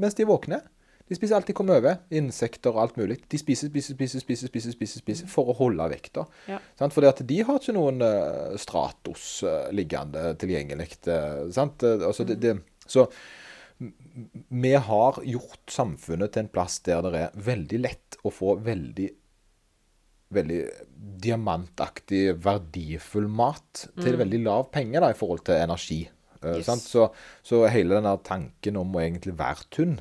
mens 0.00 0.16
de 0.16 0.24
er 0.24 0.30
våkne. 0.30 0.62
De 1.10 1.16
spiser 1.18 1.34
alt 1.36 1.48
de 1.50 1.54
kommer 1.58 1.80
over. 1.80 1.96
Insekter 2.14 2.70
og 2.70 2.84
alt 2.84 2.98
mulig. 3.00 3.16
De 3.28 3.38
spiser, 3.40 3.68
spiser, 3.68 3.96
spiser, 3.98 4.22
spiser, 4.22 4.48
spiser, 4.48 4.74
spiser, 4.76 5.02
spiser 5.02 5.30
for 5.30 5.50
å 5.50 5.56
holde 5.58 5.88
vekta. 5.90 6.22
Ja. 6.48 6.60
For 6.86 7.02
de 7.02 7.40
har 7.48 7.58
ikke 7.58 7.74
noen 7.74 7.98
eh, 8.06 8.54
Stratos 8.62 9.24
eh, 9.42 9.72
liggende 9.74 10.36
tilgjengelig. 10.40 11.00
eh, 11.10 11.42
sant? 11.52 11.82
Eh, 11.82 12.06
Altså, 12.06 12.24
det, 12.28 12.38
det, 12.40 12.54
så 12.86 13.08
vi 13.80 14.74
har 14.76 15.18
gjort 15.24 15.72
samfunnet 15.72 16.34
til 16.34 16.44
en 16.44 16.52
plass 16.52 16.78
der 16.84 17.06
det 17.06 17.22
er 17.24 17.42
veldig 17.48 17.80
lett 17.80 18.18
å 18.26 18.32
få 18.34 18.58
veldig 18.60 19.08
veldig 20.30 20.58
diamantaktig, 21.24 22.36
verdifull 22.44 23.26
mat 23.26 23.88
til 23.98 24.18
veldig 24.20 24.38
lav 24.44 24.68
penge 24.70 25.00
da, 25.02 25.08
i 25.10 25.16
forhold 25.18 25.42
til 25.48 25.58
energi. 25.58 26.04
Eh, 26.40 26.60
Yes. 26.60 26.68
sant? 26.68 26.84
Så, 26.86 27.08
så 27.42 27.64
hele 27.68 27.96
denne 27.98 28.12
tanken 28.24 28.78
om 28.78 28.94
å 28.94 29.02
egentlig 29.02 29.34
være 29.38 29.66
tynn 29.74 29.96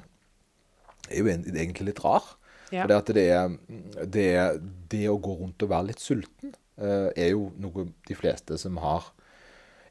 er 1.09 1.23
jo 1.23 1.31
egentlig 1.31 1.87
litt 1.89 2.03
rar. 2.03 2.35
Ja. 2.69 2.83
For 2.83 2.91
det, 2.91 2.99
at 2.99 3.09
det, 3.17 4.11
det, 4.13 4.27
det 4.91 5.07
å 5.09 5.17
gå 5.17 5.33
rundt 5.39 5.65
og 5.65 5.71
være 5.71 5.89
litt 5.89 6.03
sulten 6.03 6.53
eh, 6.77 7.09
er 7.17 7.31
jo 7.33 7.47
noe 7.57 7.87
de 8.05 8.17
fleste 8.17 8.59
som 8.61 8.77
har 8.83 9.09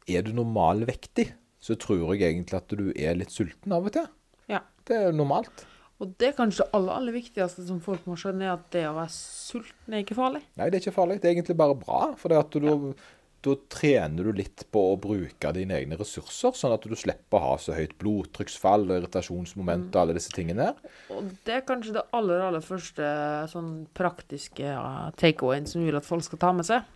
Er 0.08 0.22
du 0.24 0.30
normalvektig, 0.32 1.32
så 1.60 1.74
tror 1.80 2.14
jeg 2.14 2.22
egentlig 2.28 2.60
at 2.60 2.70
du 2.70 2.88
er 2.94 3.18
litt 3.18 3.34
sulten 3.34 3.74
av 3.74 3.88
og 3.88 3.94
til. 3.96 4.06
Ja. 4.50 4.62
Det 4.88 4.96
er 4.96 5.16
normalt. 5.16 5.66
Og 5.98 6.14
det 6.20 6.30
er 6.30 6.34
kanskje 6.36 6.62
det 6.62 6.78
aller, 6.78 6.94
aller 6.94 7.14
viktigste 7.16 7.64
som 7.66 7.82
folk 7.82 8.04
må 8.06 8.14
skjønne, 8.18 8.46
er 8.46 8.54
at 8.54 8.66
det 8.74 8.84
å 8.86 8.94
være 8.96 9.10
sulten 9.10 9.94
er 9.94 10.04
ikke 10.04 10.18
farlig. 10.18 10.44
Nei, 10.58 10.68
det 10.70 10.78
er 10.78 10.84
ikke 10.84 10.98
farlig. 11.00 11.18
Det 11.18 11.26
er 11.26 11.34
egentlig 11.34 11.56
bare 11.58 11.74
bra. 11.78 12.02
For 12.20 12.30
da 12.30 12.38
ja. 12.38 13.56
trener 13.74 14.28
du 14.28 14.38
litt 14.38 14.62
på 14.70 14.84
å 14.92 14.98
bruke 15.02 15.50
dine 15.56 15.74
egne 15.80 15.98
ressurser, 15.98 16.54
sånn 16.54 16.76
at 16.76 16.86
du 16.86 16.94
slipper 16.98 17.40
å 17.40 17.42
ha 17.48 17.56
så 17.58 17.74
høyt 17.74 17.96
blodtrykksfall 17.98 18.86
og 18.86 18.94
irritasjonsmoment 18.94 19.90
og 19.90 20.00
alle 20.04 20.14
disse 20.20 20.30
tingene 20.36 20.70
her. 20.70 20.94
Og 21.10 21.32
det 21.48 21.56
er 21.56 21.66
kanskje 21.66 21.96
det 21.98 22.06
aller, 22.14 22.46
aller 22.46 22.62
første 22.62 23.10
sånn 23.50 23.72
praktiske 23.98 24.70
ja, 24.70 25.10
takeawayen 25.18 25.66
som 25.66 25.82
vi 25.82 25.90
vil 25.90 25.98
at 25.98 26.06
folk 26.06 26.22
skal 26.28 26.42
ta 26.46 26.54
med 26.54 26.70
seg. 26.70 26.86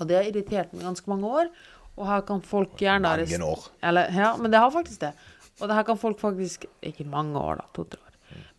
Og 0.00 0.10
det 0.10 0.18
har 0.18 0.26
irritert 0.28 0.74
meg 0.74 0.88
ganske 0.90 1.14
mange 1.14 1.30
år. 1.30 1.54
Og 1.96 2.08
her 2.08 2.24
kan 2.28 2.42
folk 2.44 2.76
gjerne 2.80 3.08
Mange 3.08 3.44
år. 3.44 3.68
Eller, 3.88 4.10
ja, 4.12 4.34
men 4.36 4.52
det 4.52 4.60
har 4.60 4.70
faktisk 4.70 5.00
det. 5.00 5.12
Og 5.60 5.68
det 5.70 5.76
her 5.78 5.86
kan 5.88 5.98
folk 5.98 6.18
faktisk 6.20 6.66
Ikke 6.84 7.06
mange 7.08 7.40
år, 7.40 7.62
da. 7.62 7.70
To-tre 7.76 8.00
år. 8.02 8.02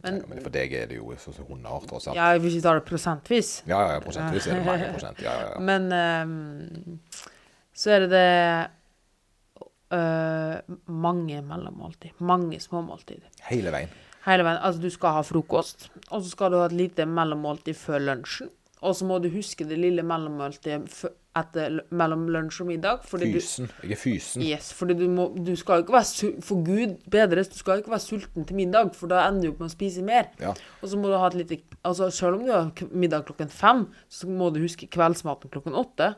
Men 0.02 0.18
Ja, 0.22 0.30
men 0.30 0.42
for 0.46 0.54
deg 0.54 0.74
er 0.74 0.90
det 0.90 0.98
jo 0.98 1.12
sånn 1.22 1.36
som 1.36 1.46
100 1.46 1.70
år, 1.74 1.86
tross 1.90 2.08
alt. 2.08 2.18
ja, 2.18 2.32
hvis 2.38 2.56
vi 2.58 2.62
tar 2.62 2.80
det 2.80 2.86
prosentvis. 2.86 3.52
Ja, 3.68 3.80
ja, 3.94 4.00
prosentvis 4.02 4.48
er 4.48 4.60
det 4.60 4.66
mange 4.66 4.90
prosent. 4.94 5.22
Ja, 5.22 5.34
ja, 5.42 5.48
ja. 5.54 5.60
Men 5.60 5.88
um, 5.92 7.00
så 7.74 7.94
er 7.96 8.06
det 8.06 8.10
det 8.14 8.70
uh, 9.94 10.76
mange 10.86 11.42
mellommåltid. 11.46 12.18
Mange 12.20 12.60
småmåltid. 12.62 13.26
Hele 13.50 13.74
veien. 13.74 13.90
Hele 14.28 14.46
veien. 14.46 14.62
Altså, 14.62 14.82
du 14.82 14.90
skal 14.94 15.18
ha 15.18 15.26
frokost, 15.26 15.90
og 16.10 16.22
så 16.22 16.30
skal 16.30 16.54
du 16.54 16.60
ha 16.62 16.68
et 16.70 16.78
lite 16.78 17.06
mellommåltid 17.10 17.78
før 17.80 18.04
lunsjen. 18.12 18.52
Og 18.86 18.94
så 18.96 19.06
må 19.10 19.18
du 19.18 19.30
huske 19.34 19.66
det 19.66 19.80
lille 19.82 20.04
mellommåltidet 20.06 21.08
etter, 21.38 21.80
mellom 21.98 22.28
lunsj 22.34 22.62
og 22.62 22.70
middag. 22.70 23.06
Fordi 23.10 23.32
du, 23.34 23.40
Fysen. 23.40 23.70
Jeg 23.84 23.96
er 23.96 24.02
fysen. 24.02 24.44
yes, 24.46 24.70
fordi 24.78 24.98
du, 25.00 25.08
må, 25.10 25.28
du 25.34 25.54
skal 25.58 25.82
ikke 25.82 25.96
være 25.96 26.32
For 26.46 26.62
Gud 26.66 26.98
bedres, 27.10 27.50
du 27.50 27.58
skal 27.58 27.82
ikke 27.82 27.94
være 27.94 28.06
sulten 28.06 28.46
til 28.46 28.60
middag, 28.60 28.94
for 28.98 29.10
da 29.12 29.24
ender 29.28 29.48
du 29.48 29.54
opp 29.54 29.64
med 29.64 29.72
å 29.72 29.74
spise 29.74 30.06
mer. 30.06 30.30
Ja. 30.42 30.54
Og 30.82 30.92
så 30.92 31.00
må 31.00 31.10
du 31.10 31.18
ha 31.18 31.30
et 31.32 31.40
lite 31.42 31.62
Altså, 31.88 32.10
selv 32.12 32.40
om 32.40 32.46
du 32.46 32.52
har 32.52 32.72
middag 32.92 33.26
klokken 33.30 33.50
fem, 33.54 33.86
så 34.12 34.28
må 34.28 34.50
du 34.52 34.60
huske 34.60 34.90
kveldsmaten 34.92 35.54
klokken 35.54 35.78
åtte. 35.78 36.12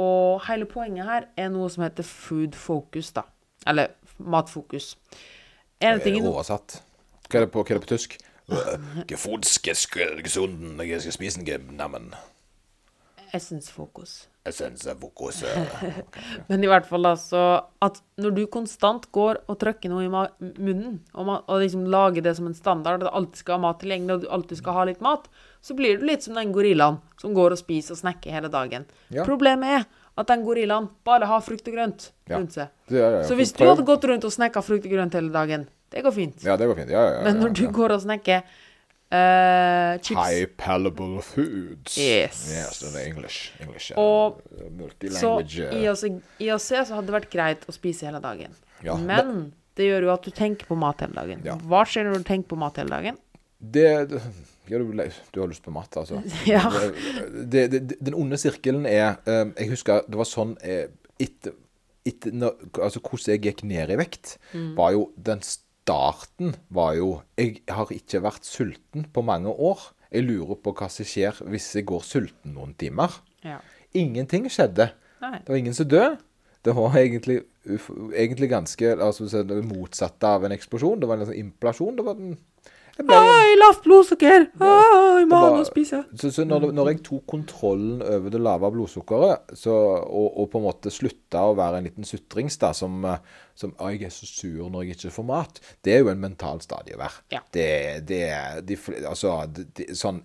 Og 0.00 0.40
hele 0.46 0.64
poenget 0.64 1.04
her 1.04 1.26
er 1.36 1.50
noe 1.52 1.68
som 1.70 1.84
heter 1.84 2.06
food 2.06 2.56
focus, 2.56 3.10
da. 3.12 3.26
Eller 3.68 3.92
matfokus. 4.16 4.94
En 5.80 6.00
er 6.00 6.16
oversatt. 6.24 6.80
Hva 7.28 7.42
er 7.42 7.46
det 7.46 7.52
på, 7.52 7.62
hva 7.62 7.74
er 7.74 7.78
det 7.78 7.84
på 7.84 7.92
tysk? 7.92 8.16
Gefunske 9.10 9.74
gesunden, 10.24 10.78
jeg 10.86 11.00
skal 11.04 11.12
spise 11.16 11.44
den, 11.46 11.70
nammen. 11.78 12.10
Essensfokus. 13.32 14.26
Essensfokus. 14.46 15.42
Okay. 15.44 16.02
Men 16.48 16.64
i 16.64 16.68
hvert 16.70 16.86
fall 16.88 17.06
altså 17.06 17.42
at 17.84 18.00
når 18.18 18.34
du 18.34 18.40
konstant 18.50 19.06
går 19.14 19.38
og 19.46 19.58
trykker 19.60 19.92
noe 19.92 20.02
i 20.06 20.10
munnen, 20.10 20.96
og, 21.14 21.30
og 21.46 21.60
liksom 21.62 21.84
lager 21.92 22.24
det 22.26 22.32
som 22.38 22.48
en 22.50 22.56
standard, 22.58 22.98
at 22.98 23.06
du 23.06 23.10
alltid 23.12 23.42
skal 23.44 23.58
ha 23.58 23.64
mat 23.68 23.80
tilgjengelig, 23.84 24.16
og 24.16 24.24
du 24.24 24.30
alltid 24.34 24.62
skal 24.62 24.78
ha 24.80 24.86
litt 24.90 25.04
mat, 25.04 25.28
så 25.62 25.76
blir 25.78 26.00
du 26.00 26.06
litt 26.08 26.26
som 26.26 26.34
den 26.40 26.54
gorillaen 26.56 26.98
som 27.20 27.36
går 27.36 27.54
og 27.54 27.60
spiser 27.62 27.94
og 27.94 28.02
snakker 28.02 28.34
hele 28.34 28.50
dagen. 28.50 28.88
Ja. 29.14 29.26
Problemet 29.28 29.76
er 29.78 29.86
at 30.18 30.28
den 30.32 30.42
gorillaen 30.44 30.88
bare 31.06 31.28
har 31.30 31.44
frukt 31.44 31.68
og 31.70 31.76
grønt 31.76 32.10
rundt 32.32 32.56
seg. 32.56 32.72
Det 32.90 32.98
er- 32.98 33.20
ja, 33.20 33.26
Så 33.28 33.36
hvis 33.38 33.52
du 33.54 33.62
hadde 33.64 33.86
gått 33.86 34.04
rundt 34.10 34.24
og 34.26 34.32
snekka 34.34 34.64
frukt 34.64 34.88
og 34.88 34.92
grønt 34.96 35.14
hele 35.14 35.30
dagen, 35.32 35.68
det 35.90 36.02
går 36.06 36.14
fint. 36.14 36.42
Ja, 36.46 36.56
det 36.56 36.66
går 36.70 36.76
fint. 36.78 36.90
Ja, 36.92 37.00
ja, 37.02 37.14
ja, 37.18 37.22
Men 37.26 37.40
når 37.42 37.54
du 37.58 37.64
går 37.74 37.94
og 37.96 38.02
snekker 38.04 38.42
uh, 39.10 39.98
chips 40.02 40.18
High 40.20 40.46
palatable 40.56 41.22
foods. 41.22 41.96
Yes. 41.98 42.44
Yes, 42.54 42.82
det 42.84 42.92
er 42.94 43.06
English. 43.10 43.52
English 43.60 43.92
Og 43.98 44.40
Så 45.10 45.32
i 45.42 45.84
IOC, 45.84 46.04
IOC 46.40 46.68
så 46.68 46.94
hadde 46.94 47.08
det 47.10 47.16
vært 47.20 47.32
greit 47.32 47.66
å 47.68 47.74
spise 47.74 48.06
hele 48.06 48.20
dagen. 48.22 48.54
Ja, 48.86 48.94
Men 48.96 49.50
det 49.76 49.88
gjør 49.88 50.06
jo 50.08 50.12
at 50.14 50.26
du 50.26 50.30
tenker 50.34 50.68
på 50.68 50.78
mat 50.78 51.02
hele 51.04 51.16
dagen. 51.16 51.42
Ja. 51.46 51.56
Hva 51.68 51.82
skjer 51.88 52.06
når 52.08 52.22
du 52.22 52.28
tenker 52.28 52.52
på 52.52 52.60
mat 52.60 52.78
hele 52.80 52.92
dagen? 52.94 53.18
Det, 53.60 53.88
det 54.08 54.20
du, 54.70 54.92
du 55.34 55.40
har 55.42 55.48
lyst 55.50 55.64
på 55.66 55.72
mat, 55.74 55.96
altså. 55.98 56.22
Ja. 56.48 56.62
Det, 57.34 57.66
det, 57.72 57.98
den 58.00 58.14
onde 58.16 58.38
sirkelen 58.40 58.86
er 58.88 59.18
eh, 59.26 59.48
Jeg 59.58 59.72
husker 59.74 60.06
det 60.06 60.20
var 60.20 60.28
sånn 60.28 60.54
eh, 60.62 60.86
etter, 61.20 61.56
etter 62.06 62.32
Altså 62.78 63.02
hvordan 63.02 63.34
jeg 63.34 63.42
gikk 63.48 63.64
ned 63.68 63.90
i 63.90 63.98
vekt, 64.00 64.36
Mm. 64.54 64.72
var 64.78 64.94
jo 64.94 65.08
Den 65.16 65.42
starten 65.90 66.54
var 66.70 66.94
jo 66.94 67.22
Jeg 67.36 67.62
har 67.68 67.90
ikke 67.90 68.22
vært 68.22 68.46
sulten 68.46 69.06
på 69.10 69.24
mange 69.26 69.50
år. 69.50 69.90
Jeg 70.10 70.26
lurer 70.26 70.58
på 70.62 70.74
hva 70.74 70.88
som 70.90 71.06
skjer 71.06 71.42
hvis 71.50 71.70
jeg 71.74 71.86
går 71.88 72.02
sulten 72.06 72.54
noen 72.54 72.74
timer. 72.78 73.10
Ja. 73.42 73.58
Ingenting 73.94 74.46
skjedde. 74.50 74.90
Nei. 75.22 75.38
Det 75.42 75.50
var 75.50 75.58
ingen 75.58 75.76
som 75.76 75.88
døde. 75.90 76.18
Det 76.60 76.74
var 76.76 76.94
egentlig, 77.00 77.38
egentlig 78.12 78.50
ganske 78.50 78.92
altså, 78.92 79.26
så 79.32 79.42
det 79.42 79.62
motsatte 79.64 80.28
av 80.28 80.44
en 80.44 80.52
eksplosjon. 80.52 81.00
Det 81.00 81.08
var 81.08 81.18
en 81.18 81.30
sånn 81.30 81.40
implasjon. 81.40 81.96
Det 81.96 82.04
var 82.04 82.20
jeg 82.20 82.36
ble, 82.98 83.16
Hei, 83.16 83.54
lavt 83.58 83.84
blodsukker! 83.84 84.46
Ai, 84.60 85.24
må 85.28 85.40
spise. 85.68 86.02
så, 86.18 86.30
så 86.34 86.44
når, 86.48 86.70
når 86.76 86.90
jeg 86.92 87.00
tok 87.06 87.24
kontrollen 87.30 88.02
over 88.04 88.32
det 88.32 88.40
lave 88.42 88.70
blodsukkeret, 88.74 89.54
så, 89.58 89.74
og, 90.04 90.26
og 90.42 90.50
på 90.52 90.60
en 90.60 90.66
måte 90.66 90.92
slutta 90.94 91.44
å 91.48 91.54
være 91.58 91.80
en 91.80 91.88
liten 91.88 92.08
sutrings 92.08 92.58
da, 92.60 92.72
som, 92.76 93.06
som 93.54 93.72
«Å, 93.78 93.90
'Jeg 93.92 94.10
er 94.10 94.14
så 94.14 94.28
sur 94.28 94.68
når 94.68 94.84
jeg 94.84 94.98
ikke 94.98 95.14
får 95.20 95.28
mat', 95.30 95.62
det 95.84 95.94
er 95.94 96.04
jo 96.04 96.12
en 96.12 96.22
mental 96.22 96.60
stadie 96.64 96.98
å 96.98 97.02
være. 97.02 97.24
Ja. 97.32 97.42
Det, 97.52 97.70
det, 98.08 98.22
de, 98.68 98.78
altså, 99.04 99.40
det, 99.50 99.92
sånn 99.98 100.22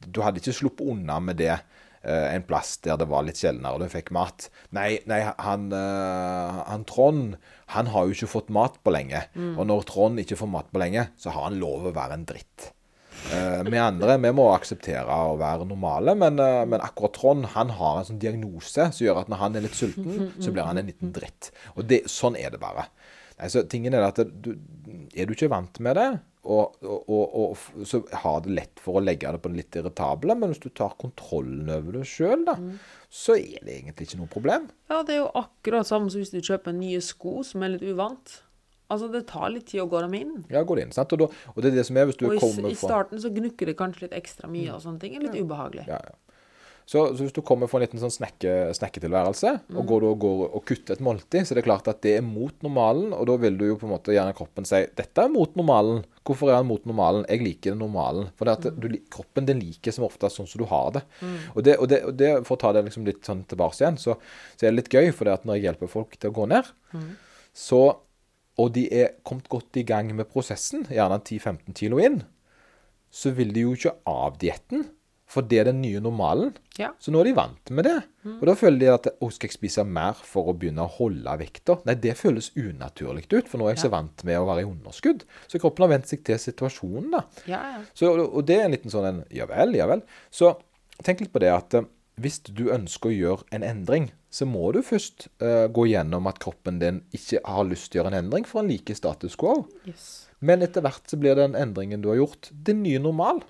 Du 0.00 0.22
hadde 0.24 0.40
ikke 0.40 0.56
sluppet 0.56 0.86
unna 0.88 1.18
med 1.20 1.36
det 1.36 1.58
en 2.02 2.44
plass 2.48 2.78
der 2.80 2.96
det 2.96 3.10
var 3.10 3.26
litt 3.26 3.36
sjeldnere 3.36 3.76
og 3.76 3.82
du 3.84 3.92
fikk 3.92 4.08
mat. 4.16 4.48
Nei, 4.76 5.02
nei 5.10 5.20
han, 5.26 5.66
eh, 5.76 6.60
han 6.64 6.86
Trond 6.88 7.36
han 7.74 7.90
har 7.92 8.08
jo 8.08 8.16
ikke 8.16 8.30
fått 8.32 8.48
mat 8.54 8.80
på 8.82 8.94
lenge. 8.94 9.26
Og 9.36 9.66
når 9.68 9.84
Trond 9.90 10.22
ikke 10.22 10.38
får 10.40 10.50
mat 10.50 10.70
på 10.72 10.80
lenge, 10.82 11.10
så 11.20 11.34
har 11.34 11.50
han 11.50 11.60
lov 11.60 11.90
å 11.90 11.96
være 11.96 12.16
en 12.16 12.28
dritt. 12.28 12.70
Eh, 13.30 13.62
vi 13.68 13.78
andre 13.78 14.16
vi 14.22 14.30
må 14.34 14.46
akseptere 14.54 15.04
å 15.28 15.36
være 15.38 15.66
normale, 15.68 16.14
men, 16.18 16.40
eh, 16.40 16.64
men 16.64 16.82
akkurat 16.82 17.14
Trond 17.18 17.46
han 17.54 17.74
har 17.76 18.00
en 18.00 18.08
sånn 18.08 18.22
diagnose 18.22 18.88
som 18.90 19.04
gjør 19.04 19.22
at 19.22 19.30
når 19.30 19.42
han 19.42 19.56
er 19.56 19.66
litt 19.66 19.76
sulten, 19.76 20.32
så 20.42 20.52
blir 20.54 20.66
han 20.66 20.80
en 20.80 20.88
liten 20.88 21.12
dritt. 21.12 21.52
Og 21.76 21.84
det, 21.90 22.04
sånn 22.10 22.38
er 22.40 22.54
det 22.54 22.62
bare. 22.62 22.88
Nei, 23.40 23.48
så 23.48 23.62
tingen 23.64 23.94
Er 23.94 24.04
det 24.04 24.10
at 24.10 24.42
du, 24.44 24.50
er 25.16 25.28
du 25.28 25.32
ikke 25.32 25.52
vant 25.52 25.78
med 25.80 25.96
det, 25.96 26.08
og, 26.40 26.76
og, 26.80 27.34
og, 27.36 27.64
så 27.84 28.00
har 28.22 28.44
det 28.44 28.54
lett 28.56 28.80
for 28.80 28.96
å 28.96 29.02
legge 29.04 29.28
det 29.28 29.42
på 29.44 29.50
det 29.52 29.58
litt 29.58 29.76
irritable, 29.76 30.36
men 30.40 30.52
hvis 30.52 30.62
du 30.62 30.70
tar 30.72 30.94
kontrollen 31.00 31.68
over 31.74 31.98
det 31.98 32.06
sjøl, 32.08 32.46
da, 32.48 32.54
så 33.12 33.36
er 33.36 33.60
det 33.66 33.74
egentlig 33.74 34.08
ikke 34.08 34.20
noe 34.22 34.32
problem. 34.32 34.70
Ja, 34.88 35.02
det 35.04 35.18
er 35.18 35.20
jo 35.20 35.32
akkurat 35.42 35.88
samme 35.88 36.08
som 36.12 36.22
hvis 36.22 36.32
du 36.32 36.40
kjøper 36.40 36.72
nye 36.76 37.02
sko 37.04 37.42
som 37.46 37.66
er 37.66 37.74
litt 37.74 37.84
uvant. 37.84 38.38
Altså, 38.90 39.06
det 39.12 39.26
tar 39.30 39.52
litt 39.54 39.68
tid 39.70 39.84
å 39.84 39.90
gå 39.90 40.00
dem 40.02 40.16
inn. 40.18 40.32
Ja, 40.50 40.64
gå 40.66 40.74
det 40.78 40.88
inn. 40.88 40.96
sant? 40.96 41.12
Og, 41.14 41.20
da, 41.22 41.52
og 41.52 41.60
det 41.62 41.70
er 41.70 41.76
det 41.76 41.86
som 41.86 42.00
er 42.00 42.08
hvis 42.08 42.18
du 42.18 42.24
Og 42.26 42.34
i, 42.34 42.40
kommer 42.42 42.72
i 42.72 42.78
starten 42.78 43.20
så 43.22 43.30
gnukker 43.30 43.70
det 43.70 43.76
kanskje 43.78 44.08
litt 44.08 44.16
ekstra 44.18 44.50
mye, 44.50 44.72
og 44.74 44.82
sånne 44.82 45.04
ting. 45.04 45.14
Litt 45.20 45.36
Litt 45.36 45.44
ubehagelig. 45.44 45.84
Ja, 45.92 46.00
ja. 46.02 46.29
Så, 46.90 47.04
så 47.14 47.22
hvis 47.22 47.34
du 47.36 47.38
kommer 47.46 47.68
fra 47.70 47.78
en 47.78 47.84
liten 47.84 48.00
sånn 48.02 48.10
snekke, 48.10 48.72
snekketilværelse, 48.74 49.50
og 49.78 49.84
går, 49.86 50.08
går 50.18 50.40
og 50.48 50.64
kutter 50.66 50.96
et 50.96 51.02
måltid, 51.06 51.46
så 51.46 51.54
er 51.54 51.60
det 51.60 51.66
klart 51.68 51.86
at 51.90 52.00
det 52.02 52.16
er 52.18 52.24
mot 52.26 52.64
normalen, 52.66 53.12
og 53.14 53.28
da 53.30 53.36
vil 53.38 53.60
du 53.60 53.62
jo 53.68 53.76
på 53.78 53.86
en 53.86 53.92
måte 53.92 54.16
gjerne 54.16 54.34
kroppen 54.34 54.66
si 54.66 54.80
dette 54.98 55.22
er 55.22 55.30
mot 55.30 55.54
normalen. 55.60 56.02
Hvorfor 56.26 56.50
er 56.50 56.58
den 56.58 56.66
mot 56.72 56.88
normalen? 56.90 57.22
Jeg 57.30 57.46
liker 57.46 57.76
den 57.76 57.82
normalen. 57.84 58.32
For 58.34 58.50
at 58.50 58.66
du, 58.74 58.88
kroppen 59.14 59.46
din 59.46 59.62
liker 59.62 59.94
som 59.94 60.08
oftest 60.08 60.40
sånn 60.40 60.50
som 60.50 60.64
du 60.64 60.66
har 60.72 60.90
det. 60.98 61.06
Og, 61.54 61.62
det, 61.62 61.78
og, 61.78 61.86
det, 61.94 62.02
og 62.10 62.18
det, 62.18 62.34
for 62.48 62.58
å 62.58 62.62
ta 62.64 62.74
det 62.74 62.82
liksom 62.90 63.06
litt 63.06 63.22
sånn 63.30 63.46
tilbake 63.54 63.78
igjen, 63.84 64.02
så, 64.02 64.18
så 64.56 64.66
er 64.66 64.72
det 64.72 64.80
litt 64.80 64.94
gøy, 64.98 65.14
for 65.14 65.30
det 65.30 65.38
at 65.38 65.46
når 65.46 65.60
jeg 65.60 65.68
hjelper 65.70 65.94
folk 65.94 66.18
til 66.18 66.34
å 66.34 66.38
gå 66.42 66.50
ned, 66.50 66.74
så, 67.54 67.84
og 68.58 68.74
de 68.74 68.88
er 68.90 69.14
kommet 69.22 69.46
godt 69.52 69.78
i 69.78 69.86
gang 69.86 70.10
med 70.10 70.26
prosessen, 70.34 70.90
gjerne 70.90 71.22
10-15 71.22 71.70
kilo 71.84 72.02
inn, 72.02 72.24
så 73.14 73.30
vil 73.34 73.54
de 73.54 73.68
jo 73.68 73.78
ikke 73.78 74.00
av 74.10 74.42
dietten, 74.42 74.90
for 75.30 75.46
det 75.46 75.60
er 75.62 75.68
den 75.70 75.80
nye 75.82 76.00
normalen. 76.02 76.52
Ja. 76.80 76.90
Så 76.98 77.12
nå 77.12 77.20
er 77.20 77.30
de 77.30 77.34
vant 77.36 77.70
med 77.76 77.86
det. 77.86 77.98
Og 78.36 78.42
da 78.48 78.54
føler 78.58 78.80
de 78.80 78.88
at 78.92 79.06
å, 79.12 79.28
skal 79.32 79.50
jeg 79.50 79.56
spise 79.56 79.84
mer 79.86 80.18
for 80.26 80.50
å 80.50 80.54
begynne 80.56 80.84
å 80.84 80.90
holde 80.96 81.36
vekta? 81.40 81.78
Nei, 81.86 81.94
det 82.02 82.16
føles 82.18 82.50
unaturlig 82.58 83.28
ut, 83.30 83.46
for 83.48 83.60
nå 83.60 83.68
er 83.68 83.76
jeg 83.76 83.84
så 83.84 83.92
vant 83.92 84.24
med 84.26 84.40
å 84.40 84.48
være 84.48 84.64
i 84.64 84.68
underskudd. 84.68 85.22
Så 85.46 85.60
kroppen 85.62 85.86
har 85.86 85.94
vent 85.94 86.10
seg 86.10 86.24
til 86.26 86.40
situasjonen, 86.42 87.12
da. 87.14 87.22
Ja, 87.50 87.62
ja. 87.76 87.84
Så, 87.94 88.10
og 88.26 88.42
det 88.48 88.58
er 88.58 88.66
en 88.66 88.74
liten 88.74 88.92
sånn 88.92 89.08
en 89.10 89.22
Ja 89.34 89.46
vel, 89.50 89.76
ja 89.78 89.86
vel. 89.90 90.02
Så 90.34 90.56
tenk 91.06 91.22
litt 91.22 91.32
på 91.34 91.42
det 91.42 91.52
at 91.54 91.76
eh, 91.78 91.86
hvis 92.20 92.40
du 92.50 92.66
ønsker 92.74 93.10
å 93.10 93.16
gjøre 93.16 93.46
en 93.56 93.64
endring, 93.64 94.10
så 94.30 94.46
må 94.46 94.70
du 94.74 94.82
først 94.86 95.28
uh, 95.42 95.66
gå 95.72 95.88
gjennom 95.90 96.28
at 96.30 96.38
kroppen 96.42 96.78
din 96.82 97.00
ikke 97.16 97.40
har 97.42 97.64
lyst 97.66 97.90
til 97.90 97.98
å 97.98 98.02
gjøre 98.02 98.12
en 98.12 98.18
endring, 98.24 98.46
for 98.46 98.62
en 98.62 98.70
liker 98.70 98.98
status 98.98 99.38
quo. 99.40 99.62
Yes. 99.88 100.29
Men 100.40 100.62
etter 100.64 100.80
hvert 100.84 101.04
så 101.10 101.18
blir 101.20 101.36
den 101.36 101.52
endringen 101.58 102.00
du 102.00 102.08
har 102.08 102.16
gjort, 102.22 102.48
det 102.52 102.72
nye 102.78 102.98
normal. 103.02 103.42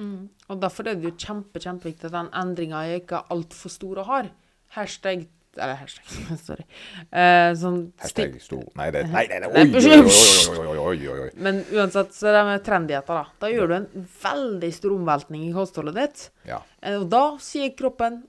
Og 0.50 0.56
derfor 0.62 0.88
er 0.90 0.96
det 0.98 1.06
jo 1.06 1.12
kjempe, 1.22 1.60
kjempeviktig 1.62 2.08
at 2.08 2.16
den 2.16 2.30
endringa 2.34 2.80
er 2.88 2.96
ikke 2.98 3.20
altfor 3.30 3.70
stor 3.70 4.00
og 4.02 4.08
hard. 4.10 4.32
Hashtag 4.74 5.28
Eller 5.58 5.74
hashtag, 5.80 6.06
sorry. 6.46 6.64
Eh, 7.10 7.48
sånn 7.58 7.78
Hashtag 7.98 8.36
stor 8.42 8.60
Nei, 8.78 8.84
det, 8.94 9.00
nei, 9.14 9.24
nei, 9.30 9.38
nei. 9.42 9.48
Oi, 9.50 9.64
oi, 9.74 10.58
oi, 10.62 10.76
oi, 10.78 10.98
oi, 11.10 11.16
oi. 11.24 11.30
Men 11.42 11.58
uansett, 11.74 12.12
så 12.14 12.28
er 12.30 12.36
det 12.38 12.42
med 12.46 12.62
trendigheter, 12.66 13.18
da. 13.18 13.38
Da 13.42 13.50
gjør 13.50 13.70
du 13.72 13.74
en 13.80 13.88
veldig 14.22 14.70
stor 14.76 14.94
omveltning 14.94 15.48
i 15.48 15.54
kostholdet 15.54 15.98
ditt. 15.98 16.22
Ja. 16.46 16.60
Eh, 16.82 16.98
Og 17.00 17.08
da 17.10 17.24
sier 17.42 17.74
kroppen 17.78 18.22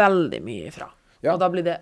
veldig 0.00 0.42
mye 0.44 0.68
ifra. 0.72 0.90
Ja. 1.24 1.32
Og 1.34 1.40
da 1.40 1.48
blir 1.52 1.64
det 1.64 1.78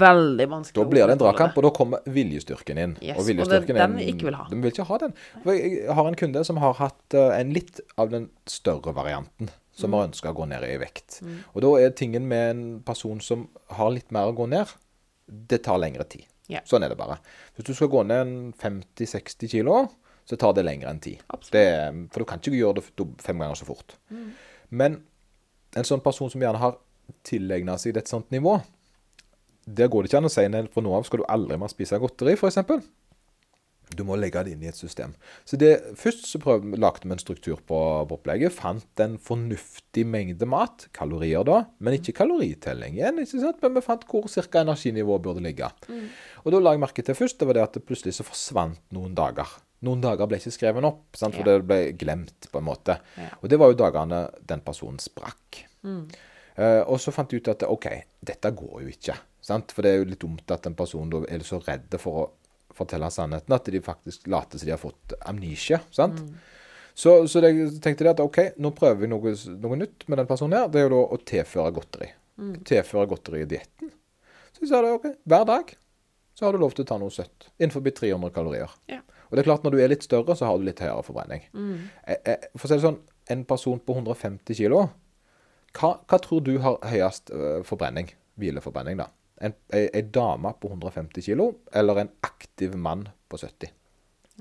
veldig 0.00 0.46
vanskelig 0.50 0.80
Da 0.80 0.90
blir 0.90 1.06
det 1.06 1.16
en 1.16 1.22
dragkamp, 1.22 1.56
og 1.58 1.66
da 1.66 1.70
kommer 1.76 2.04
viljestyrken 2.08 2.80
inn. 2.80 2.92
Yes, 3.00 3.16
og 3.16 3.22
og 3.22 3.24
det 3.24 3.32
viljestyrken 3.34 3.80
den 3.80 3.96
vi 3.98 4.10
ikke 4.12 4.28
vil 4.28 4.38
ha. 4.38 4.46
De 4.50 4.58
vil 4.60 4.72
ikke 4.72 4.86
ha 4.88 5.00
den. 5.04 5.16
Jeg 5.48 5.96
har 5.98 6.10
en 6.10 6.18
kunde 6.22 6.44
som 6.48 6.60
har 6.62 6.76
hatt 6.80 7.16
eh, 7.16 7.32
en 7.40 7.52
litt 7.56 7.82
av 8.00 8.12
den 8.14 8.30
større 8.48 8.94
varianten. 8.96 9.52
som 9.80 9.94
har 9.96 10.10
ønska 10.10 10.34
å 10.34 10.36
gå 10.36 10.44
ned 10.50 10.64
i 10.66 10.76
vekt. 10.76 11.22
Og 11.54 11.62
da 11.64 11.68
er 11.80 11.94
tingen 11.96 12.26
med 12.28 12.50
en 12.50 12.64
person 12.84 13.20
som 13.24 13.46
har 13.78 13.88
litt 13.94 14.10
mer 14.12 14.28
å 14.28 14.34
gå 14.36 14.44
ned, 14.50 14.68
det 15.24 15.62
tar 15.64 15.78
lengre 15.80 16.04
tid. 16.04 16.26
Yeah. 16.50 16.66
Sånn 16.68 16.84
er 16.84 16.92
det 16.92 16.98
bare. 16.98 17.16
Hvis 17.56 17.70
du 17.70 17.72
skal 17.78 17.88
gå 17.88 18.02
ned 18.04 18.52
50-60 18.60 19.48
kilo, 19.54 19.78
så 20.28 20.36
tar 20.36 20.52
det 20.58 20.66
lengre 20.66 20.90
enn 20.92 21.00
tid. 21.00 21.22
Det, 21.54 21.64
for 22.12 22.20
du 22.22 22.28
kan 22.28 22.42
ikke 22.42 22.58
gjøre 22.58 22.82
det 22.82 23.06
fem 23.22 23.40
ganger 23.40 23.56
så 23.58 23.70
fort. 23.70 23.96
Men 24.68 25.00
en 25.78 25.86
sånn 25.86 26.02
person 26.04 26.30
som 26.30 26.42
gjerne 26.42 26.60
har 26.60 26.76
tilegna 27.26 27.78
seg 27.80 27.96
et 27.96 28.10
sånt 28.10 28.28
nivå, 28.34 28.58
der 29.66 29.88
går 29.92 30.02
det 30.06 30.10
ikke 30.12 30.22
an 30.22 30.30
å 30.30 30.32
si 30.32 30.46
nei, 30.48 30.64
fra 30.72 30.82
nå 30.84 30.94
av 30.96 31.04
skal 31.08 31.22
du 31.22 31.28
aldri 31.30 31.58
mer 31.60 31.70
spise 31.72 31.98
godteri, 32.00 32.36
f.eks. 32.38 32.58
Du 33.90 34.04
må 34.06 34.14
legge 34.14 34.38
det 34.46 34.52
inn 34.54 34.60
i 34.62 34.68
et 34.70 34.78
system. 34.78 35.16
Så 35.42 35.58
det, 35.58 35.70
Først 35.98 36.28
så 36.30 36.38
prøv, 36.38 36.62
lagde 36.78 37.02
vi 37.08 37.10
en 37.10 37.18
struktur 37.18 37.56
på, 37.58 37.78
på 38.06 38.14
opplegget. 38.20 38.54
Fant 38.54 39.02
en 39.02 39.16
fornuftig 39.18 40.04
mengde 40.06 40.46
mat, 40.46 40.84
kalorier 40.94 41.42
da, 41.48 41.64
men 41.82 41.96
ikke 41.96 42.14
kaloritelling 42.20 42.94
igjen. 43.00 43.18
ikke 43.18 43.40
sant? 43.42 43.58
Men 43.64 43.74
vi 43.74 43.82
fant 43.82 44.04
hvor 44.06 44.28
ca. 44.30 44.60
energinivået 44.62 45.24
burde 45.24 45.42
ligge. 45.42 45.66
Og 46.44 46.54
da 46.54 46.60
la 46.62 46.76
jeg 46.76 46.82
merke 46.84 47.02
til 47.02 47.18
først, 47.18 47.40
det 47.42 47.48
var 47.50 47.58
det 47.58 47.64
at 47.66 47.74
det 47.80 47.82
plutselig 47.88 48.14
så 48.20 48.26
forsvant 48.28 48.78
noen 48.94 49.16
dager. 49.18 49.56
Noen 49.82 50.02
dager 50.04 50.28
ble 50.30 50.38
ikke 50.38 50.54
skrevet 50.54 50.86
opp, 50.86 51.02
sant? 51.18 51.34
for 51.34 51.42
Ja. 51.42 51.56
det 51.58 51.66
ble 51.66 51.80
glemt 51.98 52.46
på 52.52 52.60
en 52.62 52.68
måte. 52.70 53.00
Ja. 53.18 53.32
Og 53.42 53.50
det 53.50 53.58
var 53.58 53.72
jo 53.72 53.80
dagene 53.80 54.22
den 54.46 54.62
personen 54.62 55.02
sprakk. 55.02 55.64
Eh, 55.82 56.82
og 56.86 57.00
så 57.02 57.10
fant 57.14 57.32
jeg 57.32 57.42
ut 57.42 57.50
at 57.56 57.66
OK, 57.66 57.88
dette 58.22 58.54
går 58.54 58.84
jo 58.84 58.94
ikke. 58.94 59.18
Sant? 59.44 59.72
For 59.74 59.86
det 59.86 59.92
er 59.92 60.02
jo 60.02 60.10
litt 60.12 60.22
dumt 60.22 60.52
at 60.52 60.68
en 60.68 60.76
person 60.78 61.10
da 61.12 61.22
er 61.28 61.44
så 61.46 61.60
redd 61.64 61.96
for 62.00 62.22
å 62.22 62.28
fortelle 62.76 63.10
sannheten 63.12 63.54
at 63.54 63.68
de 63.72 63.82
faktisk 63.84 64.28
later 64.30 64.60
som 64.60 64.68
de 64.68 64.74
har 64.74 64.80
fått 64.80 65.14
amnesia. 65.28 65.80
sant? 65.94 66.22
Så, 66.94 67.14
så 67.28 67.40
det, 67.40 67.52
tenkte 67.80 68.10
at 68.10 68.20
OK, 68.20 68.40
nå 68.60 68.72
prøver 68.76 69.04
vi 69.04 69.10
noe, 69.10 69.34
noe 69.62 69.78
nytt 69.78 70.04
med 70.10 70.20
den 70.20 70.28
personen 70.28 70.58
her. 70.58 70.70
Det 70.72 70.82
er 70.82 70.88
jo 70.88 70.94
da 70.96 71.04
å 71.06 71.20
tilføre 71.32 71.74
godteri. 71.76 72.10
Tilføre 72.66 73.08
godteri 73.10 73.44
i 73.44 73.48
dietten. 73.48 73.92
Så 74.50 74.64
jeg 74.64 74.72
sa 74.72 74.82
det 74.84 74.92
OK, 74.96 75.06
hver 75.30 75.46
dag 75.48 75.72
så 76.36 76.46
har 76.46 76.56
du 76.56 76.62
lov 76.62 76.74
til 76.76 76.86
å 76.86 76.88
ta 76.88 76.98
noe 77.00 77.12
søtt. 77.12 77.50
Innenfor 77.60 77.84
300 77.84 78.32
kalorier. 78.34 78.74
Ja. 78.90 79.00
Og 79.28 79.36
det 79.36 79.42
er 79.42 79.48
klart, 79.50 79.64
når 79.64 79.74
du 79.76 79.80
er 79.84 79.92
litt 79.92 80.04
større, 80.04 80.34
så 80.36 80.48
har 80.48 80.58
du 80.58 80.64
litt 80.66 80.80
høyere 80.82 81.04
forbrenning. 81.06 81.44
Mm. 81.54 81.74
Jeg, 82.08 82.20
jeg, 82.26 82.50
For 82.56 82.66
å 82.66 82.70
si 82.70 82.78
det 82.78 82.86
sånn, 82.86 83.00
en 83.30 83.44
person 83.46 83.82
på 83.84 83.96
150 83.98 84.58
kilo, 84.58 84.80
hva, 85.76 85.90
hva 86.10 86.18
tror 86.22 86.42
du 86.46 86.56
har 86.64 86.80
høyest 86.90 87.30
øh, 87.36 87.60
forbrenning? 87.68 88.10
Hvileforbrenning, 88.40 88.98
da. 88.98 89.06
En, 89.40 89.54
ei, 89.72 90.02
dame 90.12 90.52
på 90.60 90.68
150 90.68 91.22
kilo, 91.24 91.46
eller 91.72 92.02
en 92.02 92.10
aktiv 92.26 92.74
mann 92.76 93.06
på 93.30 93.38
70? 93.40 93.70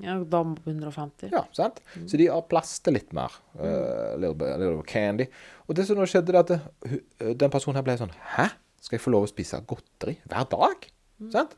Ja, 0.03 0.17
dame 0.23 0.55
på 0.59 0.69
150. 0.71 1.29
Ja, 1.31 1.45
sant? 1.55 1.79
Så 2.07 2.17
de 2.19 2.27
har 2.31 2.41
plass 2.51 2.77
til 2.83 2.95
litt 2.95 3.11
mer. 3.15 3.33
Uh, 3.55 4.15
little, 4.19 4.35
bit, 4.39 4.53
little 4.59 4.83
candy. 4.87 5.25
Og 5.67 5.75
det 5.75 5.85
som 5.87 5.99
nå 5.99 6.07
skjedde, 6.07 6.31
det 6.35 6.39
at 6.39 6.51
det, 6.53 6.99
den 7.39 7.51
personen 7.51 7.79
her 7.79 7.85
ble 7.87 7.97
sånn 7.99 8.13
Hæ? 8.35 8.49
Skal 8.79 8.95
jeg 8.95 9.03
få 9.03 9.11
lov 9.11 9.25
å 9.27 9.31
spise 9.31 9.59
godteri 9.67 10.17
hver 10.31 10.47
dag? 10.51 10.85
Sant? 11.33 11.55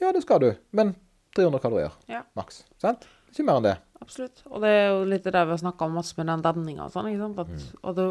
Ja, 0.00 0.10
det 0.12 0.20
skal 0.24 0.42
du. 0.44 0.50
Men 0.76 0.94
300 1.36 1.60
kalorier 1.64 1.94
Ja. 2.12 2.22
maks. 2.36 2.62
Sant? 2.80 3.06
Ikke 3.32 3.44
mer 3.48 3.56
enn 3.60 3.68
det. 3.70 3.76
Absolutt. 4.04 4.42
Og 4.48 4.60
det 4.62 4.68
er 4.72 4.86
jo 4.92 5.04
litt 5.08 5.24
det 5.24 5.32
der 5.34 5.48
vi 5.48 5.56
har 5.56 5.60
snakka 5.64 5.88
om 5.88 5.96
masse 5.96 6.16
med 6.16 6.28
den 6.28 6.44
demninga 6.44 6.84
og 6.86 6.92
sånn. 6.92 7.08
ikke 7.10 7.24
sant? 7.24 7.38
At, 7.40 7.80
Og 7.82 7.96
det 7.96 8.06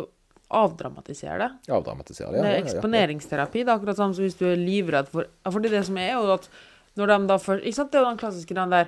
avdramatiserer 0.50 1.40
det. 1.44 1.50
Avdramatisere 1.76 2.32
det. 2.32 2.42
Det 2.42 2.48
er 2.48 2.54
ja, 2.56 2.58
ja. 2.60 2.64
eksponeringsterapi. 2.66 3.64
Det 3.64 3.72
er 3.72 3.76
akkurat 3.76 4.00
samme 4.00 4.16
som 4.16 4.24
hvis 4.24 4.38
du 4.40 4.46
er 4.48 4.56
livredd 4.60 5.10
for 5.12 5.28
Fordi 5.52 5.70
det 5.74 5.84
som 5.86 5.98
er, 5.98 6.14
jo 6.16 6.32
at 6.38 6.50
når 6.98 7.12
de 7.12 7.18
da 7.28 7.38
først 7.38 7.66
Ikke 7.68 7.76
sant, 7.82 7.92
det 7.92 8.00
er 8.00 8.06
jo 8.06 8.10
den 8.14 8.22
klassiske 8.22 8.56
den 8.58 8.72
der 8.74 8.88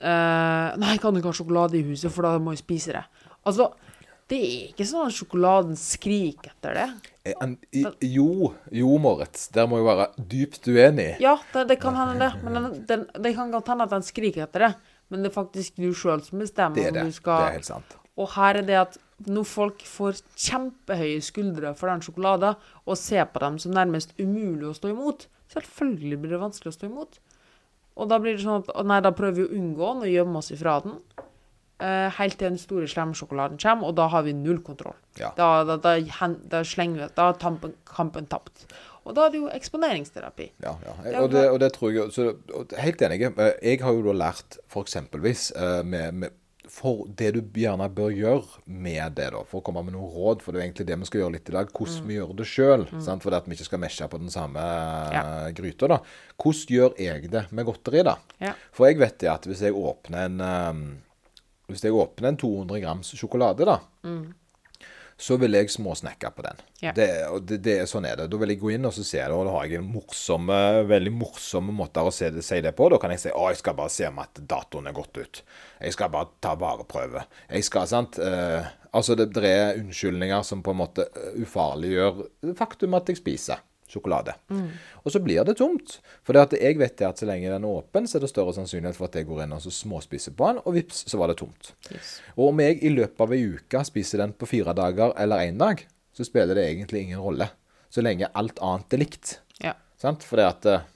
uh, 0.00 0.78
Nei, 0.80 0.94
jeg 0.94 1.02
kan 1.02 1.16
ikke 1.18 1.30
ha 1.32 1.36
sjokolade 1.36 1.78
i 1.78 1.84
huset, 1.86 2.12
for 2.14 2.26
da 2.26 2.38
må 2.42 2.54
jeg 2.54 2.62
spise 2.62 2.94
det. 2.96 3.04
Altså, 3.46 3.68
det 4.30 4.38
er 4.38 4.70
ikke 4.70 4.86
sånn 4.88 5.10
at 5.10 5.16
sjokoladen 5.16 5.76
skriker 5.76 6.54
etter 6.54 6.78
det. 6.78 6.86
Eh, 7.26 7.34
en- 7.44 7.58
i- 7.76 7.84
Jo, 8.14 8.54
jo, 8.72 8.96
Moritz. 8.98 9.48
Der 9.52 9.66
må 9.68 9.76
jeg 9.82 9.86
være 9.90 10.08
dypt 10.32 10.68
uenig. 10.72 11.20
Ja, 11.20 11.36
det, 11.52 11.66
det 11.68 11.80
kan 11.82 11.94
hende 11.98 12.16
det. 12.18 12.42
Men 12.42 12.54
den, 12.56 12.86
den, 12.88 13.06
det 13.22 13.34
kan 13.36 13.50
godt 13.52 13.68
hende 13.68 13.84
at 13.84 13.90
den 13.92 14.02
skriker 14.06 14.46
etter 14.46 14.68
det. 14.68 14.72
Men 15.10 15.22
det 15.22 15.30
er 15.32 15.42
faktisk 15.42 15.76
du 15.76 15.90
sjøl 15.92 16.22
som 16.24 16.40
bestemmer 16.40 16.80
Det 16.80 16.86
er 16.88 17.02
om 17.02 17.10
det. 17.10 17.14
skal 17.14 17.42
Det 17.42 17.48
er 17.50 17.58
helt 17.58 17.68
sant. 17.68 17.98
Og 18.16 18.30
her 18.38 18.56
er 18.62 18.62
det 18.62 18.78
at 18.80 18.96
når 19.26 19.44
folk 19.48 19.82
får 19.86 20.20
kjempehøye 20.36 21.20
skuldre 21.24 21.74
for 21.78 21.90
den 21.92 22.02
sjokoladen, 22.04 22.56
og 22.86 22.98
ser 23.00 23.26
på 23.32 23.42
dem 23.44 23.58
som 23.62 23.74
nærmest 23.76 24.14
umulig 24.18 24.68
å 24.70 24.76
stå 24.76 24.92
imot, 24.94 25.26
selvfølgelig 25.52 26.20
blir 26.22 26.34
det 26.36 26.40
vanskelig 26.42 26.72
å 26.72 26.78
stå 26.78 26.88
imot. 26.90 27.18
Og 28.00 28.08
da 28.08 28.16
blir 28.22 28.38
det 28.38 28.44
sånn 28.46 28.62
at 28.64 28.86
nei, 28.88 29.00
da 29.04 29.10
prøver 29.12 29.42
vi 29.42 29.48
å 29.48 29.52
unngå 29.58 29.88
den 29.92 30.06
og 30.06 30.12
gjemme 30.14 30.40
oss 30.40 30.50
ifra 30.54 30.78
den. 30.84 30.98
eh, 31.82 32.08
helt 32.14 32.36
til 32.38 32.46
den 32.52 32.58
store 32.62 32.86
slemsjokoladen 32.86 33.58
kommer, 33.58 33.88
og 33.90 33.96
da 33.98 34.04
har 34.12 34.22
vi 34.22 34.32
null 34.32 34.60
kontroll. 34.62 34.94
Ja. 35.18 35.32
Da, 35.36 35.64
da, 35.66 35.76
da, 35.82 35.96
hen- 36.20 36.38
da 36.48 36.60
slenger 36.62 37.00
vi 37.08 37.08
Da 37.16 37.28
er 37.32 37.38
tampen, 37.42 37.72
kampen 37.84 38.28
tapt. 38.30 38.66
Og 39.04 39.16
da 39.16 39.24
er 39.26 39.30
det 39.34 39.40
jo 39.40 39.48
eksponeringsterapi. 39.50 40.46
Ja, 40.62 40.76
ja. 40.86 40.92
Og, 41.24 41.32
det, 41.32 41.42
og 41.50 41.58
det 41.58 41.72
tror 41.74 41.90
jeg 41.90 42.12
så, 42.14 42.28
Helt 42.78 43.02
enig. 43.02 43.18
Jeg 43.26 43.80
har 43.82 43.92
jo 43.98 44.04
da 44.06 44.12
lært 44.14 44.60
eksempelvis 44.78 45.48
eh, 45.58 45.82
med, 45.82 46.14
med 46.14 46.30
for 46.72 47.02
det 47.20 47.34
du 47.36 47.40
gjerne 47.60 47.84
bør 47.92 48.14
gjøre 48.16 48.62
med 48.64 49.12
det, 49.18 49.26
da, 49.34 49.42
for 49.44 49.60
å 49.60 49.64
komme 49.66 49.82
med 49.84 49.92
noen 49.92 50.08
råd, 50.14 50.40
for 50.40 50.52
det 50.56 50.62
er 50.62 50.64
egentlig 50.70 50.86
det 50.88 50.96
vi 51.02 51.08
skal 51.10 51.20
gjøre 51.20 51.34
litt 51.34 51.50
i 51.52 51.56
dag, 51.58 51.68
hvordan 51.76 52.06
vi 52.08 52.16
gjør 52.16 52.32
det 52.38 52.46
sjøl. 52.48 52.86
For 53.20 53.28
det 53.28 53.40
at 53.42 53.50
vi 53.50 53.58
ikke 53.58 53.66
skal 53.68 53.82
mesje 53.82 54.08
på 54.08 54.20
den 54.22 54.32
samme 54.32 54.62
eh, 54.64 55.12
Ja. 55.18 55.22
gryta. 55.52 55.90
da. 55.92 55.98
Hvordan 56.40 56.72
gjør 56.78 56.96
jeg 56.98 57.30
det 57.30 57.44
med 57.52 57.68
godteri, 57.68 58.02
da? 58.08 58.16
Ja. 58.40 58.54
For 58.72 58.88
jeg 58.88 58.98
vet 59.04 59.18
det 59.20 59.28
at 59.34 59.44
hvis 59.50 59.60
jeg 59.66 59.76
åpner 59.76 60.24
en 60.30 60.40
eh, 60.40 60.82
Hvis 61.72 61.84
jeg 61.84 61.92
åpner 61.94 62.28
en 62.32 62.36
200 62.40 62.80
grams 62.82 63.12
sjokolade, 63.16 63.64
da, 63.68 63.78
så 65.22 65.36
vil 65.38 65.54
jeg 65.54 65.70
småsnekke 65.70 66.32
på 66.34 66.44
den. 66.44 66.62
Ja. 66.82 66.92
Det, 66.96 67.08
det, 67.46 67.60
det, 67.62 67.76
sånn 67.90 68.08
er 68.08 68.18
det. 68.18 68.28
Da 68.32 68.40
vil 68.42 68.54
jeg 68.54 68.60
gå 68.62 68.72
inn 68.74 68.88
og 68.88 68.94
så 68.96 69.04
se 69.06 69.22
det, 69.22 69.30
og 69.30 69.46
da 69.46 69.54
har 69.54 69.70
jeg 69.70 69.78
en 69.78 69.90
morsomme, 69.94 70.58
veldig 70.90 71.14
morsomme 71.14 71.74
måter 71.78 72.08
å 72.08 72.14
se 72.14 72.32
det, 72.34 72.42
si 72.46 72.58
det 72.64 72.74
på. 72.78 72.90
Da 72.90 72.98
kan 73.02 73.14
jeg 73.14 73.22
si 73.22 73.32
å, 73.32 73.48
jeg 73.52 73.62
skal 73.62 73.78
bare 73.78 73.94
se 73.94 74.08
om 74.10 74.22
at 74.22 74.42
datoen 74.50 74.90
er 74.90 74.96
gått 74.98 75.22
ut. 75.22 75.42
Jeg 75.78 75.94
skal 75.94 76.10
bare 76.12 76.32
ta 76.42 76.56
vareprøve. 76.58 77.26
Jeg 77.48 77.70
skal, 77.70 77.90
sant 77.90 78.20
Uh, 78.22 78.62
Altså, 78.92 79.14
det, 79.16 79.30
det 79.34 79.48
er 79.48 79.78
unnskyldninger 79.80 80.42
som 80.44 80.62
på 80.64 80.74
en 80.74 80.80
måte 80.82 81.06
eh, 81.16 81.36
ufarliggjør 81.40 82.26
faktum 82.58 82.96
at 82.98 83.08
jeg 83.08 83.22
spiser 83.22 83.62
sjokolade. 83.92 84.34
Og 85.02 85.12
så 85.12 85.20
blir 85.22 85.44
det 85.44 85.56
tomt. 85.60 85.98
For 86.24 86.36
det 86.36 86.46
at 86.46 86.56
jeg 86.58 86.78
vet 86.80 86.96
det 86.98 87.08
at 87.08 87.20
så 87.20 87.28
lenge 87.28 87.50
den 87.52 87.66
er 87.68 87.80
åpen, 87.80 88.08
så 88.08 88.18
er 88.18 88.24
det 88.24 88.32
større 88.32 88.54
sannsynlighet 88.56 88.98
for 88.98 89.10
at 89.10 89.18
jeg 89.20 89.28
går 89.28 89.44
inn 89.44 89.56
og 89.56 89.62
så 89.64 89.72
småspiser 89.74 90.36
på 90.38 90.50
den, 90.50 90.62
og 90.64 90.76
vips, 90.76 91.04
så 91.10 91.20
var 91.20 91.32
det 91.32 91.38
tomt. 91.42 91.72
Yes. 91.92 92.14
Og 92.36 92.50
om 92.50 92.62
jeg 92.64 92.80
i 92.80 92.92
løpet 92.94 93.24
av 93.24 93.34
ei 93.36 93.42
uke 93.56 93.84
spiser 93.88 94.24
den 94.24 94.36
på 94.36 94.48
fire 94.50 94.74
dager 94.78 95.14
eller 95.20 95.44
én 95.46 95.60
dag, 95.60 95.84
så 96.12 96.26
spiller 96.28 96.56
det 96.58 96.68
egentlig 96.68 97.06
ingen 97.06 97.22
rolle. 97.22 97.48
Så 97.92 98.04
lenge 98.04 98.30
alt 98.38 98.60
annet 98.64 98.96
er 98.96 99.02
likt. 99.04 99.36
Ja. 99.64 99.76
Sant? 100.00 100.24
For 100.26 100.40
det 100.40 100.48
at 100.48 100.68
eh, 100.68 100.86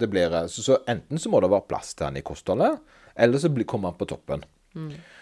det 0.00 0.10
blir 0.10 0.34
eh, 0.34 0.50
så, 0.50 0.62
så 0.62 0.80
enten 0.90 1.20
så 1.20 1.30
må 1.32 1.42
det 1.42 1.50
være 1.52 1.68
plass 1.70 1.94
til 1.94 2.08
den 2.08 2.20
i 2.22 2.26
kostholdet, 2.26 2.78
eller 3.14 3.42
så 3.42 3.50
kommer 3.62 3.92
den 3.92 4.00
på 4.00 4.10
toppen. 4.10 4.46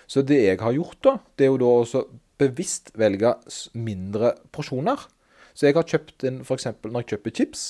Så 0.08 0.22
det 0.24 0.38
jeg 0.46 0.60
har 0.60 0.72
gjort, 0.72 0.98
da, 1.04 1.16
det 1.36 1.46
er 1.46 1.50
jo 1.52 1.60
da 1.60 1.72
også 1.82 2.04
bevisst 2.40 2.92
velge 2.98 3.34
mindre 3.78 4.34
porsjoner. 4.52 5.04
Så 5.54 5.68
jeg 5.68 5.76
har 5.76 5.88
kjøpt 5.88 6.26
inn 6.28 6.42
f.eks. 6.44 6.68
når 6.82 7.02
jeg 7.02 7.14
kjøper 7.14 7.36
chips 7.38 7.64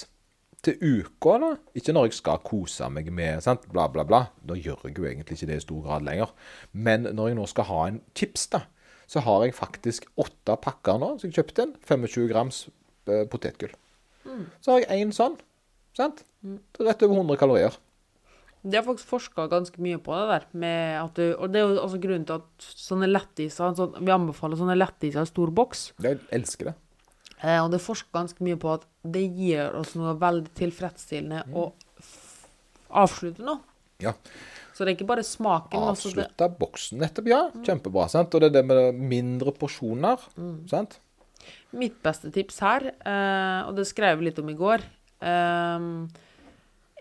til 0.63 0.79
uka, 0.79 1.39
da, 1.43 1.49
ikke 1.75 1.95
når 1.95 2.09
jeg 2.09 2.19
skal 2.21 2.43
kose 2.47 2.87
meg 2.95 3.09
med 3.15 3.43
sant, 3.43 3.65
bla, 3.73 3.89
bla, 3.91 4.05
bla. 4.07 4.21
Da 4.47 4.55
gjør 4.55 4.87
jeg 4.87 4.99
jo 4.99 5.09
egentlig 5.09 5.41
ikke 5.41 5.51
det 5.51 5.59
i 5.59 5.65
stor 5.65 5.83
grad 5.87 6.07
lenger. 6.07 6.31
Men 6.73 7.09
når 7.11 7.33
jeg 7.33 7.39
nå 7.41 7.47
skal 7.51 7.67
ha 7.71 7.81
en 7.91 8.03
chips, 8.19 8.47
da, 8.53 8.63
så 9.11 9.25
har 9.27 9.47
jeg 9.47 9.57
faktisk 9.59 10.07
åtte 10.23 10.57
pakker 10.63 11.01
nå. 11.03 11.17
som 11.19 11.29
jeg 11.29 11.41
kjøpte 11.41 11.67
inn. 11.67 11.75
25 11.89 12.29
grams 12.31 12.67
eh, 13.11 13.25
potetgull. 13.31 13.75
Så 14.63 14.77
har 14.77 14.85
jeg 14.85 15.03
én 15.03 15.15
sånn. 15.15 15.35
Sant? 15.99 16.23
Det 16.43 16.85
er 16.85 16.93
Rett 16.93 17.03
over 17.05 17.19
100 17.21 17.41
kalorier. 17.41 17.75
De 18.63 18.79
har 18.79 18.85
faktisk 18.87 19.11
forska 19.11 19.49
ganske 19.51 19.83
mye 19.83 19.99
på 19.99 20.15
det 20.15 20.27
der. 20.31 20.47
Med 20.55 21.01
at 21.01 21.19
du, 21.19 21.25
og 21.35 21.51
det 21.51 21.59
er 21.59 21.67
jo 21.67 21.83
altså 21.83 21.99
grunnen 22.03 22.27
til 22.29 22.39
at 22.39 22.67
sånne 22.87 23.11
lettiser 23.11 23.75
sånn, 23.75 23.99
Vi 23.99 24.15
anbefaler 24.15 24.61
sånne 24.61 24.79
lettiser 24.79 25.27
i 25.27 25.31
stor 25.33 25.51
boks. 25.51 25.89
Jeg 26.07 26.23
elsker 26.31 26.71
det. 26.71 26.77
Eh, 27.43 27.59
og 27.65 27.71
det 27.73 27.81
er 27.81 27.85
forska 27.85 28.09
ganske 28.15 28.45
mye 28.47 28.57
på 28.61 28.71
at 28.77 28.85
det 29.03 29.25
gir 29.35 29.75
oss 29.75 29.95
noe 29.99 30.15
veldig 30.21 30.53
tilfredsstillende 30.59 31.43
å 31.59 31.73
f- 31.99 32.47
avslutte 33.03 33.43
noe. 33.43 33.59
Ja. 34.03 34.13
Så 34.73 34.85
det 34.87 34.93
er 34.93 34.97
ikke 34.97 35.09
bare 35.11 35.25
smaken. 35.27 35.83
Avslutta 35.91 36.49
boksen 36.59 36.99
nettopp, 37.03 37.27
ja. 37.29 37.41
Kjempebra. 37.67 38.07
sant? 38.11 38.35
Og 38.35 38.41
det 38.41 38.51
er 38.53 38.61
det 38.61 38.65
med 38.67 38.95
mindre 38.95 39.53
porsjoner. 39.53 40.19
sant? 40.71 40.99
mitt 41.75 41.97
beste 42.05 42.31
tips 42.31 42.59
her, 42.61 42.85
eh, 43.01 43.63
og 43.67 43.75
det 43.75 43.87
skrev 43.89 44.19
vi 44.21 44.27
litt 44.29 44.39
om 44.39 44.49
i 44.51 44.55
går, 44.55 44.83
eh, 45.25 45.87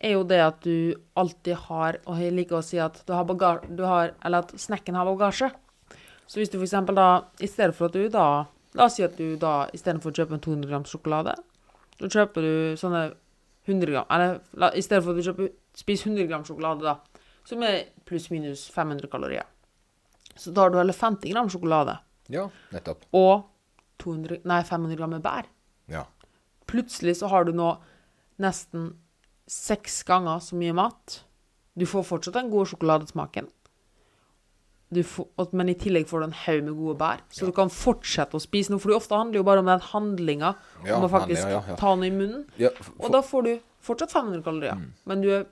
er 0.02 0.14
jo 0.16 0.24
det 0.24 0.40
at 0.42 0.62
du 0.64 0.96
alltid 1.16 1.56
har 1.68 2.00
Og 2.08 2.18
jeg 2.18 2.34
liker 2.34 2.58
å 2.58 2.64
si 2.64 2.80
at 2.80 3.04
du 3.06 3.14
har 3.14 3.24
bagasje 3.26 3.76
du 3.76 3.84
har, 3.86 4.14
Eller 4.26 4.40
at 4.40 4.50
snekken 4.58 4.96
har 4.96 5.06
bagasje. 5.06 5.52
Så 6.26 6.40
hvis 6.40 6.50
du 6.50 6.58
eksempel 6.66 6.96
da 6.96 7.26
I 7.40 7.46
stedet 7.48 7.76
for 7.76 7.86
at 7.86 7.94
du 7.94 8.08
da 8.10 8.48
La 8.78 8.88
oss 8.88 8.96
si 8.98 9.04
at 9.04 9.18
du 9.20 9.36
da 9.40 9.68
istedenfor 9.76 10.14
å 10.14 10.18
kjøpe 10.22 10.38
en 10.38 10.44
200 10.44 10.70
gram 10.70 10.86
sjokolade, 10.88 11.36
så 12.00 12.10
kjøper 12.10 12.46
du 12.46 12.54
sånne 12.80 13.02
100 13.68 13.92
gram 13.92 14.08
Eller 14.10 14.40
la, 14.58 14.72
i 14.74 14.82
stedet 14.82 15.04
for 15.04 15.14
at 15.14 15.20
du 15.20 15.28
kjøper, 15.28 15.52
spiser 15.78 16.10
100 16.10 16.30
gram 16.30 16.46
sjokolade, 16.48 16.86
da, 16.88 17.28
som 17.48 17.64
er 17.68 17.92
pluss-minus 18.08 18.68
500 18.74 19.12
kalorier, 19.12 19.46
så 20.36 20.54
tar 20.56 20.72
du 20.72 20.80
heller 20.80 20.96
50 20.96 21.34
gram 21.34 21.50
sjokolade. 21.52 21.98
Ja, 22.32 22.48
nettopp. 22.72 23.04
Og 23.18 23.48
200, 24.02 24.42
nei, 24.48 24.62
500 24.66 24.98
gram 24.98 25.12
med 25.14 25.24
bær. 25.26 25.50
Ja. 25.92 26.06
Plutselig 26.72 27.18
så 27.20 27.30
har 27.32 27.46
du 27.46 27.52
nå 27.56 27.74
nesten 28.42 28.94
seks 29.52 30.02
ganger 30.08 30.40
så 30.42 30.58
mye 30.58 30.76
mat. 30.78 31.22
Du 31.76 31.86
får 31.90 32.08
fortsatt 32.08 32.38
den 32.40 32.52
gode 32.54 32.72
sjokoladesmaken. 32.72 33.50
Du 34.92 35.00
får, 35.08 35.28
at, 35.40 35.54
men 35.56 35.70
i 35.72 35.76
tillegg 35.80 36.08
får 36.10 36.20
du 36.20 36.26
en 36.28 36.34
haug 36.44 36.64
med 36.68 36.76
gode 36.76 36.98
bær, 37.00 37.22
så 37.32 37.46
du 37.48 37.54
kan 37.56 37.70
fortsette 37.72 38.36
å 38.36 38.42
spise 38.44 38.74
noe. 38.74 38.82
For 38.84 38.92
det 38.92 38.98
ofte 39.00 39.16
handler 39.16 39.40
jo 39.40 39.46
bare 39.48 39.64
om 39.64 39.70
den 39.72 39.80
handlinga 39.94 40.50
Ja, 40.84 40.98
om 40.98 41.06
å 41.08 41.12
faktisk 41.14 41.48
ja, 41.48 41.62
ja. 41.70 41.78
ta 41.80 41.94
noe 41.96 42.10
i 42.10 42.12
munnen. 42.12 42.46
ja 42.60 42.74
for, 42.76 42.94
Og 43.00 43.14
da 43.16 43.22
får 43.24 43.48
du 43.48 43.52
fortsatt 43.88 44.12
500 44.12 44.44
kalorier. 44.46 44.76
Mm. 44.76 44.90
Men 45.08 45.24
du, 45.24 45.30
er, 45.38 45.46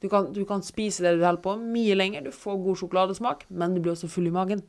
du, 0.00 0.06
kan, 0.12 0.30
du 0.32 0.44
kan 0.46 0.62
spise 0.62 1.02
det 1.02 1.16
du 1.18 1.24
holder 1.26 1.42
på 1.42 1.56
mye 1.58 1.96
lenger. 1.98 2.28
Du 2.28 2.30
får 2.32 2.62
god 2.68 2.78
sjokoladesmak, 2.84 3.44
men 3.50 3.74
du 3.74 3.82
blir 3.82 3.96
også 3.96 4.08
full 4.14 4.30
i 4.30 4.34
magen. 4.38 4.62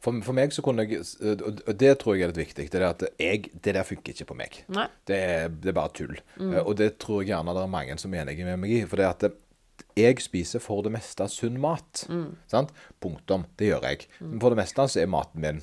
for, 0.00 0.16
for 0.24 0.32
meg 0.36 0.52
så 0.56 0.62
kunne 0.64 0.84
jeg 0.88 1.02
Og 1.42 1.72
det 1.76 1.92
tror 2.00 2.16
jeg 2.16 2.24
er 2.26 2.32
litt 2.32 2.42
viktig. 2.46 2.70
Det 2.72 2.80
er 2.80 2.88
at 2.88 3.04
jeg, 3.20 3.50
det 3.64 3.74
der 3.76 3.84
funker 3.84 4.12
ikke 4.16 4.30
på 4.32 4.40
meg. 4.40 4.62
Det 5.06 5.16
er, 5.20 5.48
det 5.52 5.68
er 5.68 5.76
bare 5.76 5.92
tull. 5.92 6.16
Mm. 6.40 6.54
Eh, 6.54 6.62
Og 6.64 6.76
det 6.80 6.94
tror 6.98 7.20
jeg 7.22 7.34
gjerne 7.34 7.52
det 7.56 7.62
er 7.68 7.74
mange 7.76 7.98
som 8.00 8.14
er 8.14 8.24
enige 8.24 8.44
med 8.48 8.56
meg 8.64 8.72
i. 8.80 8.86
For 8.88 8.96
det 8.96 9.06
at 9.12 9.20
det, 9.28 9.32
jeg 9.96 10.20
spiser 10.24 10.60
for 10.62 10.82
det 10.86 10.92
meste 10.94 11.26
sunn 11.32 11.56
mat. 11.60 12.04
Mm. 12.12 12.36
Sant? 12.52 12.70
Punktum. 13.02 13.46
Det 13.56 13.70
gjør 13.72 13.86
jeg. 13.88 14.06
Men 14.20 14.38
for 14.42 14.52
det 14.54 14.60
meste 14.60 14.86
så 14.92 15.00
er 15.02 15.10
maten 15.12 15.40
min 15.44 15.62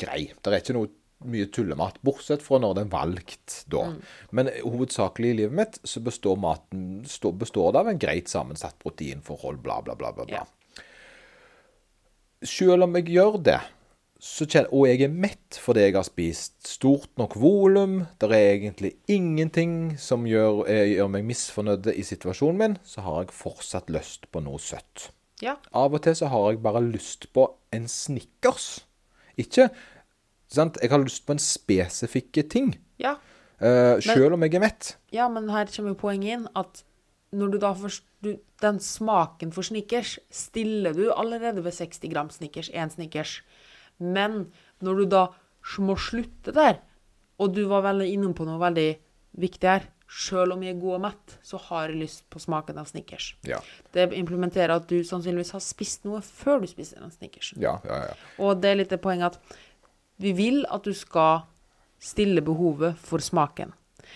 grei. 0.00 0.30
Det 0.40 0.52
er 0.52 0.60
ikke 0.62 0.76
noe 0.78 0.90
mye 1.22 1.46
tullemat, 1.54 2.00
bortsett 2.02 2.42
fra 2.42 2.58
når 2.58 2.72
det 2.74 2.82
er 2.82 2.88
valgt 2.96 3.58
da. 3.70 3.84
Mm. 3.92 3.98
Men 4.34 4.48
hovedsakelig 4.64 5.28
i 5.30 5.36
livet 5.44 5.54
mitt 5.54 5.76
så 5.86 6.00
består 6.02 6.40
maten 6.42 7.04
stå- 7.06 7.30
består 7.38 7.70
det 7.76 7.78
av 7.84 7.90
en 7.92 8.00
greit 8.02 8.26
sammensatt 8.32 8.74
proteinforhold, 8.82 9.60
bla, 9.62 9.76
bla, 9.86 9.94
bla. 9.94 10.10
bla, 10.16 10.24
bla. 10.26 10.40
Ja. 10.42 10.82
Selv 12.42 12.82
om 12.88 12.96
jeg 12.98 13.06
gjør 13.14 13.36
det, 13.46 13.60
kjenner, 14.22 14.70
og 14.70 14.86
jeg 14.86 15.02
er 15.02 15.14
mett 15.14 15.58
fordi 15.58 15.86
jeg 15.86 15.96
har 15.96 16.06
spist 16.06 16.68
stort 16.70 17.10
nok 17.18 17.34
volum, 17.40 18.04
det 18.22 18.28
er 18.30 18.52
egentlig 18.52 18.92
ingenting 19.10 19.96
som 19.98 20.26
gjør, 20.28 20.62
eh, 20.70 20.94
gjør 20.94 21.10
meg 21.10 21.26
misfornøyd 21.26 21.90
i 21.90 22.04
situasjonen 22.06 22.58
min, 22.60 22.78
så 22.84 23.02
har 23.02 23.24
jeg 23.24 23.34
fortsatt 23.34 23.90
lyst 23.90 24.30
på 24.30 24.42
noe 24.44 24.62
søtt. 24.62 25.10
Ja. 25.42 25.56
Av 25.74 25.92
og 25.92 26.02
til 26.04 26.14
så 26.14 26.30
har 26.30 26.52
jeg 26.52 26.62
bare 26.62 26.84
lyst 26.84 27.32
på 27.34 27.48
en 27.74 27.88
Snickers. 27.90 28.84
Ikke 29.36 29.70
sant? 30.52 30.78
Jeg 30.80 30.92
har 30.92 31.02
lyst 31.02 31.26
på 31.26 31.34
en 31.34 31.42
spesifikke 31.42 32.48
ting, 32.48 32.76
Ja. 32.98 33.16
Uh, 33.62 34.00
selv 34.02 34.34
om 34.34 34.42
jeg 34.42 34.56
er 34.56 34.60
mett. 34.64 34.96
Ja, 35.14 35.28
men 35.30 35.48
her 35.48 35.68
kommer 35.70 35.92
jo 35.92 36.00
poenget 36.00 36.32
inn 36.34 36.46
at 36.58 36.80
når 37.32 37.52
du 37.52 37.58
da 37.62 37.70
får 37.78 38.00
du, 38.22 38.32
Den 38.60 38.80
smaken 38.82 39.52
for 39.54 39.62
Snickers 39.62 40.18
stiller 40.30 40.92
du 40.94 41.12
allerede 41.12 41.62
ved 41.62 41.74
60 41.74 42.10
gram 42.10 42.30
Snickers, 42.30 42.70
én 42.70 42.90
Snickers. 42.90 43.40
Men 44.02 44.46
når 44.82 45.02
du 45.02 45.04
da 45.14 45.22
må 45.78 45.96
slutte 46.00 46.52
der, 46.54 46.80
og 47.38 47.54
du 47.54 47.64
var 47.70 47.84
veldig 47.86 48.08
innom 48.12 48.34
på 48.36 48.46
noe 48.48 48.60
veldig 48.60 48.90
viktig 49.40 49.68
her 49.68 49.90
Selv 50.12 50.52
om 50.52 50.60
jeg 50.60 50.74
er 50.74 50.80
god 50.80 50.94
og 50.98 51.00
mett, 51.06 51.34
så 51.40 51.56
har 51.56 51.86
jeg 51.88 52.02
lyst 52.02 52.26
på 52.28 52.40
smaken 52.42 52.76
av 52.76 52.84
Snickers. 52.90 53.30
Ja, 53.48 53.62
Det 53.94 54.10
implementerer 54.12 54.74
at 54.74 54.84
du 54.90 54.98
sannsynligvis 55.08 55.54
har 55.56 55.62
spist 55.64 56.04
noe 56.04 56.20
før 56.20 56.60
du 56.60 56.66
spiser 56.68 57.00
en 57.00 57.14
Snickers. 57.14 57.54
ja, 57.56 57.78
ja. 57.88 58.00
ja. 58.10 58.18
Og 58.36 58.60
det 58.60 58.70
er 58.70 58.76
litt 58.76 58.92
det 58.92 59.00
poenget 59.00 59.38
at 59.38 59.56
vi 60.20 60.34
vil 60.36 60.66
at 60.68 60.84
du 60.84 60.92
skal 60.92 61.46
stille 61.98 62.44
behovet 62.44 62.98
for 63.00 63.24
smaken. 63.24 63.72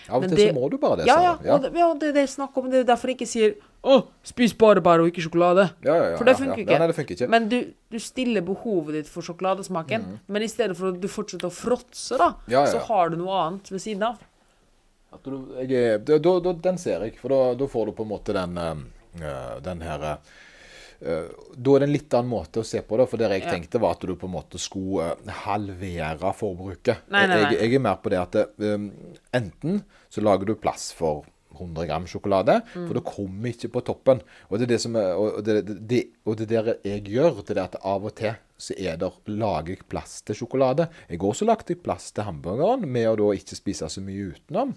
Av 0.09 0.21
og 0.23 0.27
til 0.29 0.37
det- 0.37 0.49
så 0.53 0.59
må 0.59 0.69
du 0.71 0.77
bare 0.77 0.97
det. 0.97 1.07
Ja, 1.07 1.17
ja, 1.21 1.37
ja, 1.43 1.57
det, 1.57 1.73
ja, 1.75 1.93
det 1.93 2.09
er 2.09 2.13
det 2.13 2.23
jeg 2.27 2.33
snakker 2.35 2.57
om. 2.63 2.69
Det 2.71 2.79
er 2.79 2.83
derfor 2.95 3.07
jeg 3.07 3.17
ikke 3.17 3.27
sier 3.27 3.55
'Å, 3.83 4.05
spis 4.23 4.53
bare 4.53 4.81
bær 4.81 4.99
og 4.99 5.07
ikke 5.11 5.23
sjokolade'. 5.23 5.69
Ja, 5.83 5.93
ja, 5.95 6.09
ja, 6.11 6.17
For 6.17 6.25
det 6.25 6.35
funker 6.37 6.57
ikke. 6.63 6.79
Nei, 6.79 6.87
det 6.87 6.95
funker 6.95 7.15
ikke. 7.15 7.29
Men 7.29 7.47
du, 7.49 7.73
du 7.91 7.99
stiller 7.99 8.41
behovet 8.41 8.93
ditt 8.93 9.07
for 9.07 9.21
sjokoladesmaken. 9.21 10.01
Mm. 10.01 10.19
Men 10.27 10.41
i 10.41 10.47
stedet 10.47 10.75
for 10.75 10.89
at 10.89 10.99
du 10.99 11.07
fortsetter 11.07 11.47
å 11.47 11.53
fråtse, 11.53 12.17
da, 12.17 12.33
så 12.65 12.79
har 12.87 13.09
du 13.09 13.17
noe 13.17 13.31
annet 13.47 13.69
ved 13.71 13.79
siden 13.79 14.03
av. 14.03 14.17
Du, 15.23 15.47
jeg, 15.67 16.03
da, 16.05 16.17
da, 16.19 16.53
den 16.53 16.77
ser 16.77 17.01
jeg, 17.01 17.15
for 17.17 17.29
da, 17.29 17.53
da 17.57 17.65
får 17.65 17.85
du 17.85 17.91
på 17.93 18.03
en 18.03 18.09
måte 18.11 18.33
den, 18.33 18.57
eh, 18.57 19.59
den 19.63 19.81
her 19.81 20.03
eh, 20.03 20.17
Da 21.01 21.75
er 21.75 21.79
det 21.79 21.87
en 21.87 21.93
litt 21.93 22.13
annen 22.17 22.31
måte 22.31 22.61
å 22.63 22.65
se 22.65 22.81
på 22.81 22.97
det. 22.97 23.07
For 23.11 23.17
det 23.21 23.29
jeg 23.31 23.43
Ja. 23.43 23.51
tenkte, 23.53 23.79
var 23.79 23.91
at 23.97 24.01
du 24.01 24.15
på 24.15 24.25
en 24.27 24.33
måte 24.33 24.57
skulle 24.59 25.11
eh, 25.13 25.31
halvere 25.45 26.33
forbruket. 26.33 27.05
Nei, 27.09 27.27
nei, 27.27 27.41
nei. 27.43 27.51
Jeg, 27.53 27.59
jeg 27.71 27.75
er 27.75 27.79
mer 27.85 27.97
på 28.01 28.09
det 28.09 28.19
at 28.19 28.37
um, 28.57 28.91
enten 29.33 29.83
så 30.09 30.21
lager 30.25 30.45
du 30.49 30.55
plass 30.55 30.91
for 30.97 31.25
100 31.57 31.87
gram 31.89 32.05
sjokolade, 32.05 32.61
Mm. 32.75 32.87
for 32.87 32.93
det 32.93 33.03
kommer 33.05 33.49
ikke 33.49 33.71
på 33.73 33.81
toppen. 33.85 34.19
Og 34.51 34.59
det 34.59 34.67
er 34.67 34.73
det 34.75 34.81
som 34.81 34.95
er, 34.95 35.13
og 35.17 35.43
det, 35.43 35.65
det, 35.65 35.77
det, 35.87 36.01
og 36.25 36.37
det 36.37 36.47
der 36.49 36.73
jeg 36.85 37.03
gjør, 37.05 37.39
det 37.45 37.57
er 37.57 37.63
at 37.63 37.77
av 37.83 38.05
og 38.05 38.13
til 38.15 38.35
så 38.57 38.73
er 38.77 38.97
der, 38.97 39.13
lager 39.27 39.75
jeg 39.75 39.87
plass 39.89 40.21
til 40.25 40.35
sjokolade. 40.35 40.87
I 41.09 41.17
går 41.17 41.33
så 41.37 41.45
lagde 41.45 41.69
jeg 41.75 41.81
plass 41.83 42.11
til 42.11 42.23
hamburgeren 42.25 42.85
med 42.89 43.05
å 43.09 43.15
da 43.15 43.27
ikke 43.37 43.55
spise 43.57 43.85
så 43.89 44.01
mye 44.01 44.33
utenom. 44.33 44.75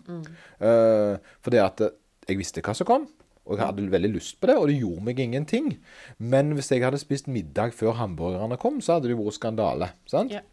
Eh, 0.61 1.17
for 1.41 1.51
det 1.51 1.61
at 1.65 1.81
jeg 2.29 2.37
visste 2.41 2.61
hva 2.65 2.75
som 2.77 2.87
kom, 2.89 3.07
og 3.49 3.57
jeg 3.57 3.67
hadde 3.67 3.91
veldig 3.91 4.13
lyst 4.13 4.37
på 4.41 4.51
det, 4.51 4.57
og 4.61 4.69
det 4.71 4.79
gjorde 4.79 5.05
meg 5.09 5.21
ingenting. 5.23 5.73
Men 6.19 6.53
hvis 6.55 6.71
jeg 6.71 6.85
hadde 6.85 7.01
spist 7.01 7.31
middag 7.31 7.73
før 7.75 7.97
hamburgerne 7.99 8.59
kom, 8.61 8.79
så 8.85 8.99
hadde 8.99 9.11
det 9.11 9.19
vært 9.19 9.39
skandale. 9.39 9.93
sant? 10.11 10.35
Ja. 10.37 10.45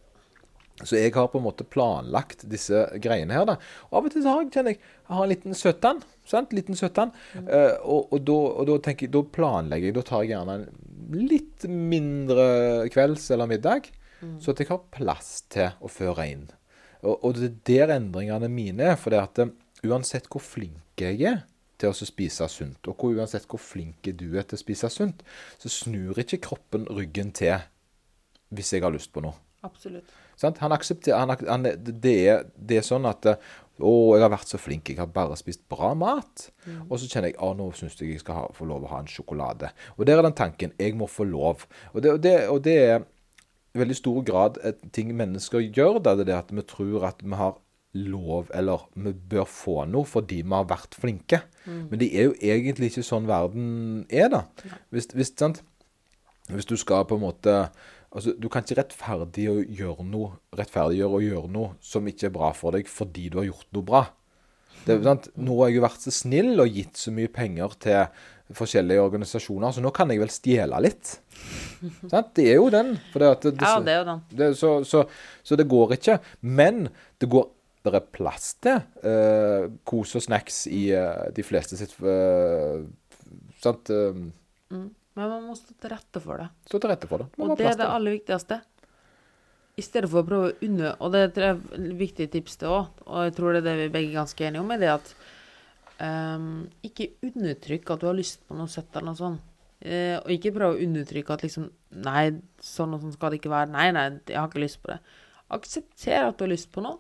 Så 0.86 0.94
jeg 1.00 1.14
har 1.16 1.26
på 1.34 1.40
en 1.40 1.46
måte 1.48 1.66
planlagt 1.66 2.44
disse 2.50 2.84
greiene 3.02 3.34
her. 3.34 3.46
da. 3.50 3.56
Og 3.90 4.00
Av 4.00 4.08
og 4.08 4.14
til 4.14 4.22
så 4.22 4.34
har 4.34 4.44
jeg, 4.44 4.52
kjenner 4.54 4.76
jeg, 4.76 4.82
jeg 5.08 5.16
har 5.18 5.24
en 5.24 5.32
liten 5.32 5.58
søttan. 5.58 6.02
sant? 6.30 6.54
Liten 6.54 6.78
søttan. 6.78 7.14
Eh, 7.34 7.74
og, 7.82 8.12
og, 8.14 8.20
da, 8.28 8.36
og 8.62 8.70
da 8.70 8.78
tenker 8.86 9.08
jeg, 9.08 9.14
da 9.16 9.24
planlegger 9.38 9.90
jeg. 9.90 9.98
Da 9.98 10.06
tar 10.06 10.26
jeg 10.26 10.36
gjerne 10.36 10.58
en 10.60 11.18
litt 11.18 11.66
mindre 11.72 12.46
kvelds 12.94 13.26
eller 13.34 13.50
middag, 13.50 13.90
så 14.42 14.54
at 14.54 14.62
jeg 14.62 14.70
har 14.70 14.86
plass 14.94 15.32
til 15.54 15.74
å 15.82 15.90
føre 15.90 16.30
inn. 16.30 16.46
Og, 17.02 17.26
og 17.26 17.38
det 17.38 17.50
er 17.50 17.90
der 17.90 17.96
endringene 17.98 18.50
mine 18.52 18.92
er. 18.94 18.98
For 19.02 19.14
det 19.14 19.24
at 19.24 19.42
eh, 19.42 19.54
uansett 19.88 20.30
hvor 20.30 20.46
flink 20.46 21.02
jeg 21.02 21.22
er 21.26 21.42
til 21.78 21.92
å 21.92 22.08
spise 22.08 22.48
sunt, 22.52 22.88
og 22.90 22.98
hvor, 22.98 23.16
uansett 23.18 23.48
hvor 23.50 23.62
flink 23.62 24.10
du 24.18 24.30
er 24.38 24.48
til 24.48 24.58
å 24.58 24.62
spise 24.62 24.90
sunt, 24.94 25.24
så 25.62 25.72
snur 25.72 26.18
ikke 26.22 26.42
kroppen 26.50 26.88
ryggen 26.90 27.34
til 27.36 27.58
hvis 28.50 28.74
jeg 28.74 28.86
har 28.86 28.94
lyst 28.96 29.12
på 29.14 29.24
noe. 29.24 29.36
Absolutt. 29.66 30.10
Sant? 30.38 30.60
Han 30.62 30.76
aksepterer 30.76 31.18
han, 31.18 31.34
han, 31.50 31.66
det, 31.88 32.14
er, 32.30 32.46
det 32.56 32.82
er 32.82 32.86
sånn 32.86 33.08
at 33.10 33.26
Å, 33.78 33.92
jeg 34.18 34.24
har 34.24 34.32
vært 34.34 34.50
så 34.50 34.58
flink, 34.58 34.90
jeg 34.90 34.98
har 34.98 35.10
bare 35.14 35.36
spist 35.38 35.62
bra 35.70 35.92
mat. 35.94 36.48
Og 36.88 36.96
så 36.98 37.06
kjenner 37.12 37.30
jeg 37.30 37.38
å, 37.46 37.52
nå 37.54 37.68
syns 37.78 38.00
jeg 38.00 38.16
jeg 38.16 38.24
skal 38.24 38.40
ha, 38.40 38.46
få 38.58 38.66
lov 38.66 38.88
å 38.88 38.90
ha 38.90 39.04
en 39.04 39.12
sjokolade. 39.12 39.70
Og 40.00 40.08
der 40.10 40.18
er 40.18 40.26
den 40.26 40.34
tanken. 40.38 40.74
Jeg 40.82 40.96
må 40.98 41.06
få 41.06 41.28
lov. 41.30 41.68
Og 41.92 42.02
det, 42.02 42.16
og 42.16 42.24
det, 42.24 42.34
og 42.50 42.64
det 42.66 42.74
er 42.88 43.06
i 43.78 43.84
veldig 43.84 44.00
stor 44.00 44.18
grad 44.26 44.58
et 44.66 44.82
ting 44.98 45.12
mennesker 45.14 45.62
gjør. 45.62 46.02
Da, 46.02 46.16
det 46.18 46.34
er 46.34 46.40
at 46.40 46.50
vi 46.50 46.66
tror 46.66 47.06
at 47.12 47.22
vi 47.22 47.38
har 47.38 47.54
lov, 47.98 48.52
eller 48.56 48.86
vi 48.96 49.14
bør 49.32 49.48
få 49.50 49.82
noe 49.90 50.08
fordi 50.08 50.42
vi 50.44 50.56
har 50.56 50.70
vært 50.70 50.98
flinke. 50.98 51.42
Men 51.68 52.00
det 52.00 52.12
er 52.14 52.30
jo 52.30 52.38
egentlig 52.40 52.92
ikke 52.92 53.06
sånn 53.06 53.28
verden 53.28 54.06
er, 54.08 54.30
da. 54.32 54.44
Hvis, 54.94 55.10
hvis, 55.16 55.34
sant? 55.36 55.64
Hvis 56.48 56.70
du 56.70 56.78
skal 56.80 57.08
på 57.08 57.18
en 57.20 57.26
måte 57.28 57.60
Altså, 58.16 58.32
Du 58.40 58.48
kan 58.48 58.64
ikke 58.64 58.78
rettferdige 58.80 59.52
å 59.52 59.60
gjøre 59.62 60.06
noe, 60.08 60.38
rettferdiggjøre 60.56 61.18
å 61.18 61.26
gjøre 61.26 61.50
noe 61.52 61.74
som 61.84 62.08
ikke 62.08 62.30
er 62.30 62.34
bra 62.38 62.54
for 62.56 62.74
deg, 62.74 62.88
fordi 62.88 63.28
du 63.30 63.42
har 63.42 63.50
gjort 63.50 63.68
noe 63.76 63.86
bra. 63.86 64.02
Det, 64.86 64.96
er 64.96 65.04
sant? 65.04 65.28
Nå 65.36 65.58
har 65.60 65.70
jeg 65.70 65.78
jo 65.78 65.84
vært 65.84 66.06
så 66.06 66.14
snill 66.16 66.64
og 66.64 66.72
gitt 66.72 66.98
så 66.98 67.12
mye 67.14 67.30
penger 67.36 67.76
til 67.84 68.24
forskjellige 68.56 69.04
organisasjoner, 69.04 69.76
så 69.76 69.84
nå 69.84 69.92
kan 69.96 70.12
jeg 70.14 70.22
vel 70.22 70.32
stjele 70.32 70.80
litt. 70.86 71.18
sant? 72.14 72.32
Det 72.38 72.48
er 72.48 72.62
jo 72.62 72.72
den. 72.74 72.96
Det 73.12 73.28
at 73.34 73.44
det, 73.50 73.54
Ja, 73.60 73.76
det 73.84 73.94
er 73.98 74.00
jo 74.00 74.08
den. 74.14 74.56
så, 74.56 74.72
så, 74.88 75.04
så 75.44 75.60
det 75.60 75.68
går 75.68 75.98
ikke. 75.98 76.20
Men 76.48 76.88
det 77.20 77.30
går 77.34 77.50
det 77.94 78.02
er 78.02 78.14
plass 78.18 78.54
til 78.64 78.80
uh, 79.04 79.68
kos 79.88 80.16
og 80.18 80.24
snacks 80.26 80.66
i 80.72 80.88
uh, 80.96 81.28
de 81.34 81.46
fleste 81.46 81.80
sitt 81.80 81.94
uh, 82.04 82.84
Sant? 83.62 83.90
eh, 83.90 84.14
Men 84.70 84.90
man 85.16 85.46
må 85.48 85.56
stå 85.58 85.76
til 85.82 85.94
rette 85.94 86.22
for 86.24 86.42
det. 86.42 86.50
Stå 86.70 86.82
til 86.82 86.92
rette 86.94 87.10
for 87.10 87.24
det. 87.24 87.30
Man 87.38 87.54
Og 87.54 87.60
det 87.60 87.72
er 87.72 87.80
det 87.80 87.88
aller 87.90 88.18
viktigste. 88.20 88.60
I 89.78 89.86
stedet 89.86 90.10
for 90.10 90.24
å 90.24 90.26
prøve 90.26 90.50
å 90.50 90.54
unne 90.66 90.96
Og 91.06 91.12
det 91.14 91.20
er 91.38 91.52
et 91.52 91.74
viktig 92.00 92.30
tips 92.34 92.58
til 92.62 92.74
òg, 92.74 93.04
og 93.06 93.28
jeg 93.28 93.36
tror 93.38 93.54
det 93.54 93.62
er 93.62 93.68
det 93.68 93.76
vi 93.84 93.92
begge 93.94 94.14
er 94.14 94.22
ganske 94.24 94.48
enige 94.48 94.64
om, 94.64 94.72
er 94.74 94.82
det 94.82 94.90
at 94.90 95.12
um, 96.02 96.64
ikke 96.86 97.12
undertrykk 97.28 97.92
at 97.94 98.02
du 98.02 98.08
har 98.10 98.18
lyst 98.18 98.42
på 98.48 98.58
noe 98.58 98.72
søtt 98.74 98.90
eller 98.96 99.12
noe 99.12 99.20
sånt. 99.20 99.44
Uh, 99.78 100.18
og 100.24 100.32
ikke 100.34 100.56
prøve 100.56 100.80
å 100.80 100.82
undertrykke 100.82 101.36
at 101.36 101.46
liksom 101.46 101.68
Nei, 102.04 102.24
sånn 102.62 102.96
og 102.98 103.04
sånn 103.04 103.14
skal 103.14 103.32
det 103.32 103.38
ikke 103.40 103.54
være. 103.54 103.70
Nei, 103.72 103.86
nei, 103.96 104.10
jeg 104.28 104.36
har 104.36 104.50
ikke 104.50 104.60
lyst 104.60 104.82
på 104.84 104.90
det. 104.92 104.98
Aksepter 105.56 106.26
at 106.26 106.36
du 106.38 106.44
har 106.44 106.52
lyst 106.52 106.68
på 106.74 106.82
noe, 106.84 107.00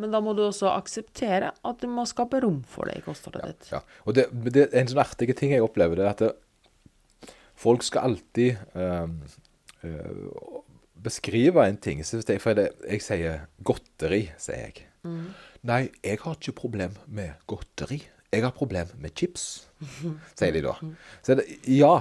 men 0.00 0.14
da 0.14 0.20
må 0.24 0.34
du 0.34 0.42
også 0.46 0.72
akseptere 0.72 1.52
at 1.54 1.82
du 1.82 1.86
må 1.90 2.06
skape 2.08 2.40
rom 2.42 2.62
for 2.68 2.90
det 2.90 2.98
i 2.98 3.04
kostholdet 3.04 3.46
ditt. 3.52 3.68
Ja. 3.74 3.82
Og 4.04 4.16
det, 4.18 4.26
det 4.50 4.68
er 4.68 4.80
en 4.82 4.90
sånn 4.90 5.02
artig 5.04 5.30
ting 5.38 5.54
jeg 5.54 5.64
opplever, 5.64 6.00
det 6.00 6.06
er 6.06 6.14
at 6.14 6.24
det, 6.24 7.34
folk 7.54 7.84
skal 7.86 8.10
alltid 8.10 8.56
øh, 8.74 9.08
øh, 9.86 10.24
beskrive 11.04 11.68
en 11.68 11.78
ting. 11.78 12.02
Så 12.06 12.22
for 12.42 12.58
det, 12.58 12.70
jeg 12.88 13.04
sier 13.04 13.46
godteri, 13.62 14.26
sier 14.40 14.66
jeg. 14.66 14.88
Nei, 15.64 15.88
jeg 16.04 16.20
har 16.24 16.36
ikke 16.38 16.56
problem 16.64 16.96
med 17.06 17.36
godteri. 17.50 18.00
Jeg 18.34 18.42
har 18.42 18.54
problem 18.56 18.90
med 18.98 19.14
chips, 19.14 19.68
sier 20.38 20.54
de 20.56 20.64
da. 20.64 20.74
Så 21.22 21.36
det, 21.38 21.46
ja, 21.70 22.00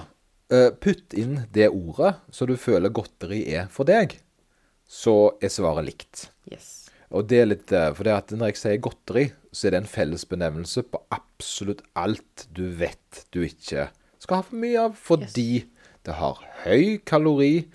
eh, 0.49 0.71
putt 0.81 1.13
inn 1.13 1.43
det 1.53 1.69
ordet 1.69 2.15
så 2.33 2.47
du 2.49 2.55
føler 2.57 2.93
godteri 2.93 3.43
er 3.53 3.69
for 3.73 3.85
deg, 3.85 4.17
så 4.89 5.35
er 5.43 5.53
svaret 5.53 5.85
likt. 5.85 6.27
Yes. 6.49 6.82
Og 7.13 7.27
det 7.29 7.39
er 7.43 7.49
litt 7.49 7.71
eh, 7.75 7.91
For 7.93 8.07
det 8.07 8.15
at 8.15 8.33
når 8.33 8.51
jeg 8.51 8.59
sier 8.61 8.81
godteri, 8.83 9.27
så 9.53 9.67
er 9.69 9.75
det 9.75 9.83
en 9.83 9.91
fellesbenevnelse 9.91 10.83
på 10.89 11.01
absolutt 11.13 11.83
alt 11.99 12.47
du 12.57 12.65
vet 12.79 13.25
du 13.35 13.43
ikke 13.45 13.89
skal 14.23 14.39
ha 14.39 14.45
for 14.47 14.57
mye 14.63 14.79
av, 14.87 14.93
fordi 14.97 15.65
det 16.07 16.15
har 16.15 16.39
høy 16.63 16.97
kalori 17.05 17.65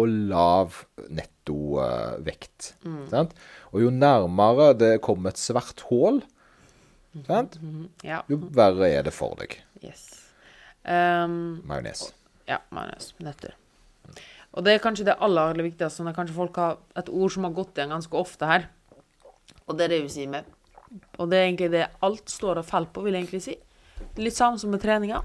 og 0.00 0.10
lav 0.32 0.78
nettovekt. 1.06 2.72
Sant? 3.12 3.34
Og 3.70 3.84
jo 3.84 3.90
nærmere 3.94 4.72
det 4.80 4.94
kommer 5.04 5.30
et 5.34 5.38
svart 5.38 5.84
hull, 5.90 6.22
sant? 7.28 7.60
Ja. 8.02 8.22
jo 8.32 8.40
verre 8.56 8.88
er 8.90 9.04
det 9.06 9.12
for 9.14 9.36
deg. 9.38 9.58
Yes. 9.84 10.08
Um, 10.82 11.60
Majones. 11.68 12.08
ja, 12.48 12.58
majones. 12.74 13.12
Nøtter. 13.22 13.54
Og 14.54 14.64
det 14.64 14.74
er 14.74 14.82
kanskje 14.82 15.08
det 15.08 15.18
aller, 15.18 15.50
aller 15.50 15.66
viktigste. 15.66 15.98
Sånn 15.98 16.14
kanskje 16.14 16.36
folk 16.36 16.58
har 16.62 16.78
et 16.98 17.10
ord 17.10 17.32
som 17.34 17.46
har 17.46 17.54
gått 17.56 17.78
igjen 17.78 17.94
ganske 17.94 18.18
ofte 18.18 18.48
her. 18.48 18.68
Og 19.66 19.76
det 19.76 19.86
er 19.86 19.94
det 19.96 20.02
vi 20.04 20.12
sier 20.12 20.30
med 20.30 20.46
Og 21.18 21.28
det 21.30 21.38
er 21.38 21.46
egentlig 21.48 21.70
det 21.72 21.86
alt 22.06 22.30
står 22.30 22.60
og 22.60 22.68
faller 22.68 22.92
på, 22.94 23.02
vil 23.02 23.16
jeg 23.16 23.24
egentlig 23.24 23.42
si. 23.44 23.54
Litt 24.20 24.36
samme 24.36 24.60
som 24.62 24.70
med 24.70 24.82
treninga. 24.82 25.22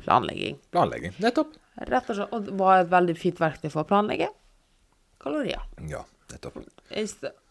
Planlegging. 0.00 0.60
Planlegging. 0.72 1.16
Nettopp. 1.20 1.56
Rett 1.90 2.08
og 2.08 2.18
slett. 2.18 2.32
Og 2.32 2.52
hva 2.58 2.76
er 2.76 2.84
et 2.86 2.92
veldig 2.92 3.16
fint 3.18 3.42
verktøy 3.42 3.68
for 3.68 3.82
å 3.82 3.88
planlegge? 3.88 4.30
Kalorier. 5.20 5.66
Ja, 5.90 6.04
nettopp. 6.32 6.62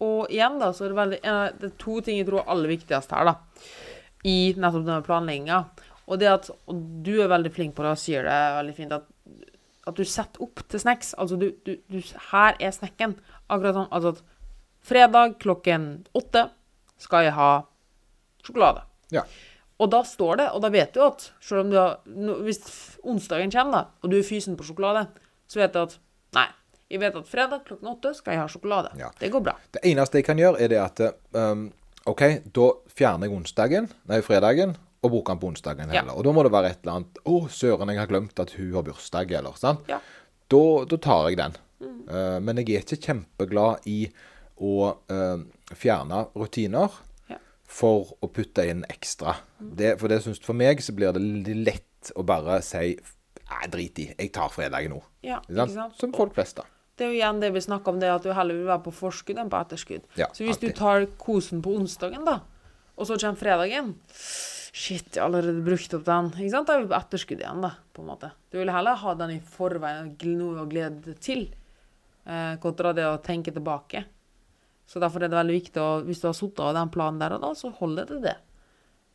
Og 0.02 0.32
igjen, 0.34 0.58
da, 0.62 0.72
så 0.74 0.88
er 0.88 0.94
det 0.94 0.98
veldig 1.02 1.20
Det 1.62 1.70
er 1.70 1.76
to 1.82 2.00
ting 2.02 2.18
jeg 2.18 2.30
tror 2.30 2.42
er 2.42 2.56
aller 2.56 2.74
viktigst 2.74 3.14
her, 3.14 3.30
da. 3.30 3.36
I 4.26 4.38
nettopp 4.58 4.88
denne 4.88 5.06
planlegginga. 5.06 5.62
Og 6.08 6.22
det 6.22 6.32
at 6.32 6.50
Og 6.72 6.82
du 7.06 7.18
er 7.22 7.30
veldig 7.32 7.54
flink 7.54 7.76
på 7.78 7.86
det 7.86 7.94
og 7.94 8.02
sier 8.02 8.26
det 8.26 8.40
veldig 8.58 8.76
fint, 8.78 8.96
at, 8.98 9.06
at 9.88 9.98
du 9.98 10.04
setter 10.08 10.44
opp 10.44 10.64
til 10.70 10.82
snacks. 10.82 11.14
Altså, 11.18 11.38
du, 11.40 11.52
du, 11.66 11.78
du 11.92 12.02
Her 12.32 12.58
er 12.60 12.74
snekken. 12.76 13.18
Akkurat 13.48 13.78
sånn 13.78 13.92
altså 13.92 14.16
at 14.16 14.24
fredag 14.88 15.38
klokken 15.44 15.88
åtte 16.18 16.48
skal 17.02 17.28
jeg 17.28 17.36
ha 17.38 17.52
sjokolade. 18.46 18.84
Ja. 19.14 19.24
Og 19.78 19.92
da 19.94 20.02
står 20.08 20.40
det, 20.42 20.48
og 20.58 20.64
da 20.64 20.72
vet 20.74 20.96
du 20.96 21.04
at 21.06 21.28
selv 21.44 21.66
om 21.66 21.72
du 21.72 21.78
har, 21.78 22.00
hvis 22.46 22.62
onsdagen 23.06 23.52
kommer, 23.54 23.74
da, 23.76 24.02
og 24.02 24.12
du 24.12 24.18
er 24.18 24.26
fysen 24.26 24.58
på 24.58 24.66
sjokolade, 24.66 25.06
så 25.48 25.62
vet 25.62 25.76
du 25.76 25.84
at 25.84 25.98
nei, 26.36 26.48
jeg 26.90 27.04
vet 27.04 27.20
at 27.20 27.30
fredag 27.30 27.62
klokken 27.68 27.92
åtte 27.92 28.14
skal 28.18 28.34
jeg 28.34 28.42
ha 28.42 28.48
sjokolade. 28.52 28.96
Ja. 28.98 29.12
Det 29.20 29.30
går 29.34 29.44
bra. 29.46 29.54
Det 29.76 29.84
eneste 29.86 30.22
jeg 30.22 30.28
kan 30.28 30.42
gjøre, 30.42 30.64
er 30.64 30.74
det 30.74 30.82
at 30.82 31.04
um, 31.38 31.68
OK, 32.10 32.24
da 32.56 32.68
fjerner 32.98 33.28
jeg 33.28 33.38
onsdagen, 33.38 33.90
nei, 34.10 34.22
fredagen, 34.26 34.74
og 35.08 35.14
bruker 35.16 35.34
den 35.36 35.42
på 35.42 35.50
onsdagen 35.54 35.90
Ja. 35.94 36.02
heller. 36.02 36.18
Og 36.20 36.24
da 36.28 36.34
må 36.36 36.44
det 36.46 36.52
være 36.54 36.72
et 36.76 36.80
eller 36.84 37.00
annet 37.00 37.20
Å, 37.26 37.36
søren, 37.50 37.90
jeg 37.94 38.00
har 38.04 38.12
glemt 38.12 38.40
at 38.44 38.54
hun 38.60 38.74
har 38.76 38.86
bursdag, 38.88 39.32
eller 39.40 39.58
sant? 39.60 39.88
Ja. 39.90 40.00
Da, 40.52 40.64
da 40.88 40.98
tar 41.04 41.30
jeg 41.32 41.38
den. 41.42 41.58
Uh, 41.82 42.38
men 42.42 42.58
jeg 42.62 42.70
er 42.78 42.86
ikke 42.86 43.02
kjempeglad 43.10 43.86
i 43.90 44.00
å 44.64 44.72
uh, 45.12 45.44
fjerne 45.78 46.24
rutiner 46.36 46.90
Ja. 47.30 47.38
for 47.68 48.16
å 48.24 48.30
putte 48.34 48.64
inn 48.70 48.86
ekstra. 48.90 49.36
Det, 49.60 49.98
for 50.00 50.08
det 50.10 50.22
synes, 50.24 50.40
for 50.42 50.58
meg 50.58 50.80
så 50.82 50.96
blir 50.98 51.14
det 51.14 51.22
litt 51.22 51.66
lett 51.68 52.12
å 52.16 52.24
bare 52.26 52.62
si 52.66 52.96
Nei, 53.48 53.68
drit 53.72 54.00
i, 54.04 54.06
jeg 54.18 54.32
tar 54.36 54.50
fredagen 54.52 54.92
nå. 54.92 54.98
Ja, 55.24 55.38
Ikke 55.48 55.70
sant? 55.72 55.94
Som 56.02 56.12
folk 56.12 56.34
flest, 56.36 56.58
da. 56.60 56.66
Det 56.98 57.06
er 57.06 57.14
jo 57.14 57.16
igjen 57.20 57.38
det 57.40 57.54
vi 57.56 57.62
snakker 57.64 57.94
om, 57.94 58.00
det 58.02 58.10
at 58.12 58.26
du 58.26 58.34
heller 58.36 58.58
vil 58.58 58.68
være 58.68 58.84
på 58.84 58.92
forskudd 58.98 59.38
enn 59.40 59.48
på 59.54 59.60
etterskudd. 59.62 60.04
Ja, 60.20 60.28
så 60.36 60.44
hvis 60.44 60.58
alltid. 60.58 60.74
du 60.74 60.80
tar 60.82 61.06
kosen 61.22 61.62
på 61.64 61.76
onsdagen, 61.78 62.26
da, 62.28 62.42
og 62.98 63.08
så 63.08 63.16
kommer 63.22 63.40
fredagen 63.40 63.94
Shit, 64.78 65.16
jeg 65.16 65.24
har 65.24 65.32
allerede 65.32 65.64
brukt 65.66 65.94
opp 65.98 66.04
den. 66.06 66.28
Ikke 66.38 66.54
sant? 66.54 66.68
Da 66.70 66.76
er 66.78 66.86
på 66.86 66.98
etterskudd 66.98 67.40
igjen, 67.42 67.64
da, 67.66 67.72
på 67.96 68.04
en 68.04 68.10
måte. 68.12 68.30
Du 68.54 68.60
vil 68.60 68.70
heller 68.70 69.00
ha 69.02 69.14
den 69.18 69.34
i 69.34 69.40
forveien, 69.42 70.12
noe 70.38 70.62
å 70.62 70.68
glede 70.70 71.02
deg 71.08 71.22
til, 71.24 71.48
eh, 72.28 72.58
kontra 72.62 72.94
det 72.94 73.08
å 73.08 73.18
tenke 73.24 73.54
tilbake. 73.56 74.04
Så 74.88 75.02
derfor 75.02 75.24
er 75.24 75.32
det 75.32 75.40
veldig 75.40 75.56
viktig 75.58 75.82
å, 75.82 75.88
hvis 76.06 76.22
du 76.22 76.28
har 76.30 76.38
sittet 76.38 76.62
av 76.64 76.76
den 76.78 76.92
planen 76.94 77.20
der 77.20 77.36
og 77.36 77.42
da, 77.42 77.50
så 77.58 77.74
holder 77.74 78.06
det 78.12 78.22
det. 78.28 78.36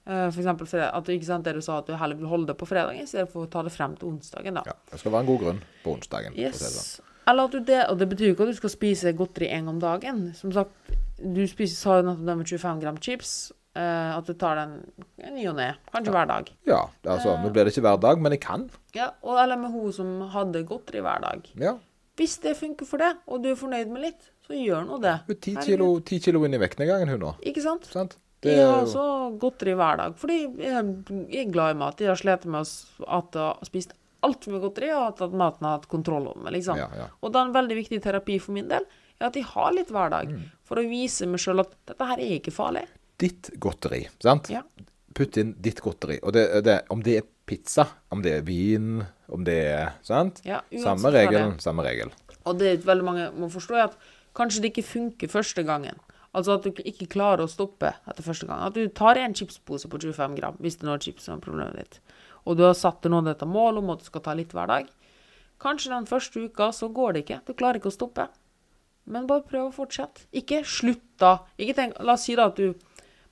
Eh, 0.05 0.27
for 0.33 0.42
eksempel 0.42 0.66
at 0.83 1.07
du, 1.07 1.12
ikke 1.14 1.31
sant, 1.31 1.44
det 1.46 1.55
du 1.55 1.62
sa, 1.62 1.79
at 1.79 1.87
du 1.87 1.94
heller 1.94 2.18
vil 2.18 2.27
holde 2.33 2.51
det 2.51 2.59
på 2.59 2.66
fredagen, 2.66 3.07
istedenfor 3.07 3.46
å 3.46 3.51
ta 3.51 3.62
det 3.62 3.72
frem 3.72 3.94
til 3.96 4.11
onsdagen, 4.11 4.59
da. 4.59 4.66
Ja, 4.66 4.75
Det 4.90 4.98
skal 4.98 5.14
være 5.14 5.25
en 5.29 5.31
god 5.31 5.40
grunn 5.44 5.62
på 5.85 5.94
onsdagen. 5.94 6.35
Yes. 6.35 6.59
det 6.59 6.75
sånn. 6.75 7.09
Eller 7.31 7.46
at 7.46 7.55
du 7.55 7.61
det, 7.62 7.81
og 7.87 7.98
det 8.01 8.09
betyr 8.11 8.33
jo 8.33 8.35
ikke 8.35 8.48
at 8.48 8.51
du 8.51 8.59
skal 8.59 8.72
spise 8.75 9.14
godteri 9.14 9.46
en 9.55 9.68
gang 9.68 9.77
om 9.77 9.81
dagen. 9.81 10.22
Som 10.35 10.51
sagt, 10.51 10.75
du 11.22 11.44
spiser, 11.46 11.77
sa 11.79 12.01
jo 12.01 12.09
nettopp 12.09 12.27
det 12.27 12.37
med 12.40 12.51
25 12.51 12.81
gram 12.83 12.98
chips. 12.98 13.53
Eh, 13.74 14.16
at 14.16 14.26
du 14.28 14.35
tar 14.35 14.56
den 14.61 14.72
ny 15.35 15.46
og 15.50 15.56
ne. 15.56 15.70
Kanskje 15.92 16.12
hver 16.14 16.28
dag. 16.30 16.50
Ja, 16.68 16.82
altså, 17.06 17.37
nå 17.42 17.52
blir 17.52 17.64
det 17.64 17.72
ikke 17.74 17.87
hver 17.87 18.00
dag, 18.00 18.20
men 18.20 18.32
jeg 18.37 18.40
kan. 18.44 18.68
Ja, 18.96 19.11
og 19.22 19.38
Eller 19.42 19.56
med 19.56 19.72
hun 19.72 19.92
som 19.92 20.20
hadde 20.35 20.64
godteri 20.68 21.00
hver 21.04 21.20
dag. 21.24 21.48
Ja. 21.61 21.76
Hvis 22.16 22.38
det 22.44 22.56
funker 22.58 22.85
for 22.87 22.98
deg, 23.00 23.16
og 23.26 23.42
du 23.42 23.50
er 23.52 23.56
fornøyd 23.56 23.88
med 23.88 24.02
litt, 24.02 24.26
så 24.46 24.52
gjør 24.58 24.85
nå 24.87 24.98
det. 25.00 25.14
Hun 25.26 25.37
er 25.37 25.40
Ti 25.40 25.54
kilo, 25.64 25.87
ti 26.04 26.18
kilo 26.20 26.42
inn 26.44 26.54
i 26.54 26.61
vektnedgangen, 26.61 27.08
hun 27.08 27.20
nå. 27.24 27.30
Ikke 27.48 27.62
sant? 27.64 27.87
Sant? 27.88 28.18
Det 28.42 28.56
Jeg 28.56 28.61
er 28.66 28.72
har 28.72 28.82
også 28.82 29.38
godteri 29.38 29.72
hver 29.78 29.96
dag, 30.00 30.14
fordi 30.18 30.37
jeg 30.58 30.74
er 31.46 31.50
glad 31.52 31.76
i 31.76 31.78
mat. 31.78 32.00
Jeg 32.02 32.11
har 32.11 32.18
slitt 32.18 32.44
med 32.50 32.61
at 32.66 33.38
jeg 33.38 33.42
har 33.46 33.64
spist 33.64 33.92
altfor 34.22 34.52
mye 34.54 34.62
godteri, 34.66 34.90
og 34.94 35.22
at 35.22 35.32
maten 35.32 35.64
har 35.66 35.78
hatt 35.78 35.88
kontroll 35.90 36.26
over 36.28 36.42
meg. 36.42 36.52
liksom. 36.58 36.76
ja, 36.76 36.88
ja. 36.96 37.06
Og 37.22 37.32
da 37.32 37.42
en 37.46 37.54
veldig 37.54 37.76
viktig 37.78 38.02
terapi 38.02 38.37
for 38.42 38.52
min 38.52 38.68
del 38.68 38.85
er 39.20 39.26
at 39.30 39.35
jeg 39.38 39.44
har 39.46 39.72
litt 39.72 39.88
hver 39.94 40.11
dag, 40.11 40.28
Mm. 40.28 40.42
for 40.64 40.76
å 40.76 40.88
vise 40.88 41.26
meg 41.26 41.38
sjøl 41.40 41.61
at 41.61 41.70
dette 41.87 42.04
her 42.06 42.18
er 42.18 42.38
ikke 42.40 42.52
farlig. 42.52 42.85
Ditt 43.22 43.52
godteri, 43.62 44.04
sant? 44.22 44.50
Ja. 44.52 44.64
Putt 45.14 45.37
inn 45.40 45.54
ditt 45.62 45.82
godteri. 45.85 46.18
Og 46.24 46.35
det, 46.35 46.46
det, 46.66 46.80
om 46.92 47.02
det 47.04 47.18
er 47.20 47.26
pizza, 47.46 47.85
om 48.14 48.22
det 48.24 48.38
er 48.38 48.46
vin, 48.46 49.02
om 49.32 49.44
det 49.46 49.58
er 49.72 49.92
Sant? 50.06 50.40
Ja, 50.48 50.62
samme 50.82 51.12
er. 51.12 51.20
regel, 51.20 51.52
samme 51.62 51.85
regel. 51.87 52.12
Og 52.48 52.58
det 52.58 52.80
veldig 52.87 53.06
mange 53.06 53.28
må 53.37 53.50
forstå, 53.52 53.76
er 53.78 53.90
at 53.90 53.98
kanskje 54.37 54.64
det 54.64 54.72
ikke 54.72 54.88
funker 54.88 55.30
første 55.30 55.64
gangen. 55.68 56.00
Altså 56.32 56.56
at 56.56 56.64
du 56.64 56.80
ikke 56.80 57.11
klarer 57.12 57.44
å 57.44 57.50
stoppe 57.50 57.90
etter 58.08 58.24
første 58.24 58.48
gang. 58.48 58.62
At 58.64 58.76
du 58.76 58.87
tar 58.88 59.20
en 59.20 59.35
chipspose 59.37 59.90
på 59.92 60.00
25 60.00 60.37
gram, 60.38 60.56
hvis 60.64 60.80
det 60.80 60.88
nå 60.88 60.96
er 60.96 61.04
chips 61.04 61.28
som 61.28 61.37
er 61.37 61.44
problemet 61.44 61.76
ditt. 61.76 61.98
Og 62.48 62.56
du 62.58 62.64
har 62.64 62.76
satt 62.76 63.02
deg 63.04 63.12
nå 63.12 63.20
dette 63.26 63.46
målet 63.46 63.82
om 63.82 63.92
at 63.92 64.00
du 64.00 64.08
skal 64.08 64.24
ta 64.24 64.35
litt 64.37 64.54
hver 64.56 64.70
dag. 64.70 64.88
Kanskje 65.62 65.92
den 65.92 66.08
første 66.08 66.46
uka 66.48 66.70
så 66.74 66.88
går 66.90 67.14
det 67.14 67.26
ikke. 67.26 67.42
Du 67.46 67.52
klarer 67.54 67.78
ikke 67.78 67.92
å 67.92 67.94
stoppe. 67.94 68.26
Men 69.12 69.28
bare 69.28 69.44
prøv 69.46 69.68
å 69.68 69.74
fortsette. 69.76 70.24
Ikke 70.35 70.62
slutt 70.66 71.04
da. 71.20 71.37
Ikke 71.61 71.76
tenk, 71.76 72.00
La 72.00 72.16
oss 72.16 72.24
si 72.26 72.35
da 72.38 72.48
at 72.50 72.58
du 72.58 72.72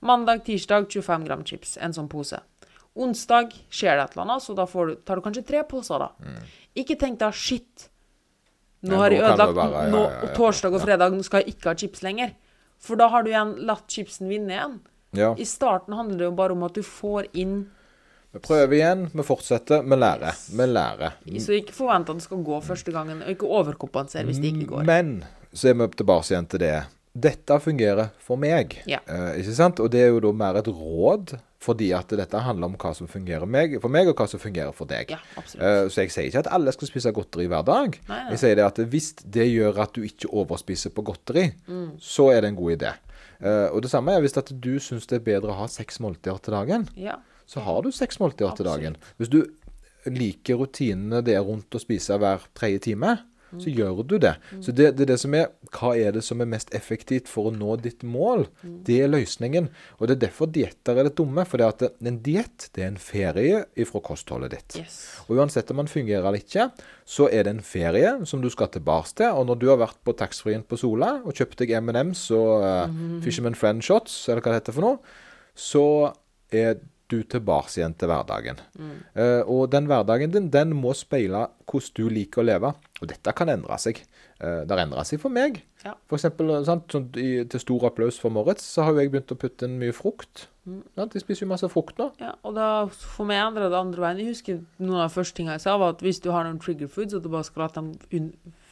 mandag, 0.01 0.45
tirsdag 0.47 0.89
25 0.91 1.25
gram 1.29 1.45
chips, 1.45 1.77
en 1.81 1.95
sånn 1.97 2.09
pose. 2.11 2.41
Onsdag 3.01 3.55
skjer 3.71 3.97
det 3.97 4.05
et 4.09 4.17
eller 4.17 4.27
annet, 4.27 4.43
så 4.43 4.55
da 4.59 4.67
får 4.67 4.87
du, 4.91 4.95
tar 5.07 5.21
du 5.21 5.25
kanskje 5.25 5.47
tre 5.47 5.63
poser, 5.69 6.03
da. 6.03 6.37
Ikke 6.79 6.97
tenk 6.99 7.21
da 7.21 7.31
shit. 7.33 7.89
Nå 8.87 8.97
har 8.97 9.13
jeg 9.13 9.23
ødelagt 9.23 9.57
bare, 9.57 9.83
ja, 9.85 9.91
ja, 9.93 10.05
ja. 10.25 10.31
Torsdag 10.37 10.75
og 10.75 10.83
fredag 10.87 11.13
nå 11.13 11.25
skal 11.27 11.45
jeg 11.45 11.55
ikke 11.55 11.71
ha 11.71 11.77
chips 11.77 12.03
lenger. 12.07 12.33
For 12.81 12.97
da 12.97 13.11
har 13.13 13.25
du 13.27 13.29
igjen 13.31 13.53
latt 13.69 13.85
chipsen 13.93 14.31
vinne 14.31 14.55
igjen. 14.57 14.79
Ja. 15.17 15.35
I 15.37 15.45
starten 15.45 15.95
handler 15.99 16.23
det 16.23 16.29
jo 16.31 16.37
bare 16.39 16.55
om 16.57 16.63
at 16.65 16.79
du 16.79 16.85
får 16.87 17.27
inn 17.35 17.65
Vi 18.31 18.39
prøver 18.39 18.77
igjen, 18.77 19.09
vi 19.11 19.25
fortsetter, 19.27 19.83
vi 19.83 19.97
lærer. 19.99 20.37
Vi 20.55 20.67
lærer. 20.71 21.17
Så 21.43 21.57
ikke 21.59 21.75
forvent 21.75 22.13
at 22.13 22.21
det 22.21 22.25
skal 22.29 22.45
gå 22.47 22.61
første 22.63 22.95
gangen, 22.95 23.25
og 23.27 23.33
ikke 23.35 23.49
overkompensere 23.59 24.29
hvis 24.29 24.39
det 24.39 24.53
ikke 24.55 24.69
går. 24.71 24.85
Men 24.87 25.25
så 25.51 25.73
er 25.73 25.75
vi 25.81 25.89
tilbake 25.99 26.31
igjen 26.31 26.47
til 26.53 26.63
det. 26.63 26.77
Dette 27.15 27.57
fungerer 27.61 28.11
for 28.23 28.39
meg. 28.39 28.77
Ja. 28.87 29.01
Eh, 29.11 29.41
ikke 29.43 29.55
sant? 29.57 29.81
Og 29.83 29.91
det 29.91 30.01
er 30.05 30.13
jo 30.13 30.21
da 30.23 30.31
mer 30.33 30.59
et 30.61 30.69
råd, 30.71 31.33
fordi 31.61 31.91
at 31.93 32.09
dette 32.17 32.39
handler 32.41 32.71
om 32.71 32.77
hva 32.81 32.93
som 32.97 33.09
fungerer 33.11 33.49
meg, 33.51 33.75
for 33.83 33.91
meg, 33.93 34.07
og 34.09 34.15
hva 34.17 34.29
som 34.31 34.41
fungerer 34.41 34.73
for 34.73 34.87
deg. 34.89 35.11
Ja. 35.11 35.19
Eh, 35.37 35.89
Så 35.91 36.05
jeg 36.05 36.11
sier 36.15 36.29
ikke 36.31 36.39
at 36.47 36.53
alle 36.55 36.73
skal 36.73 36.89
spise 36.89 37.13
godteri 37.13 37.49
hver 37.51 37.65
dag. 37.67 37.99
Nei, 38.09 38.17
nei. 38.23 38.31
Jeg 38.31 38.39
sier 38.45 38.55
det 38.61 38.65
at 38.65 38.79
hvis 38.95 39.11
det 39.27 39.49
gjør 39.51 39.79
at 39.83 39.93
du 39.93 40.03
ikke 40.07 40.31
overspiser 40.33 40.91
på 40.95 41.03
godteri, 41.05 41.51
Mm. 41.69 41.99
så 41.99 42.31
er 42.33 42.41
det 42.43 42.49
en 42.49 42.57
god 42.63 42.77
idé. 42.79 42.95
Eh, 43.43 43.69
Og 43.75 43.83
det 43.83 43.91
samme 43.91 44.13
er 44.13 44.21
hvis 44.21 44.37
at 44.39 44.53
du 44.61 44.79
syns 44.79 45.07
det 45.07 45.17
er 45.21 45.25
bedre 45.41 45.51
å 45.51 45.57
ha 45.59 45.67
seks 45.67 45.99
måltider 45.99 46.39
til 46.41 46.53
dagen, 46.55 46.89
Ja. 46.97 47.17
så 47.47 47.61
har 47.61 47.83
du 47.83 47.91
seks 47.91 48.19
måltider 48.21 48.55
til 48.57 48.67
dagen. 48.67 48.97
Hvis 49.19 49.29
du 49.31 49.45
liker 50.07 50.57
rutinene 50.57 51.23
det 51.25 51.35
er 51.35 51.43
rundt 51.45 51.69
å 51.71 51.81
spise 51.81 52.17
hver 52.19 52.41
tredje 52.55 52.81
time, 52.81 53.19
så 53.59 53.73
gjør 53.73 54.03
du 54.07 54.17
det. 54.23 54.35
Så 54.63 54.75
det, 54.77 54.93
det 54.99 55.07
er 55.07 55.13
det 55.13 55.19
som 55.23 55.35
er 55.35 55.49
Hva 55.75 55.93
er 55.99 56.15
det 56.15 56.23
som 56.27 56.43
er 56.43 56.49
mest 56.51 56.73
effektivt 56.77 57.29
for 57.31 57.51
å 57.51 57.55
nå 57.55 57.77
ditt 57.83 58.05
mål? 58.07 58.47
Det 58.87 59.01
er 59.03 59.11
løsningen. 59.11 59.69
Og 59.99 60.09
det 60.09 60.17
er 60.17 60.23
derfor 60.27 60.51
dietter 60.53 60.99
er 60.99 61.09
litt 61.09 61.19
dumme. 61.19 61.45
For 61.49 61.61
det 61.61 61.69
at 61.69 62.07
en 62.07 62.21
diett 62.25 62.69
det 62.77 62.85
er 62.85 62.93
en 62.93 63.01
ferie 63.01 63.65
ifra 63.81 64.03
kostholdet 64.05 64.55
ditt. 64.55 64.79
Yes. 64.83 65.01
Og 65.27 65.41
uansett 65.41 65.71
om 65.73 65.81
man 65.83 65.91
fungerer 65.91 66.27
eller 66.27 66.43
ikke, 66.43 66.69
så 67.09 67.29
er 67.33 67.47
det 67.47 67.57
en 67.57 67.65
ferie 67.67 68.15
som 68.29 68.43
du 68.43 68.51
skal 68.53 68.71
tilbake 68.75 69.15
til. 69.23 69.35
Og 69.35 69.49
når 69.51 69.61
du 69.61 69.69
har 69.73 69.81
vært 69.83 70.01
på 70.07 70.15
taxfree-en 70.19 70.67
på 70.67 70.79
Sola 70.81 71.17
og 71.25 71.35
kjøpt 71.37 71.63
deg 71.63 71.75
M&M's 71.81 72.29
og 72.37 72.65
uh, 72.65 73.03
Fisherman 73.25 73.59
Friend 73.59 73.83
Shots, 73.85 74.23
eller 74.29 74.45
hva 74.45 74.55
det 74.55 74.63
heter 74.63 74.77
for 74.77 74.87
noe, 74.87 75.19
så 75.59 75.85
er 76.55 76.81
du 77.11 77.19
tilbake 77.27 77.73
igjen 77.77 77.97
til 77.99 78.11
hverdagen. 78.11 78.61
Eh, 79.15 79.43
og 79.45 79.69
den 79.73 79.89
hverdagen 79.91 80.33
din, 80.35 80.49
den 80.53 80.75
må 80.79 80.95
speile 80.97 81.49
hvordan 81.71 81.97
du 81.97 82.09
liker 82.13 82.43
å 82.43 82.47
leve. 82.47 82.73
Og 83.01 83.09
dette 83.11 83.35
kan 83.37 83.51
endre 83.53 83.77
seg. 83.81 84.03
Uh, 84.41 84.63
det 84.65 84.73
har 84.73 84.83
endra 84.87 85.03
seg 85.05 85.21
for 85.21 85.33
meg. 85.33 85.59
Ja. 85.85 85.93
For 86.09 86.17
eksempel, 86.17 86.53
sant, 86.65 86.87
sånn, 86.93 87.11
i, 87.21 87.43
til 87.49 87.61
stor 87.61 87.87
applaus 87.91 88.17
for 88.21 88.33
Moritz, 88.33 88.65
så 88.65 88.87
har 88.87 88.95
jo 88.95 89.03
jeg 89.03 89.13
begynt 89.13 89.33
å 89.35 89.39
putte 89.41 89.69
inn 89.69 89.79
mye 89.81 89.95
frukt. 89.97 90.47
Sant? 90.97 91.17
Jeg 91.17 91.25
spiser 91.25 91.45
jo 91.45 91.51
masse 91.51 91.69
frukt 91.73 92.01
nå. 92.01 92.11
Ja, 92.21 92.35
og 92.47 92.57
da 92.57 92.69
for 92.93 93.29
meg 93.29 93.41
endra 93.43 93.69
det 93.73 93.79
andre 93.79 94.05
veien. 94.05 94.23
Jeg 94.23 94.35
husker 94.35 94.61
noen 94.81 95.03
av 95.03 95.09
de 95.11 95.17
første 95.17 95.37
tingene 95.37 95.59
jeg 95.59 95.65
sa, 95.67 95.77
var 95.81 95.97
at 95.97 96.05
hvis 96.05 96.23
du 96.25 96.31
har 96.33 96.49
noen 96.49 96.61
trigger 96.63 96.89
foods, 96.93 97.17
at 97.17 97.25
du 97.25 97.33
bare 97.33 97.49
skal 97.49 97.67
la 97.67 97.71
dem 97.77 97.93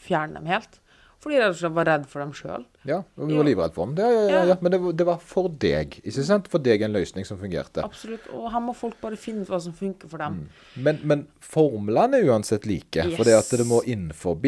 fjerne 0.04 0.40
dem 0.40 0.48
helt. 0.48 0.80
Fordi 1.18 1.38
de 1.42 1.68
var 1.74 1.84
redd 1.88 2.04
for 2.06 2.22
dem 2.22 2.30
sjøl. 2.32 2.64
Ja, 2.86 3.00
og 3.18 3.26
vi 3.26 3.34
var 3.34 3.46
livredd 3.48 3.72
for 3.74 3.88
dem. 3.88 3.96
Det, 3.98 4.06
ja, 4.30 4.42
ja. 4.52 4.56
Men 4.62 4.70
det, 4.72 4.78
var- 4.84 4.92
det 5.00 5.06
var 5.08 5.18
for 5.18 5.48
deg, 5.50 5.96
ikke 6.04 6.24
sant? 6.28 6.46
For 6.52 6.62
deg 6.62 6.84
en 6.86 6.94
løsning 6.94 7.26
som 7.26 7.40
fungerte. 7.40 7.82
Absolutt. 7.82 8.28
Og 8.30 8.46
her 8.54 8.62
må 8.62 8.74
folk 8.78 9.00
bare 9.02 9.18
finne 9.18 9.42
ut 9.42 9.50
hva 9.50 9.58
som 9.60 9.74
funker 9.74 10.06
for 10.12 10.22
dem. 10.22 10.44
Men, 10.78 11.00
men 11.02 11.24
formlene 11.42 12.20
er 12.22 12.30
uansett 12.30 12.66
like. 12.70 13.02
For 13.16 13.26
det 13.26 13.34
at 13.34 13.50
Yes. 13.50 13.58
det 13.58 13.66
må 13.66 13.82
innenfor 13.82 14.38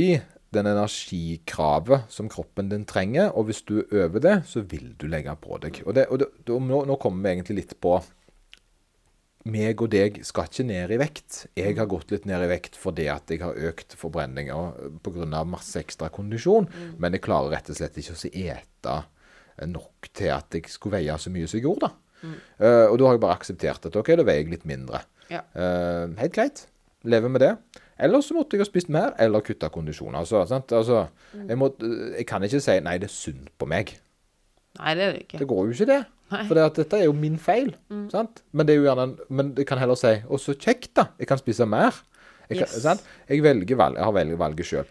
den 0.50 0.66
energikravet 0.66 2.06
som 2.10 2.28
kroppen 2.30 2.68
din 2.70 2.84
trenger. 2.86 3.30
Og 3.34 3.46
hvis 3.50 3.62
du 3.66 3.82
øver 3.90 4.20
det, 4.22 4.36
så 4.46 4.62
vil 4.62 4.94
du 4.98 5.06
legge 5.10 5.34
på 5.42 5.58
deg. 5.62 5.82
Og, 5.86 5.94
det, 5.94 6.06
og 6.10 6.18
det, 6.22 6.26
og 6.50 6.62
nå, 6.62 6.84
nå 6.86 6.96
kommer 7.02 7.22
vi 7.28 7.34
egentlig 7.36 7.56
litt 7.64 7.74
på 7.82 7.96
meg 9.48 9.80
og 9.80 9.88
deg 9.92 10.18
skal 10.26 10.50
ikke 10.50 10.66
ned 10.68 10.92
i 10.92 10.98
vekt. 11.00 11.38
Jeg 11.56 11.78
har 11.78 11.88
gått 11.88 12.12
litt 12.12 12.26
ned 12.28 12.44
i 12.44 12.50
vekt 12.50 12.76
fordi 12.76 13.06
at 13.12 13.30
jeg 13.32 13.40
har 13.40 13.56
økt 13.70 13.96
forbrenninga 13.98 14.58
pga. 15.04 15.44
masse 15.44 15.80
ekstra 15.80 16.10
kondisjon. 16.12 16.68
Men 16.98 17.16
jeg 17.16 17.24
klarer 17.24 17.56
rett 17.56 17.70
og 17.72 17.78
slett 17.78 17.96
ikke 18.00 18.18
å 18.18 18.30
ete 18.30 18.98
nok 19.70 20.08
til 20.16 20.32
at 20.32 20.56
jeg 20.56 20.68
skulle 20.72 20.98
veie 20.98 21.16
så 21.20 21.32
mye 21.32 21.48
som 21.48 21.60
jeg 21.60 21.68
gjorde. 21.68 21.88
da. 21.88 22.10
Eh, 22.60 22.86
og 22.90 22.98
da 23.00 23.06
har 23.06 23.16
jeg 23.16 23.22
bare 23.22 23.38
akseptert 23.38 23.86
at 23.88 23.96
ok, 23.96 24.12
da 24.20 24.26
veier 24.26 24.44
jeg 24.44 24.52
litt 24.54 24.68
mindre. 24.68 25.04
Ja. 25.30 25.44
Uh, 25.54 26.10
helt 26.18 26.34
greit. 26.34 26.64
Lever 27.06 27.30
med 27.32 27.44
det. 27.44 27.54
Eller 28.00 28.22
så 28.24 28.34
måtte 28.34 28.56
jeg 28.56 28.64
ha 28.64 28.68
spist 28.68 28.90
mer, 28.92 29.12
eller 29.20 29.44
kutta 29.44 29.68
kondisjon. 29.72 30.16
Altså, 30.16 30.42
sant? 30.48 30.72
Altså, 30.72 31.04
jeg, 31.36 31.56
må, 31.60 31.70
jeg 32.16 32.26
kan 32.28 32.44
ikke 32.44 32.60
si 32.64 32.78
nei, 32.82 32.96
det 33.00 33.10
er 33.10 33.14
synd 33.14 33.50
på 33.60 33.68
meg. 33.70 33.92
Nei, 34.78 34.94
det 34.94 35.02
er 35.02 35.12
det 35.12 35.22
ikke. 35.26 35.38
Det 35.38 35.48
går 35.50 35.66
jo 35.66 35.72
ikke 35.74 35.86
det. 35.90 36.00
Nei. 36.30 36.44
For 36.46 36.54
det 36.54 36.62
at 36.68 36.74
dette 36.78 36.98
er 37.00 37.04
jo 37.08 37.12
min 37.12 37.36
feil. 37.42 37.72
Sant? 38.12 38.42
Men 38.52 38.66
det 38.66 38.74
er 38.76 38.78
jo 38.78 38.86
gjerne 38.86 39.02
en- 39.02 39.18
Men 39.28 39.54
jeg 39.56 39.66
kan 39.66 39.78
heller 39.78 39.96
si 39.96 40.06
Å, 40.22 40.38
så 40.38 40.54
kjekt, 40.54 40.94
da. 40.94 41.08
Jeg 41.18 41.26
kan 41.26 41.38
spise 41.38 41.66
mer. 41.66 41.90
Jeg, 42.48 42.58
kan, 42.58 42.68
Yes. 42.68 42.82
sant? 42.82 43.02
jeg, 43.28 43.42
velger 43.42 43.76
valg, 43.76 43.96
jeg 43.96 44.04
har 44.04 44.12
velger 44.12 44.36
valget 44.36 44.66
sjøl. 44.66 44.86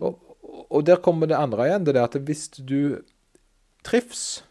Og, 0.00 0.18
og- 0.42 0.66
og 0.70 0.84
der 0.84 0.96
kommer 0.96 1.26
det 1.28 1.36
andre 1.36 1.66
igjen. 1.68 1.84
Det 1.84 1.96
er 1.96 2.02
at 2.04 2.12
hvis 2.24 2.48
du 2.64 3.02
trives, 3.84 4.42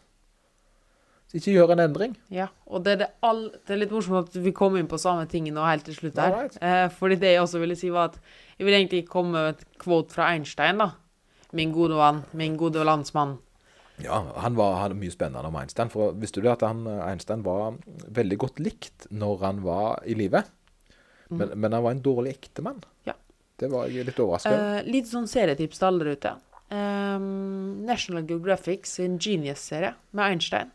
ikke 1.32 1.52
gjør 1.54 1.72
en 1.76 1.78
endring. 1.84 2.16
Ja, 2.34 2.48
og 2.66 2.82
det 2.84 2.92
er, 2.92 2.96
det, 3.04 3.08
all, 3.22 3.50
det 3.50 3.70
er 3.70 3.76
litt 3.84 3.92
morsomt 3.94 4.28
at 4.32 4.34
vi 4.42 4.50
kom 4.56 4.74
inn 4.76 4.88
på 4.90 4.98
samme 4.98 5.28
ting 5.30 5.44
nå 5.54 5.62
helt 5.68 5.84
til 5.86 5.94
slutt 5.94 6.16
her. 6.18 6.48
Eh, 6.60 6.88
fordi 6.88 7.20
det 7.20 7.34
jeg 7.36 7.42
også 7.44 7.60
ville 7.62 7.76
si 7.78 7.90
var 7.94 8.08
at 8.10 8.18
jeg 8.58 8.66
vil 8.66 8.74
egentlig 8.74 9.04
komme 9.08 9.30
med 9.32 9.54
et 9.54 9.64
kvot 9.78 10.10
fra 10.10 10.32
Einstein, 10.34 10.78
da. 10.82 10.90
Min 11.52 11.72
gode 11.72 11.94
venn, 11.98 12.24
min 12.34 12.56
gode 12.56 12.82
landsmann. 12.84 13.38
Ja, 14.04 14.20
han 14.44 14.56
var 14.58 14.78
er 14.84 14.96
mye 14.98 15.12
spennende 15.12 15.48
om 15.48 15.58
Einstein. 15.60 15.90
For 15.92 16.16
visste 16.18 16.42
du 16.42 16.48
at 16.52 16.64
han, 16.66 16.86
Einstein 17.04 17.44
var 17.46 17.78
veldig 18.08 18.38
godt 18.40 18.62
likt 18.62 19.08
når 19.10 19.44
han 19.44 19.62
var 19.66 20.00
i 20.08 20.16
live? 20.18 20.44
Men, 21.30 21.52
men 21.54 21.72
han 21.76 21.84
var 21.84 21.94
en 21.94 22.02
dårlig 22.02 22.34
ektemann. 22.38 22.80
Ja. 23.06 23.14
Det 23.60 23.68
var 23.70 23.90
jeg 23.90 24.08
litt 24.08 24.18
overraska 24.22 24.50
over. 24.50 24.80
Uh, 24.80 24.88
litt 24.90 25.10
sånn 25.10 25.28
serietips 25.30 25.78
til 25.78 25.88
alle 25.90 26.06
der 26.06 26.18
ute. 26.18 26.32
Um, 26.70 27.82
National 27.86 28.24
Geographic 28.26 28.86
sin 28.90 29.18
Genius-serie 29.22 29.92
med 30.16 30.24
Einstein. 30.26 30.72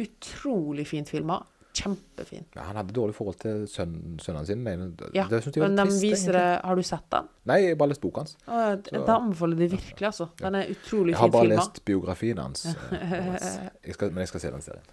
Utrolig 0.00 0.86
fint 0.88 1.10
filma. 1.12 1.42
Kjempefin. 1.80 2.44
Ja, 2.56 2.62
han 2.68 2.76
hadde 2.76 2.92
dårlig 2.96 3.14
forhold 3.16 3.36
til 3.40 3.66
sønnen, 3.70 4.18
sønnene 4.22 4.46
sine. 4.46 4.74
Det, 4.98 5.10
Ja, 5.14 5.26
det 5.30 5.40
men 5.56 5.76
de 5.76 5.84
trist, 5.86 6.02
viser 6.02 6.32
det. 6.36 6.44
Har 6.64 6.76
du 6.76 6.82
sett 6.82 7.06
den? 7.12 7.28
Nei, 7.50 7.58
jeg 7.62 7.68
har 7.74 7.76
bare 7.82 7.88
lest 7.94 8.00
boka 8.04 8.20
hans. 8.24 8.36
Da 8.46 9.14
anbefaler 9.16 9.56
jeg 9.64 9.70
virkelig, 9.76 10.06
altså. 10.10 10.28
Den 10.40 10.54
er 10.60 10.70
utrolig 10.74 11.12
Jeg 11.14 11.18
har 11.18 11.28
bare 11.28 11.42
filmen. 11.48 11.58
lest 11.58 11.84
biografien 11.84 12.38
hans. 12.38 12.66
eh, 12.66 13.70
jeg 13.86 13.94
skal, 13.94 14.10
men 14.12 14.18
jeg 14.26 14.28
skal 14.28 14.40
se 14.40 14.50
den 14.50 14.62
serien. 14.62 14.84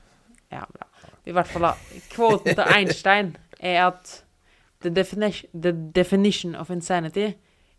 Ja, 0.52 0.64
bra. 0.72 0.88
I 1.28 1.32
hvert 1.36 1.48
fall, 1.52 1.62
da. 1.62 1.74
Kvoten 2.14 2.56
til 2.56 2.64
Einstein 2.78 3.36
er 3.60 3.88
at 3.88 4.24
the 4.82 4.90
definition, 4.90 5.50
the 5.62 5.74
definition 5.96 6.56
of 6.56 6.70
insanity 6.70 7.32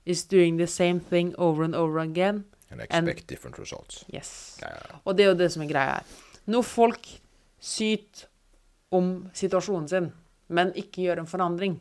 is 0.05 0.25
doing 0.25 0.59
the 0.59 0.67
same 0.67 1.01
thing 1.01 1.35
over 1.39 1.65
and 1.65 1.75
over 1.75 1.99
again. 2.01 2.45
And 2.71 2.81
And- 2.91 3.09
expect 3.09 3.29
different 3.31 3.59
results. 3.59 4.05
Yes. 4.15 4.59
Ja, 4.63 4.69
ja, 4.69 4.75
ja. 4.91 4.99
Og 5.05 5.17
det 5.17 5.25
er 5.25 5.29
jo 5.31 5.35
det 5.39 5.53
som 5.53 5.63
er 5.63 5.69
greia 5.71 5.95
her. 5.95 6.03
Når 6.47 6.63
folk 6.63 7.09
syter 7.61 8.27
om 8.95 9.13
situasjonen 9.37 9.91
sin, 9.91 10.09
men 10.49 10.73
ikke 10.79 11.09
gjør 11.09 11.25
en 11.25 11.31
forandring, 11.31 11.79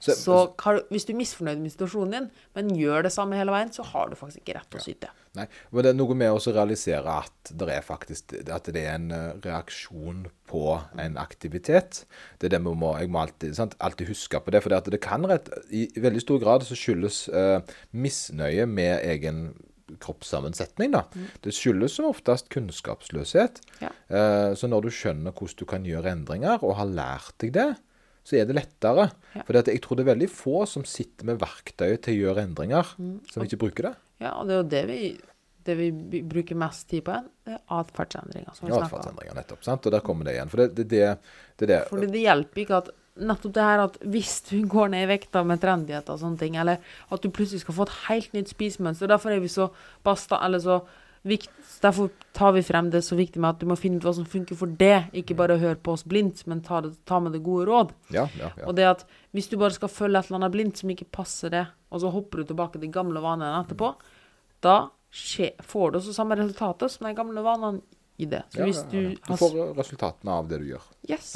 Så, 0.00 0.14
så 0.14 0.34
kan, 0.60 0.78
hvis 0.92 1.06
du 1.08 1.14
er 1.14 1.18
misfornøyd 1.18 1.60
med 1.60 1.72
situasjonen 1.72 2.12
din, 2.14 2.26
men 2.54 2.68
gjør 2.76 3.06
det 3.06 3.12
samme 3.14 3.36
hele 3.36 3.52
veien, 3.52 3.72
så 3.72 3.82
har 3.90 4.10
du 4.10 4.16
faktisk 4.16 4.42
ikke 4.42 4.58
rett 4.58 4.68
til 4.70 4.78
å 4.78 4.84
syte. 4.84 5.08
Nei, 5.38 5.46
men 5.70 5.84
det 5.86 5.90
er 5.92 5.96
noe 5.98 6.16
med 6.18 6.34
å 6.34 6.52
realisere 6.54 7.16
at 7.24 7.52
det 7.58 7.68
er 7.74 7.84
faktisk 7.86 8.34
at 8.40 8.68
det 8.74 8.82
er 8.84 8.98
en 8.98 9.10
eh, 9.14 9.40
reaksjon 9.44 10.26
på 10.50 10.64
en 11.00 11.18
aktivitet. 11.20 12.04
Det 12.38 12.50
er 12.50 12.56
det 12.56 12.62
vi 12.66 12.76
må, 12.82 12.92
jeg 13.00 13.10
må 13.12 13.22
alltid, 13.24 13.56
sant, 13.56 13.76
alltid 13.80 14.12
huske 14.12 14.40
på 14.44 14.54
det. 14.54 14.62
For 14.64 14.74
det, 14.74 14.94
det 14.96 15.02
kan 15.04 15.26
rett, 15.30 15.50
i 15.70 15.88
veldig 15.96 16.24
stor 16.24 16.44
grad 16.44 16.66
så 16.68 16.78
skyldes 16.78 17.24
eh, 17.28 17.76
misnøye 17.96 18.68
med 18.70 19.00
egen 19.14 19.50
kroppssammensetning. 19.98 20.92
da. 20.94 21.04
Det 21.42 21.54
skyldes 21.56 21.96
som 21.98 22.08
oftest 22.10 22.50
kunnskapsløshet. 22.52 23.60
Ja. 23.82 23.92
Eh, 24.08 24.52
så 24.54 24.70
når 24.70 24.86
du 24.86 24.90
skjønner 24.94 25.34
hvordan 25.34 25.58
du 25.58 25.66
kan 25.68 25.86
gjøre 25.88 26.12
endringer, 26.14 26.62
og 26.62 26.76
har 26.78 26.90
lært 26.90 27.34
deg 27.42 27.54
det, 27.56 27.70
så 28.26 28.36
er 28.38 28.46
det 28.46 28.58
lettere. 28.58 29.08
Ja. 29.34 29.42
For 29.46 29.58
jeg 29.58 29.82
tror 29.82 29.98
det 29.98 30.04
er 30.04 30.12
veldig 30.12 30.30
få 30.30 30.62
som 30.68 30.86
sitter 30.88 31.28
med 31.30 31.40
verktøyet 31.42 32.04
til 32.06 32.14
å 32.14 32.28
gjøre 32.28 32.46
endringer, 32.46 32.94
som 33.32 33.44
ikke 33.46 33.60
bruker 33.64 33.90
det. 33.90 33.96
Ja, 34.20 34.36
og 34.36 34.48
det 34.48 34.54
er 34.54 34.60
jo 34.60 34.68
det 34.70 34.82
vi, 34.90 35.00
det 35.66 35.76
vi 35.78 35.90
bruker 36.28 36.58
mest 36.60 36.86
tid 36.92 37.06
på, 37.08 37.16
det 37.48 37.56
er 37.56 37.62
atferdsendringer. 37.80 38.52
atferdsendringer, 38.52 39.36
nettopp. 39.38 39.64
sant? 39.64 39.88
Og 39.88 39.96
der 39.96 40.04
kommer 40.04 40.28
det 40.28 40.36
igjen. 40.36 40.52
For 40.52 40.62
det, 40.62 40.68
det, 40.76 40.88
det, 40.92 41.06
det, 41.56 41.70
det 41.72 41.80
Fordi 41.88 42.10
det 42.12 42.24
hjelper 42.26 42.64
ikke 42.64 42.82
at 42.84 42.92
nettopp 43.20 43.54
det 43.56 43.66
her 43.66 43.84
at 43.84 44.00
hvis 44.12 44.38
du 44.48 44.56
går 44.74 44.94
ned 44.94 45.06
i 45.06 45.12
vekta 45.12 45.44
med 45.46 45.62
trendighet 45.62 46.10
og 46.12 46.22
sånne 46.22 46.40
ting, 46.40 46.58
eller 46.60 46.80
at 46.80 47.22
du 47.22 47.30
plutselig 47.32 47.64
skal 47.64 47.76
få 47.76 47.86
et 47.88 48.00
helt 48.08 48.34
nytt 48.36 48.52
spisemønster, 48.52 49.10
derfor 49.10 49.34
er 49.34 49.44
vi 49.44 49.52
så 49.52 49.70
basta, 50.06 50.40
eller 50.46 50.62
så 50.64 50.80
vikt, 51.28 51.52
Derfor 51.80 52.10
tar 52.36 52.52
vi 52.52 52.60
frem 52.62 52.90
det 52.92 53.00
så 53.06 53.16
viktig 53.16 53.40
med 53.40 53.54
at 53.54 53.60
du 53.62 53.68
må 53.70 53.76
finne 53.80 53.96
ut 53.96 54.04
hva 54.04 54.12
som 54.12 54.26
funker 54.28 54.56
for 54.58 54.68
det, 54.80 55.06
ikke 55.16 55.36
bare 55.38 55.56
høre 55.60 55.78
på 55.80 55.94
oss 55.94 56.04
blindt, 56.04 56.42
men 56.50 56.60
ta, 56.64 56.82
det, 56.84 56.90
ta 57.08 57.16
med 57.24 57.32
det 57.32 57.40
gode 57.44 57.64
råd. 57.70 57.94
Ja, 58.12 58.26
ja, 58.36 58.50
ja. 58.52 58.66
Og 58.68 58.76
det 58.76 58.84
at 58.84 59.06
hvis 59.36 59.48
du 59.48 59.56
bare 59.60 59.72
skal 59.72 59.88
følge 59.88 60.20
et 60.20 60.28
eller 60.28 60.42
annet 60.42 60.52
blindt 60.52 60.82
som 60.82 60.92
ikke 60.92 61.08
passer 61.08 61.54
det, 61.54 61.62
og 61.88 62.02
så 62.02 62.12
hopper 62.12 62.42
du 62.42 62.50
tilbake 62.50 62.80
til 62.82 62.92
gamle 62.92 63.22
vanene 63.24 63.62
etterpå, 63.62 63.94
da 64.60 64.76
skje, 65.08 65.54
får 65.64 65.94
du 65.94 65.98
også 66.02 66.14
samme 66.14 66.36
resultatet 66.36 66.92
som 66.92 67.08
de 67.08 67.16
gamle 67.16 67.44
vanene 67.48 67.80
i 68.20 68.26
det. 68.30 68.42
Så 68.52 68.60
Ja, 68.60 68.66
hvis 68.68 68.80
du 68.90 68.98
ja. 69.00 69.14
Du 69.16 69.30
har 69.32 69.38
får 69.40 69.54
resultatene 69.78 70.32
av 70.36 70.48
det 70.50 70.58
du 70.62 70.66
gjør. 70.70 70.84
Yes. 71.10 71.30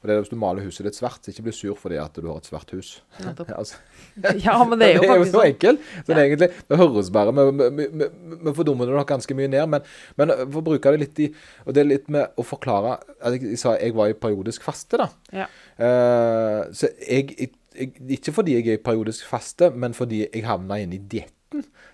Og 0.00 0.08
det 0.08 0.14
er 0.14 0.20
Hvis 0.22 0.30
du 0.32 0.36
maler 0.40 0.64
huset 0.64 0.86
ditt 0.88 0.96
svart, 0.96 1.20
så 1.22 1.30
ikke 1.34 1.44
bli 1.46 1.52
sur 1.54 1.76
fordi 1.78 1.98
at 2.00 2.16
du 2.16 2.26
har 2.30 2.40
et 2.40 2.48
svart 2.48 2.70
hus. 2.74 2.92
Ja, 3.20 3.34
altså, 3.56 3.76
Ja, 4.46 4.56
men 4.64 4.80
det 4.80 4.88
er 4.88 4.96
jo 4.96 5.08
faktisk 5.12 5.34
så 5.34 5.42
Det 5.44 5.50
enkelt. 5.52 5.80
jo 6.00 6.14
så 6.14 6.18
egentlig, 6.24 6.48
Det 6.70 6.78
høres 6.80 7.10
bare 7.14 7.34
Vi, 7.36 8.08
fordummer 8.56 8.88
det 8.90 8.96
nok 8.96 9.12
ganske 9.12 9.36
mye 9.38 9.50
ned, 9.52 9.66
men, 9.76 9.88
men 10.16 10.34
for 10.50 10.60
å 10.62 10.66
bruke 10.70 10.94
det 10.96 11.02
litt 11.04 11.20
i 11.26 11.30
Og 11.66 11.74
det 11.76 11.84
er 11.84 11.90
litt 11.92 12.08
med 12.12 12.32
å 12.40 12.46
forklare 12.46 12.96
Jeg, 13.20 13.42
jeg 13.52 13.60
sa 13.60 13.76
jeg 13.76 13.94
var 13.94 14.10
i 14.10 14.16
periodisk 14.18 14.64
faste, 14.66 14.98
da. 15.00 15.10
Ja. 15.32 15.46
Eh, 15.80 16.62
så 16.76 16.90
jeg, 17.04 17.34
jeg, 17.38 17.92
Ikke 18.18 18.32
fordi 18.34 18.56
jeg 18.58 18.66
er 18.68 18.80
i 18.80 18.82
periodisk 18.82 19.28
faste, 19.30 19.70
men 19.70 19.94
fordi 19.96 20.24
jeg 20.26 20.44
havna 20.48 20.80
inn 20.82 20.96
i 20.96 20.98
dietten. 21.02 21.36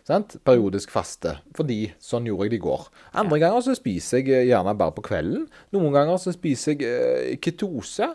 Sant? 0.06 0.36
Periodisk 0.46 0.92
faste. 0.94 1.32
Fordi 1.58 1.80
sånn 2.02 2.28
gjorde 2.28 2.46
jeg 2.46 2.52
det 2.54 2.60
i 2.60 2.66
går. 2.66 2.84
Andre 3.18 3.40
ganger 3.42 3.64
så 3.66 3.74
spiser 3.74 4.22
jeg 4.22 4.30
eh, 4.30 4.44
gjerne 4.52 4.76
bare 4.78 4.94
på 4.94 5.02
kvelden. 5.08 5.48
Noen 5.74 5.90
ganger 5.96 6.20
så 6.22 6.34
spiser 6.34 6.76
jeg 6.76 6.86
eh, 6.86 7.32
ketose. 7.42 8.12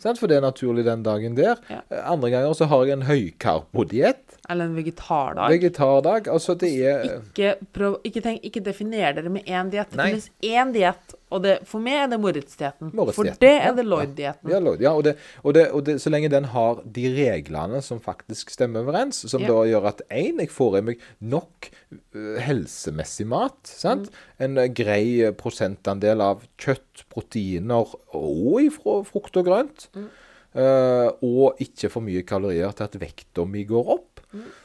Sant? 0.00 0.20
For 0.20 0.30
det 0.30 0.38
er 0.38 0.44
naturlig 0.44 0.84
den 0.86 1.02
dagen 1.04 1.36
der. 1.36 1.60
Ja. 1.68 1.82
Eh, 1.90 2.00
Andre 2.14 2.30
ganger 2.32 2.56
så 2.56 2.68
har 2.70 2.86
jeg 2.86 2.96
en 2.96 3.08
høykarbodiett. 3.10 4.23
Eller 4.50 4.64
en 4.68 4.74
vegetardag. 4.76 5.48
Vegetardag. 5.54 6.26
Altså 6.28 6.54
det 6.60 6.68
er 6.84 7.04
Ikke, 7.22 7.54
prøv, 7.72 7.94
ikke, 8.04 8.20
tenk, 8.20 8.42
ikke 8.44 8.60
definer 8.66 9.14
dere 9.16 9.30
med 9.32 9.46
én 9.48 9.70
diett. 9.72 9.88
Det 9.90 9.96
Nei. 9.96 10.08
finnes 10.12 10.26
én 10.44 10.72
diett, 10.74 11.14
og 11.32 11.40
det, 11.46 11.54
for 11.66 11.80
meg 11.80 11.96
er 12.02 12.10
det 12.12 12.18
Moritz-dietten. 12.20 12.90
Moritz 12.94 13.16
for 13.16 13.24
det 13.40 13.52
er 13.64 13.72
det 13.78 13.86
Lloyd-dietten. 13.88 14.50
Ja, 14.52 14.58
Lloyd, 14.60 14.84
ja 14.84 14.92
og, 14.92 15.02
det, 15.06 15.14
og, 15.42 15.54
det, 15.56 15.64
og 15.72 15.84
det, 15.88 15.96
så 16.04 16.12
lenge 16.12 16.28
den 16.30 16.44
har 16.52 16.82
de 16.84 17.06
reglene 17.16 17.80
som 17.82 18.02
faktisk 18.04 18.52
stemmer 18.52 18.84
overens, 18.84 19.22
som 19.32 19.40
Ja. 19.42 19.48
da 19.48 19.64
gjør 19.72 19.88
at 19.94 20.02
én, 20.10 20.38
jeg 20.44 20.50
får 20.52 20.76
i 20.78 20.84
meg 20.90 21.00
nok 21.24 21.70
øh, 22.14 22.36
helsemessig 22.44 23.26
mat. 23.26 23.56
sant? 23.64 24.10
En 24.38 24.58
øh, 24.60 24.68
grei 24.76 25.24
øh, 25.24 25.32
prosentandel 25.40 26.20
av 26.20 26.44
kjøtt, 26.60 27.06
proteiner 27.08 27.96
og 28.14 28.60
ifra 28.62 29.00
frukt 29.08 29.36
og 29.40 29.44
grønt. 29.48 29.88
øh, 29.96 31.08
og 31.22 31.56
ikke 31.58 31.88
for 31.90 32.04
mye 32.04 32.22
kalorier 32.22 32.70
til 32.76 32.84
at 32.84 33.00
vekta 33.00 33.44
mi 33.48 33.64
går 33.64 33.88
opp. 33.96 34.13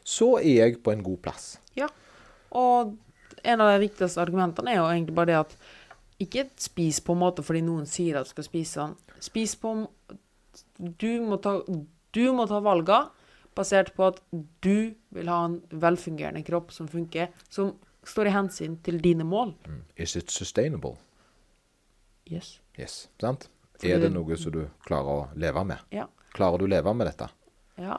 Så 0.04 0.38
er 0.40 0.56
jeg 0.70 0.84
på 0.84 0.92
en 0.92 1.04
god 1.04 1.22
plass. 1.22 1.60
Ja. 1.76 1.88
Og 2.52 2.96
en 3.44 3.62
av 3.62 3.72
de 3.74 3.88
viktigste 3.88 4.22
argumentene 4.22 4.72
er 4.74 4.80
jo 4.82 4.88
egentlig 4.90 5.16
bare 5.16 5.26
det 5.32 5.38
at 5.40 5.56
ikke 6.20 6.50
spis 6.60 7.00
på 7.00 7.14
en 7.16 7.22
måte 7.22 7.44
fordi 7.46 7.62
noen 7.64 7.86
sier 7.88 8.18
at 8.20 8.26
du 8.28 8.34
skal 8.34 8.44
spise 8.50 8.80
sånn. 8.82 8.96
Spis 9.24 9.56
på 9.56 9.88
Du 10.80 11.22
må 11.22 11.38
ta, 11.42 11.62
du 12.12 12.34
må 12.34 12.46
ta 12.50 12.60
valga 12.60 13.10
basert 13.56 13.94
på 13.96 14.08
at 14.08 14.20
du 14.64 14.94
vil 15.16 15.28
ha 15.32 15.46
en 15.46 15.62
velfungerende 15.70 16.44
kropp 16.48 16.72
som 16.72 16.88
funker, 16.88 17.30
som 17.50 17.74
står 18.08 18.28
i 18.28 18.34
hensyn 18.34 18.78
til 18.84 19.00
dine 19.04 19.24
mål. 19.28 19.54
Is 19.96 20.16
it 20.16 20.32
sustainable? 20.32 20.98
Yes. 22.30 22.60
Yes. 22.78 23.08
Sant? 23.22 23.50
Fordi 23.80 23.92
Er 23.94 24.00
det 24.00 24.10
det- 24.10 24.14
noe 24.14 24.38
som 24.38 24.52
du 24.52 24.70
klarer 24.86 25.06
å 25.08 25.28
leve 25.36 25.64
med? 25.66 25.80
Ja. 25.92 26.08
Klarer 26.34 26.58
du 26.60 26.66
å 26.66 26.70
leve 26.70 26.94
med 26.94 27.08
dette? 27.08 27.30
Ja, 27.80 27.98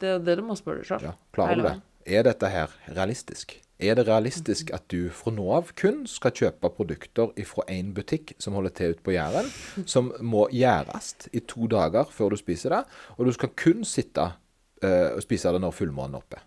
det 0.00 0.10
er 0.14 0.24
det 0.24 0.38
du 0.40 0.42
må 0.46 0.56
spørre 0.58 0.82
deg 0.82 0.90
sjøl. 0.90 1.06
Ja, 1.08 1.14
klarer 1.36 1.60
du 1.60 1.66
det? 1.66 1.76
Er 2.06 2.26
dette 2.26 2.50
her 2.52 2.74
realistisk? 2.86 3.56
Er 3.82 3.98
det 3.98 4.06
realistisk 4.08 4.70
at 4.72 4.86
du 4.92 5.10
fra 5.12 5.32
nå 5.34 5.46
av 5.52 5.72
kun 5.76 6.04
skal 6.08 6.32
kjøpe 6.36 6.70
produkter 6.72 7.32
fra 7.48 7.64
én 7.72 7.90
butikk 7.96 8.32
som 8.40 8.56
holder 8.56 8.72
til 8.76 8.94
ute 8.94 9.04
på 9.04 9.12
Jæren, 9.12 9.50
som 9.84 10.12
må 10.24 10.46
gjæres 10.54 11.28
i 11.36 11.42
to 11.44 11.68
dager 11.68 12.08
før 12.12 12.32
du 12.32 12.40
spiser 12.40 12.72
det, 12.72 12.82
og 13.18 13.28
du 13.28 13.34
skal 13.36 13.52
kun 13.58 13.84
sitte 13.84 14.30
uh, 14.30 15.10
og 15.12 15.20
spise 15.24 15.52
det 15.52 15.60
når 15.60 15.76
fullmånen 15.76 16.16
er 16.16 16.24
oppe? 16.24 16.40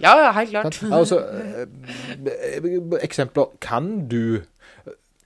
Ja, 0.00 0.12
ja, 0.20 0.32
helt 0.32 0.50
klart. 0.50 0.80
Altså, 0.92 1.18
eh, 1.20 3.00
eksempler. 3.04 3.52
Kan 3.60 4.08
du 4.08 4.40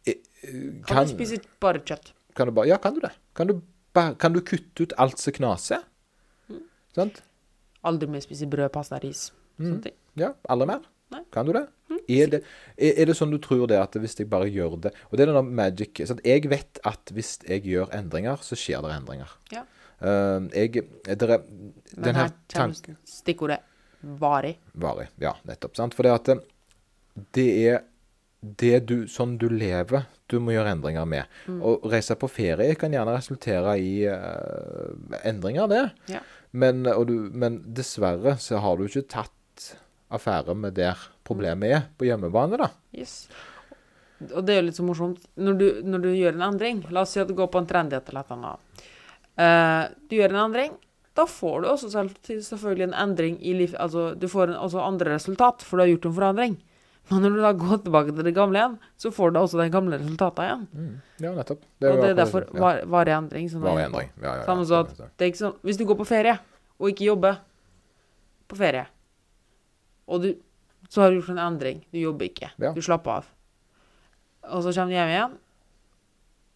eh, 0.07 0.15
eh, 0.43 0.55
Kan 0.87 1.07
du 1.07 1.13
spise 1.13 1.39
bare 1.63 1.79
kjøtt? 1.79 2.13
kan 2.39 2.47
du 2.47 2.55
bare, 2.55 2.69
ja, 2.71 2.79
kan 2.79 2.95
du 2.95 3.01
det? 3.03 3.11
Kan 3.35 3.51
du, 3.51 3.61
kan 3.95 4.35
du 4.35 4.41
kutte 4.47 4.87
ut 4.87 4.93
alt 4.99 5.19
som 5.19 5.35
knaser? 5.35 5.83
Sant? 6.99 7.23
Aldri 7.87 8.11
mer 8.11 8.23
spise 8.25 8.49
brød, 8.51 8.71
pasta, 8.75 8.99
ris. 9.03 9.29
Ting. 9.59 9.95
Ja, 10.19 10.33
aldri 10.51 10.69
mer? 10.71 10.87
Nei. 11.15 11.23
Kan 11.33 11.49
du 11.49 11.55
det? 11.57 11.65
Er, 12.09 12.29
det 12.29 12.41
er, 12.77 12.93
er 13.01 13.09
det 13.09 13.15
sånn 13.17 13.33
du 13.33 13.39
tror 13.41 13.65
det 13.71 13.79
at 13.81 13.97
hvis 14.01 14.17
jeg 14.19 14.29
bare 14.29 14.49
gjør 14.53 14.77
det 14.85 14.91
Og 15.09 15.17
det 15.17 15.25
er 15.25 15.31
denne 15.31 15.43
magic 15.45 16.03
sant? 16.09 16.21
Jeg 16.27 16.45
vet 16.53 16.81
at 16.89 17.13
hvis 17.17 17.39
jeg 17.49 17.65
gjør 17.65 17.93
endringer, 17.97 18.41
så 18.45 18.59
skjer 18.59 18.85
det 18.85 18.93
endringer. 18.97 19.33
Ja. 19.55 19.65
Uh, 19.99 20.47
jeg 20.53 20.85
der 21.09 21.39
er, 21.39 21.47
Men 21.97 22.05
Den 22.05 22.21
her 22.21 22.35
kommer 22.53 22.99
stikkordet 23.09 23.63
varig. 24.01 24.59
Varig. 24.79 25.09
Ja, 25.19 25.35
nettopp. 25.49 25.75
Sant? 25.79 25.97
For 25.97 26.07
det 26.07 26.13
at 26.15 26.45
det, 27.35 27.49
er 27.67 27.81
det 28.39 28.85
du, 28.87 28.97
sånn 29.11 29.35
du 29.41 29.49
lever, 29.51 30.07
du 30.31 30.39
må 30.45 30.53
gjøre 30.55 30.77
endringer 30.77 31.09
med. 31.09 31.39
Å 31.51 31.73
reise 31.91 32.15
på 32.21 32.29
ferie 32.31 32.77
kan 32.79 32.95
gjerne 32.95 33.17
resultere 33.17 33.75
i 33.83 33.93
uh, 34.07 35.19
endringer, 35.27 35.67
det. 35.73 35.83
Ja. 36.13 36.23
Men, 36.51 36.83
du, 36.83 37.17
men 37.35 37.61
dessverre 37.77 38.39
så 38.41 38.63
har 38.65 38.79
du 38.79 38.87
ikke 38.89 39.05
tatt 39.11 39.35
affære 40.09 40.55
med 40.57 40.77
der 40.79 41.01
problemet 41.29 41.75
er, 41.77 41.87
på 42.01 42.09
hjemmebane, 42.09 42.57
da. 42.61 42.71
Yes. 42.97 43.27
Og 44.33 44.43
det 44.47 44.55
er 44.55 44.63
jo 44.63 44.67
litt 44.71 44.79
så 44.79 44.87
morsomt. 44.87 45.27
Når 45.39 45.59
du, 45.59 45.67
når 45.85 46.05
du 46.07 46.11
gjør 46.15 46.39
en 46.39 46.47
endring, 46.49 46.83
la 46.91 47.05
oss 47.05 47.13
si 47.15 47.21
at 47.23 47.29
du 47.29 47.37
går 47.39 47.51
på 47.53 47.61
en 47.61 47.69
trendighet 47.69 48.09
eller 48.09 48.25
et 48.25 48.37
annet. 48.37 48.87
Uh, 49.39 49.83
du 50.09 50.17
gjør 50.19 50.35
en 50.35 50.45
endring, 50.49 50.73
da 51.19 51.27
får 51.29 51.61
du 51.61 51.69
også 51.69 51.91
selv, 51.93 52.17
selvfølgelig 52.25 52.89
en 52.89 52.99
endring 53.05 53.39
i 53.43 53.55
liv... 53.61 53.77
Altså, 53.79 54.13
du 54.19 54.29
får 54.31 54.53
en, 54.53 54.59
også 54.65 54.83
andre 54.83 55.17
resultat, 55.17 55.65
for 55.67 55.79
du 55.79 55.85
har 55.85 55.93
gjort 55.93 56.09
en 56.09 56.17
forandring. 56.19 56.59
Men 57.13 57.23
når 57.25 57.37
du 57.37 57.41
da 57.41 57.53
går 57.57 57.79
tilbake 57.87 58.13
til 58.13 58.27
det 58.27 58.35
gamle 58.37 58.61
igjen, 58.61 58.75
så 59.01 59.13
får 59.15 59.33
du 59.33 59.39
også 59.41 59.61
de 59.63 59.69
gamle 59.73 59.97
resultatene 60.01 60.49
igjen. 60.49 60.91
Ja, 61.25 61.33
nettopp. 61.37 61.63
og 61.81 62.03
det 62.03 62.11
er 62.11 62.19
derfor 62.19 62.45
ja. 62.45 62.61
var, 62.65 62.83
varig 62.97 63.15
endring. 63.17 63.49
Som 63.53 63.65
Varig 63.65 63.87
endring. 63.87 64.11
Ja, 64.21 64.35
ja. 64.41 64.45
Samme 64.49 64.67
som 64.69 64.85
at 64.85 64.93
det 64.99 65.25
er 65.25 65.33
ikke 65.33 65.41
sånn 65.41 65.57
Hvis 65.65 65.81
du 65.81 65.87
går 65.89 65.99
på 66.03 66.09
ferie, 66.09 66.37
og 66.79 66.93
ikke 66.93 67.09
jobber 67.09 67.41
på 68.49 68.59
ferie, 68.61 68.85
og 70.09 70.23
du 70.25 70.31
så 70.89 71.03
har 71.03 71.11
du 71.11 71.19
gjort 71.19 71.35
en 71.35 71.43
endring, 71.43 71.83
du 71.93 71.99
jobber 72.01 72.31
ikke, 72.31 72.49
du 72.57 72.81
slapper 72.85 73.19
av, 73.19 73.27
og 74.49 74.63
så 74.65 74.73
kommer 74.73 74.93
du 74.93 74.97
hjem 74.97 75.13
igjen, 75.13 75.35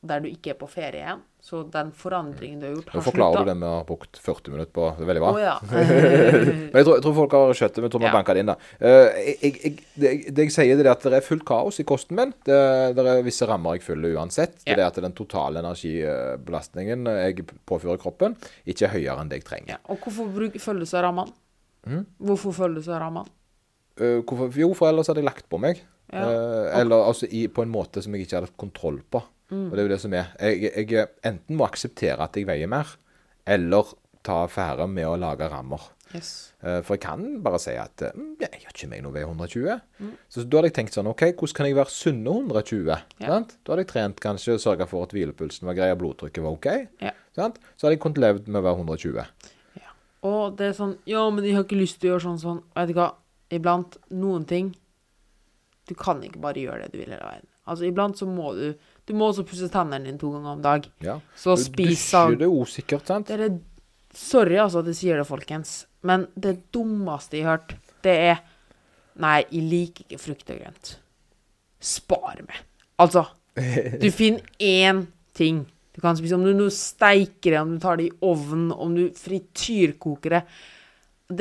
der 0.08 0.22
du 0.24 0.28
ikke 0.30 0.54
er 0.54 0.58
på 0.60 0.68
ferie 0.72 1.02
igjen, 1.02 1.20
så 1.42 1.64
den 1.66 1.88
forandringen 1.98 2.60
du 2.62 2.66
har 2.68 2.74
gjort, 2.76 2.90
har 2.92 3.02
forklarer 3.02 3.42
du 3.42 3.48
det 3.50 3.54
med 3.58 3.66
å 3.66 3.72
ha 3.80 3.84
brukt 3.86 4.18
40 4.22 4.52
minutter 4.54 4.70
på. 4.76 4.84
Det 4.94 5.02
er 5.02 5.08
veldig 5.08 5.22
bra. 5.24 5.30
Oh, 5.34 5.40
ja. 5.42 5.54
Men 6.70 6.76
jeg 6.78 6.86
tror, 6.86 6.92
jeg 6.94 7.02
tror 7.02 7.16
folk 7.16 7.34
har 7.34 7.54
skjøtt 7.58 7.74
det. 7.74 7.82
Vi 7.82 7.90
tror 7.90 8.02
vi 8.04 8.06
Ja. 8.06 8.12
banka 8.14 8.36
det 8.36 8.44
inn, 8.44 8.52
da. 8.52 8.56
Eh, 8.78 9.18
jeg, 9.26 9.50
jeg, 9.64 9.72
det, 9.98 10.12
det 10.38 10.46
jeg 10.46 10.54
sier, 10.54 10.78
det 10.78 10.86
er 10.86 10.92
at 10.92 11.02
det 11.10 11.18
er 11.18 11.26
fullt 11.26 11.42
kaos 11.48 11.80
i 11.82 11.86
kosten 11.88 12.20
min. 12.20 12.30
Det, 12.46 12.60
det 12.94 13.06
er 13.10 13.26
visse 13.26 13.48
rammer 13.50 13.74
jeg 13.80 13.82
følger 13.88 14.14
uansett. 14.20 14.54
Det 14.62 14.78
er 14.78 14.84
at 14.86 15.02
den 15.02 15.18
totale 15.18 15.58
energibelastningen 15.64 17.10
jeg 17.10 17.46
påfører 17.66 17.98
kroppen, 18.02 18.38
ikke 18.62 18.86
er 18.86 18.94
høyere 18.94 19.18
enn 19.24 19.34
det 19.34 19.42
jeg 19.42 19.48
trenger. 19.50 19.74
ja. 19.74 19.80
Og 19.90 19.98
hvorfor 20.06 20.30
bruk, 20.38 20.58
følger 20.62 20.86
du 20.86 20.92
så 20.94 21.02
rammene? 21.02 21.34
Mm. 21.90 22.04
Hvorfor 22.22 22.54
følger 22.54 22.78
du 22.78 22.86
så 22.86 23.02
rammene? 23.02 23.26
Uh, 23.98 24.22
hvorfor? 24.22 24.54
Jo, 24.62 24.70
for 24.78 24.88
ellers 24.88 25.10
hadde 25.10 25.20
jeg 25.20 25.28
lagt 25.28 25.50
på 25.52 25.58
meg. 25.60 25.82
Ja. 26.12 26.22
Uh, 26.22 26.80
eller 26.80 27.02
altså 27.10 27.26
i, 27.28 27.48
på 27.50 27.66
en 27.66 27.72
måte 27.72 28.00
som 28.04 28.14
jeg 28.14 28.24
ikke 28.28 28.38
hadde 28.38 28.54
kontroll 28.60 29.02
på. 29.10 29.20
Mm. 29.52 29.66
Og 29.68 29.74
det 29.76 29.82
er 29.82 29.86
jo 29.88 29.94
det 29.94 30.02
som 30.02 30.14
er. 30.16 30.30
Jeg, 30.40 30.86
jeg 30.90 31.08
enten 31.28 31.58
må 31.58 31.66
akseptere 31.68 32.24
at 32.24 32.38
jeg 32.38 32.48
veier 32.48 32.70
mer, 32.72 32.94
eller 33.46 33.92
ta 34.24 34.44
affære 34.46 34.86
med 34.88 35.08
å 35.08 35.18
lage 35.20 35.48
rammer. 35.50 35.90
Yes. 36.12 36.52
Eh, 36.60 36.80
For 36.84 36.96
jeg 36.96 37.02
kan 37.06 37.22
bare 37.44 37.58
si 37.62 37.72
at 37.80 38.02
eh, 38.04 38.12
mm, 38.16 38.34
jeg 38.42 38.60
gjør 38.64 38.74
ikke 38.74 38.88
meg 38.90 39.02
noe 39.04 39.14
ved 39.14 39.24
120. 39.24 39.78
Mm. 40.02 40.12
Så 40.28 40.44
da 40.44 40.60
hadde 40.60 40.70
jeg 40.70 40.76
tenkt 40.76 40.96
sånn 40.98 41.08
OK, 41.10 41.24
hvordan 41.30 41.56
kan 41.58 41.68
jeg 41.68 41.78
være 41.78 41.94
sunne 41.94 42.34
120? 42.36 42.92
Ja. 43.24 43.38
Da 43.40 43.72
hadde 43.72 43.84
jeg 43.84 43.90
trent 43.94 44.20
kanskje, 44.22 44.58
sørga 44.62 44.86
for 44.90 45.06
at 45.06 45.14
hvilepulsen 45.16 45.68
var 45.70 45.78
grei, 45.78 45.90
og 45.94 46.02
blodtrykket 46.04 46.44
var 46.44 46.58
OK. 46.58 46.70
Ja. 47.02 47.14
Sant? 47.36 47.58
Så 47.76 47.86
hadde 47.86 47.96
jeg 47.96 48.04
kunnet 48.04 48.22
levd 48.22 48.50
med 48.52 48.60
å 48.60 48.66
være 48.68 48.84
120. 48.84 49.50
Og 50.22 50.54
det 50.58 50.68
er 50.70 50.76
sånn 50.76 50.92
Ja, 51.08 51.24
men 51.34 51.42
jeg 51.42 51.56
har 51.56 51.64
ikke 51.66 51.80
lyst 51.80 51.98
til 52.00 52.10
å 52.10 52.14
gjøre 52.14 52.26
sånn 52.28 52.42
sånn. 52.42 52.60
Vet 52.76 52.92
du 52.92 52.98
hva? 52.98 53.08
Iblant 53.52 53.98
noen 54.14 54.44
ting 54.48 54.68
Du 55.88 55.96
kan 55.98 56.22
ikke 56.22 56.40
bare 56.42 56.62
gjøre 56.62 56.84
det 56.84 56.92
du 56.92 57.00
vil 57.00 57.10
hele 57.10 57.24
veien. 57.26 57.48
Altså, 57.66 57.86
iblant 57.88 58.18
så 58.18 58.26
må 58.26 58.52
du 58.54 58.68
Du 59.08 59.14
må 59.18 59.28
også 59.30 59.44
pusse 59.46 59.68
tennene 59.72 60.06
dine 60.06 60.20
to 60.20 60.30
ganger 60.30 60.54
om 60.54 60.62
dag. 60.62 60.86
Ja. 61.02 61.18
Så 61.38 61.56
Du 61.58 61.62
spis 61.64 62.04
dusjer 62.12 62.38
det 62.38 62.48
usikkert, 62.48 63.06
sant? 63.10 63.28
Det 63.28 63.38
er 63.38 63.46
det 63.48 63.60
Sorry 64.12 64.58
altså 64.60 64.82
at 64.82 64.90
jeg 64.90 64.98
sier 64.98 65.16
det, 65.16 65.24
folkens, 65.24 65.86
men 66.04 66.26
det 66.36 66.58
dummeste 66.74 67.38
jeg 67.38 67.46
har 67.46 67.62
hørt, 67.62 67.70
det 68.04 68.16
er 68.28 68.42
Nei, 69.22 69.38
jeg 69.52 69.64
liker 69.68 70.04
ikke 70.04 70.18
frukt 70.20 70.50
og 70.52 70.58
grønt. 70.60 70.90
Spar 71.84 72.38
meg. 72.40 72.60
Altså, 73.00 73.26
du 74.00 74.06
finner 74.20 74.40
én 74.56 75.02
ting 75.36 75.66
du 75.92 76.00
kan 76.00 76.16
spise. 76.16 76.38
Om 76.38 76.46
du 76.46 76.54
nå 76.56 76.70
steiker 76.72 77.52
det, 77.52 77.58
om 77.60 77.74
du 77.74 77.82
tar 77.82 78.00
det 78.00 78.06
i 78.08 78.14
ovnen, 78.24 78.70
om 78.72 78.94
du 78.96 79.10
frityrkoker 79.16 80.38
det. 80.38 80.42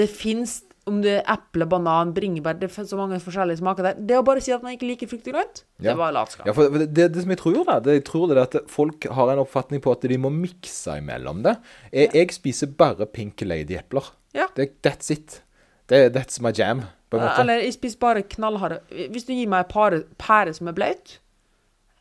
Det 0.01 0.07
fins 0.11 0.57
om 0.89 1.01
det 1.03 1.11
er 1.19 1.27
eple, 1.29 1.67
banan, 1.69 2.09
bringebær 2.15 2.57
Det 2.57 2.69
er 2.71 2.85
så 2.89 2.97
mange 2.97 3.19
forskjellige 3.21 3.59
smaker 3.59 3.85
der. 3.85 3.99
Det 4.09 4.17
å 4.17 4.23
bare 4.25 4.41
si 4.41 4.51
at 4.55 4.63
man 4.65 4.73
ikke 4.73 4.87
liker 4.89 5.07
frukt 5.11 5.27
og 5.29 5.35
grønt, 5.35 5.61
Ja. 5.79 5.91
det 5.91 5.97
var 5.99 6.11
latskap. 6.15 6.47
Ja, 6.49 6.55
for 6.57 6.69
det, 6.73 6.87
det, 6.93 7.11
det 7.13 7.21
som 7.21 7.29
jeg 7.35 7.37
tror 7.43 7.63
da, 7.69 7.79
det, 7.85 7.93
jeg 7.99 8.05
tror 8.09 8.27
det 8.31 8.37
er 8.37 8.41
at 8.47 8.57
folk 8.71 9.05
har 9.13 9.31
en 9.33 9.43
oppfatning 9.43 9.81
på 9.85 9.93
at 9.93 10.01
de 10.09 10.17
må 10.17 10.31
mikse 10.33 10.97
imellom 10.97 11.43
det. 11.45 11.55
Jeg, 11.93 12.09
jeg 12.17 12.33
spiser 12.33 12.67
bare 12.81 13.05
Pink 13.05 13.41
Lady-epler. 13.45 14.09
Ja. 14.33 14.47
Det, 14.57 14.71
that's 14.81 15.11
it. 15.13 15.41
Det, 15.91 16.09
that's 16.15 16.41
my 16.41 16.51
jam, 16.55 16.81
på 17.11 17.17
en 17.19 17.27
måte. 17.27 17.41
Eller 17.45 17.61
jeg 17.67 17.73
spiser 17.77 17.99
bare 17.99 18.21
knallharde 18.23 18.79
Hvis 19.11 19.25
du 19.27 19.33
gir 19.35 19.49
meg 19.51 19.67
pære, 19.69 20.03
pære 20.17 20.53
som 20.57 20.67
er 20.71 20.77
blaut 20.77 21.17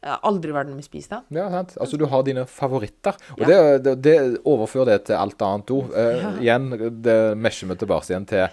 Jeg 0.01 0.11
har 0.14 0.20
aldri 0.24 0.48
i 0.48 0.55
verden 0.57 0.76
vil 0.78 0.84
spise 0.86 1.11
den. 1.12 1.24
Ja, 1.36 1.51
sant. 1.53 1.74
Altså, 1.76 1.98
du 2.01 2.07
har 2.09 2.22
dine 2.24 2.46
favoritter. 2.48 3.16
Og 3.36 3.42
Ja. 3.44 3.46
det, 3.51 3.82
det, 3.84 3.94
det 4.07 4.16
overfører 4.48 4.94
det 4.94 5.05
til 5.11 5.18
alt 5.20 5.42
annet 5.44 5.66
òg. 5.76 5.90
Eh, 5.92 6.40
Igjen, 6.40 6.70
det 7.05 7.16
mesjer 7.36 7.68
vi 7.68 7.76
tilbake 7.82 8.09
igjen 8.09 8.24
til 8.30 8.46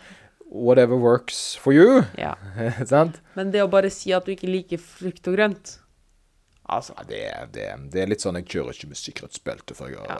whatever 0.51 0.95
works 0.99 1.55
for 1.59 1.71
you. 1.75 2.01
Ja. 2.19 2.33
sant? 2.85 3.21
Men 3.35 3.51
det 3.55 3.63
å 3.63 3.69
bare 3.71 3.89
si 3.91 4.11
at 4.15 4.25
du 4.27 4.33
ikke 4.35 4.47
liker 4.51 4.77
frukt 4.83 5.27
og 5.31 5.35
grønt 5.39 5.77
Altså. 6.67 6.91
Ja, 6.99 7.03
det, 7.07 7.19
det, 7.55 7.65
det 7.93 8.01
er 8.03 8.09
litt 8.11 8.19
sånn 8.19 8.35
Jeg 8.41 8.49
kjører 8.51 8.75
ikke 8.75 8.89
med 8.91 8.97
sikkerhetsbelte 8.99 9.71
for 9.77 9.87
jeg, 9.87 10.01
Ja. 10.03 10.17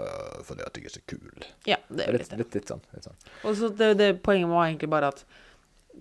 fordi 0.47 0.63
at 0.63 0.77
jeg 0.79 0.85
er 0.87 0.93
så 0.93 1.01
kul. 1.11 1.43
Ja, 1.67 1.75
det 1.91 2.05
er 2.07 2.15
litt 2.15 2.31
litt, 2.39 2.53
litt 2.55 2.71
sånn. 2.71 2.79
Litt 2.95 3.03
sånn. 3.03 3.17
Og 3.43 3.57
så 3.59 3.67
det, 3.75 3.89
det 3.99 4.07
poenget 4.23 4.47
var 4.47 4.69
egentlig 4.69 4.87
bare 4.93 5.09
at 5.11 5.25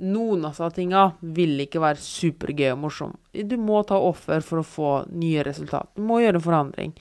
noen 0.00 0.44
av 0.44 0.52
disse 0.56 0.68
tinga 0.76 1.04
vil 1.36 1.56
ikke 1.64 1.80
være 1.82 2.00
supergøy 2.02 2.70
og 2.74 2.78
morsom. 2.84 3.14
Du 3.32 3.56
må 3.60 3.82
ta 3.88 3.96
offer 3.98 4.40
for 4.44 4.60
å 4.60 4.66
få 4.66 4.90
nye 5.12 5.42
resultat. 5.46 5.88
Du 5.96 6.02
må 6.06 6.20
gjøre 6.22 6.40
en 6.40 6.46
forandring. 6.46 6.94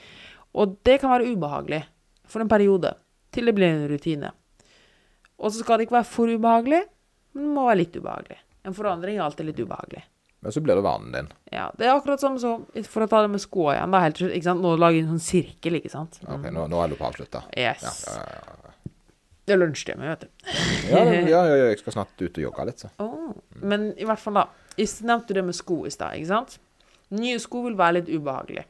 Og 0.55 0.77
det 0.87 0.99
kan 1.01 1.11
være 1.11 1.31
ubehagelig 1.35 1.83
for 2.25 2.41
en 2.41 2.49
periode, 2.49 2.93
til 3.35 3.45
det 3.45 3.55
blir 3.57 3.67
en 3.73 3.87
rutine. 3.91 4.31
Og 5.37 5.51
så 5.51 5.61
skal 5.65 5.77
det 5.81 5.87
ikke 5.89 5.97
være 5.99 6.07
for 6.09 6.31
ubehagelig, 6.31 6.83
men 7.35 7.43
det 7.49 7.53
må 7.57 7.65
være 7.67 7.81
litt 7.83 7.95
ubehagelig. 7.99 8.37
En 8.65 8.73
forandring 8.73 9.17
er 9.19 9.25
alltid 9.27 9.49
litt 9.49 9.59
ubehagelig. 9.59 10.03
Men 10.45 10.53
så 10.53 10.61
blir 10.61 10.77
det 10.77 10.83
vanen 10.85 11.11
din. 11.11 11.27
Ja, 11.51 11.71
Det 11.77 11.87
er 11.87 11.95
akkurat 11.95 12.21
som 12.21 12.35
som 12.39 12.65
For 12.85 13.01
å 13.01 13.07
ta 13.09 13.21
det 13.23 13.31
med 13.33 13.41
skoa 13.41 13.75
igjen. 13.75 13.91
da, 13.91 13.99
helt 14.03 14.19
ikke 14.21 14.43
sant? 14.43 14.61
Nå 14.61 14.75
lager 14.77 14.99
jeg 14.99 15.05
en 15.07 15.17
sånn 15.17 15.23
sirkel, 15.25 15.77
ikke 15.79 15.89
sant? 15.89 16.19
Ok, 16.27 16.45
nå, 16.53 16.67
nå 16.69 16.83
er 16.83 16.87
du 16.91 16.95
på 16.99 17.07
avslutta. 17.07 17.43
Yes. 17.57 18.05
Ja, 18.07 18.13
Ja, 18.13 18.25
ja, 18.35 18.64
Det 19.45 19.53
er 19.53 19.59
lunsjtime, 19.61 20.07
vet 20.09 20.23
du. 20.25 20.29
Ja, 20.89 21.01
ja, 21.05 21.19
ja, 21.29 21.41
ja, 21.45 21.65
jeg 21.69 21.79
skal 21.83 21.93
snart 21.99 22.21
ut 22.21 22.37
og 22.39 22.43
jogge 22.47 22.65
litt, 22.65 22.79
så. 22.81 22.89
Oh, 23.03 23.33
Men 23.61 23.91
i 23.97 24.05
hvert 24.07 24.21
fall, 24.21 24.39
da. 24.39 24.47
Jeg 24.77 24.89
nevnte 25.05 25.35
det 25.37 25.43
med 25.45 25.55
sko 25.55 25.83
i 25.85 25.91
stad, 25.93 26.15
ikke 26.17 26.31
sant? 26.31 26.57
Nye 27.15 27.37
sko 27.39 27.61
vil 27.67 27.77
være 27.77 27.99
litt 27.99 28.09
ubehagelig. 28.09 28.65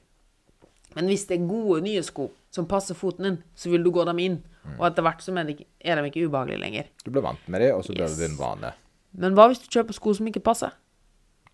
Men 0.95 1.07
hvis 1.11 1.25
det 1.27 1.39
er 1.39 1.47
gode 1.47 1.81
nye 1.83 2.03
sko 2.03 2.29
som 2.55 2.67
passer 2.71 2.95
foten 2.95 3.23
din, 3.27 3.37
så 3.55 3.71
vil 3.71 3.83
du 3.83 3.91
gå 3.91 4.03
dem 4.07 4.19
inn. 4.23 4.37
Og 4.77 4.85
etter 4.89 5.03
hvert 5.05 5.21
så 5.23 5.33
er 5.37 5.47
de 5.47 5.55
er 5.85 5.99
de 6.01 6.09
ikke 6.09 6.25
ubehagelige 6.27 6.59
lenger. 6.61 6.87
Du 7.03 7.11
blir 7.11 7.23
vant 7.25 7.47
med 7.51 7.61
det, 7.61 7.71
og 7.75 7.83
så 7.85 7.93
blir 7.93 8.03
Yes. 8.07 8.17
det 8.17 8.29
din 8.29 8.37
vane. 8.39 8.73
Men 9.13 9.35
hva 9.35 9.47
hvis 9.47 9.59
du 9.63 9.67
kjøper 9.71 9.93
sko 9.93 10.13
som 10.13 10.27
ikke 10.27 10.43
passer? 10.43 10.71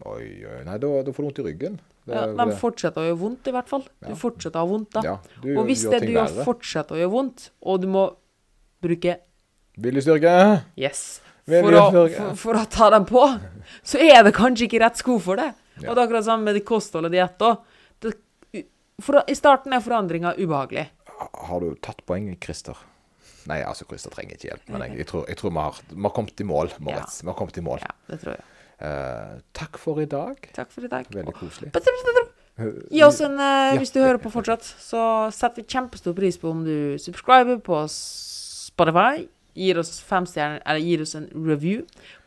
Oi, 0.05 0.45
oi, 0.49 0.63
nei, 0.65 0.77
da, 0.81 0.87
da 1.05 1.11
får 1.13 1.21
du 1.21 1.27
vondt 1.29 1.39
i 1.39 1.43
ryggen. 1.45 1.79
Det, 2.07 2.15
Ja, 2.15 2.25
de 2.33 2.55
fortsetter 2.57 3.01
å 3.03 3.05
gjøre 3.11 3.19
vondt, 3.21 3.47
i 3.47 3.51
hvert 3.53 3.69
fall. 3.69 3.83
Du 4.01 4.15
fortsetter 4.17 4.57
å 4.57 4.63
ha 4.65 4.69
vondt 4.71 4.89
da. 4.95 5.01
ja, 5.05 5.17
du 5.43 5.51
og 5.59 5.67
hvis 5.67 5.83
det 5.89 5.99
du 6.07 6.15
fortsetter 6.43 6.95
å 6.97 7.01
gjøre 7.03 7.11
vondt, 7.13 7.51
og 7.61 7.81
du 7.81 7.87
må 7.87 8.07
bruke 8.81 9.17
Viljestyrke. 9.81 10.31
Yes. 10.79 11.21
For 11.47 11.73
å, 11.73 11.83
for, 11.91 12.35
for 12.37 12.59
å 12.59 12.63
ta 12.69 12.89
dem 12.93 13.05
på, 13.07 13.23
så 13.87 14.01
er 14.03 14.21
det 14.27 14.33
kanskje 14.35 14.67
ikke 14.67 14.81
rett 14.83 14.99
sko 14.99 15.17
for 15.23 15.39
det. 15.39 15.49
Ja. 15.79 15.89
Og 15.89 15.95
det 15.95 16.01
er 16.01 16.03
akkurat 16.05 16.27
samme 16.27 16.49
med 16.49 16.59
de 16.59 16.63
kosthold 16.65 17.09
og 17.09 17.15
diett 17.15 17.45
òg. 17.47 17.63
I 19.01 19.35
starten 19.35 19.73
er 19.73 19.81
forandringa 19.81 20.35
ubehagelig. 20.37 20.85
Har 21.47 21.63
du 21.63 21.73
tatt 21.81 22.03
poenget, 22.05 22.37
Christer? 22.43 22.77
Nei, 23.49 23.61
altså, 23.65 23.87
Christer 23.89 24.13
trenger 24.13 24.37
ikke 24.37 24.51
hjelp, 24.51 24.67
men 24.69 24.83
jeg, 24.85 24.99
jeg, 25.01 25.07
tror, 25.09 25.23
jeg 25.29 25.39
tror 25.39 25.53
vi 25.53 25.63
har, 25.65 25.79
vi 25.89 26.03
har 26.05 26.13
kommet 26.13 26.43
i 26.43 26.45
mål, 26.45 26.73
Moritz. 26.85 27.21
Vi 27.23 27.31
har 27.31 27.37
kommet 27.39 27.57
i 27.57 27.63
mål. 27.65 27.81
Ja, 27.81 27.95
det 28.11 28.19
tror 28.21 28.35
jeg. 28.35 28.45
Uh, 28.81 29.41
takk 29.57 29.77
for 29.81 30.01
i 30.01 30.07
dag. 30.09 30.37
Takk 30.53 30.69
for 30.73 30.85
i 30.85 30.91
dag. 30.91 31.09
Veldig 31.13 31.33
koselig. 31.37 31.71
Gi 32.91 33.01
oss 33.05 33.21
en 33.25 33.37
uh, 33.39 33.73
Hvis 33.81 33.93
du 33.93 34.01
hører 34.01 34.19
på 34.21 34.29
fortsatt, 34.33 34.65
så 34.81 35.03
setter 35.33 35.63
vi 35.63 35.69
kjempestor 35.69 36.13
pris 36.17 36.37
på 36.41 36.51
om 36.51 36.61
du 36.65 36.99
subscriber 37.01 37.61
på 37.65 37.81
Spotify. 38.75 39.27
Gir 39.55 39.79
oss 39.81 39.97
fem 40.07 40.25
stjerner, 40.25 40.61
eller 40.65 40.79
gir 40.79 41.01
oss 41.03 41.15
en 41.19 41.25
review 41.47 41.81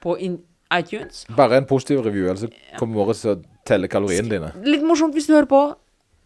på 0.05 0.19
in 0.21 0.39
iTunes. 0.75 1.25
Bare 1.37 1.57
en 1.57 1.65
positiv 1.71 2.03
review, 2.05 2.27
ellers 2.29 2.45
kommer 2.79 3.01
våre 3.01 3.15
til 3.17 3.31
å 3.33 3.39
telle 3.65 3.89
kaloriene 3.89 4.29
dine. 4.29 4.51
Litt 4.67 4.83
morsomt 4.85 5.15
hvis 5.17 5.27
du 5.31 5.33
hører 5.39 5.49
på. 5.49 5.63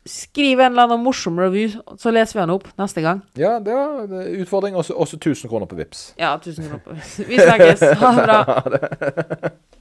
Skriv 0.08 0.58
en 0.62 0.72
eller 0.72 0.86
annen 0.88 1.02
morsom 1.04 1.36
review, 1.38 1.68
så 2.00 2.10
leser 2.14 2.38
vi 2.38 2.40
den 2.46 2.50
opp 2.54 2.66
neste 2.80 3.02
gang. 3.04 3.18
Ja, 3.36 3.58
det 3.60 3.74
var 3.76 4.06
en 4.06 4.40
utfordring. 4.40 4.74
Også, 4.80 4.94
også 4.96 5.18
1000 5.20 5.50
kroner 5.52 5.68
på 5.68 5.76
Vips. 5.76 6.14
Ja, 6.18 6.32
tusen 6.42 6.64
kroner. 6.64 6.80
på- 6.86 6.94
Vips. 6.96 7.18
Vi 7.28 7.36
snakkes. 7.38 7.82
Ha 8.00 8.12
det 8.16 8.24
bra. 8.24 9.50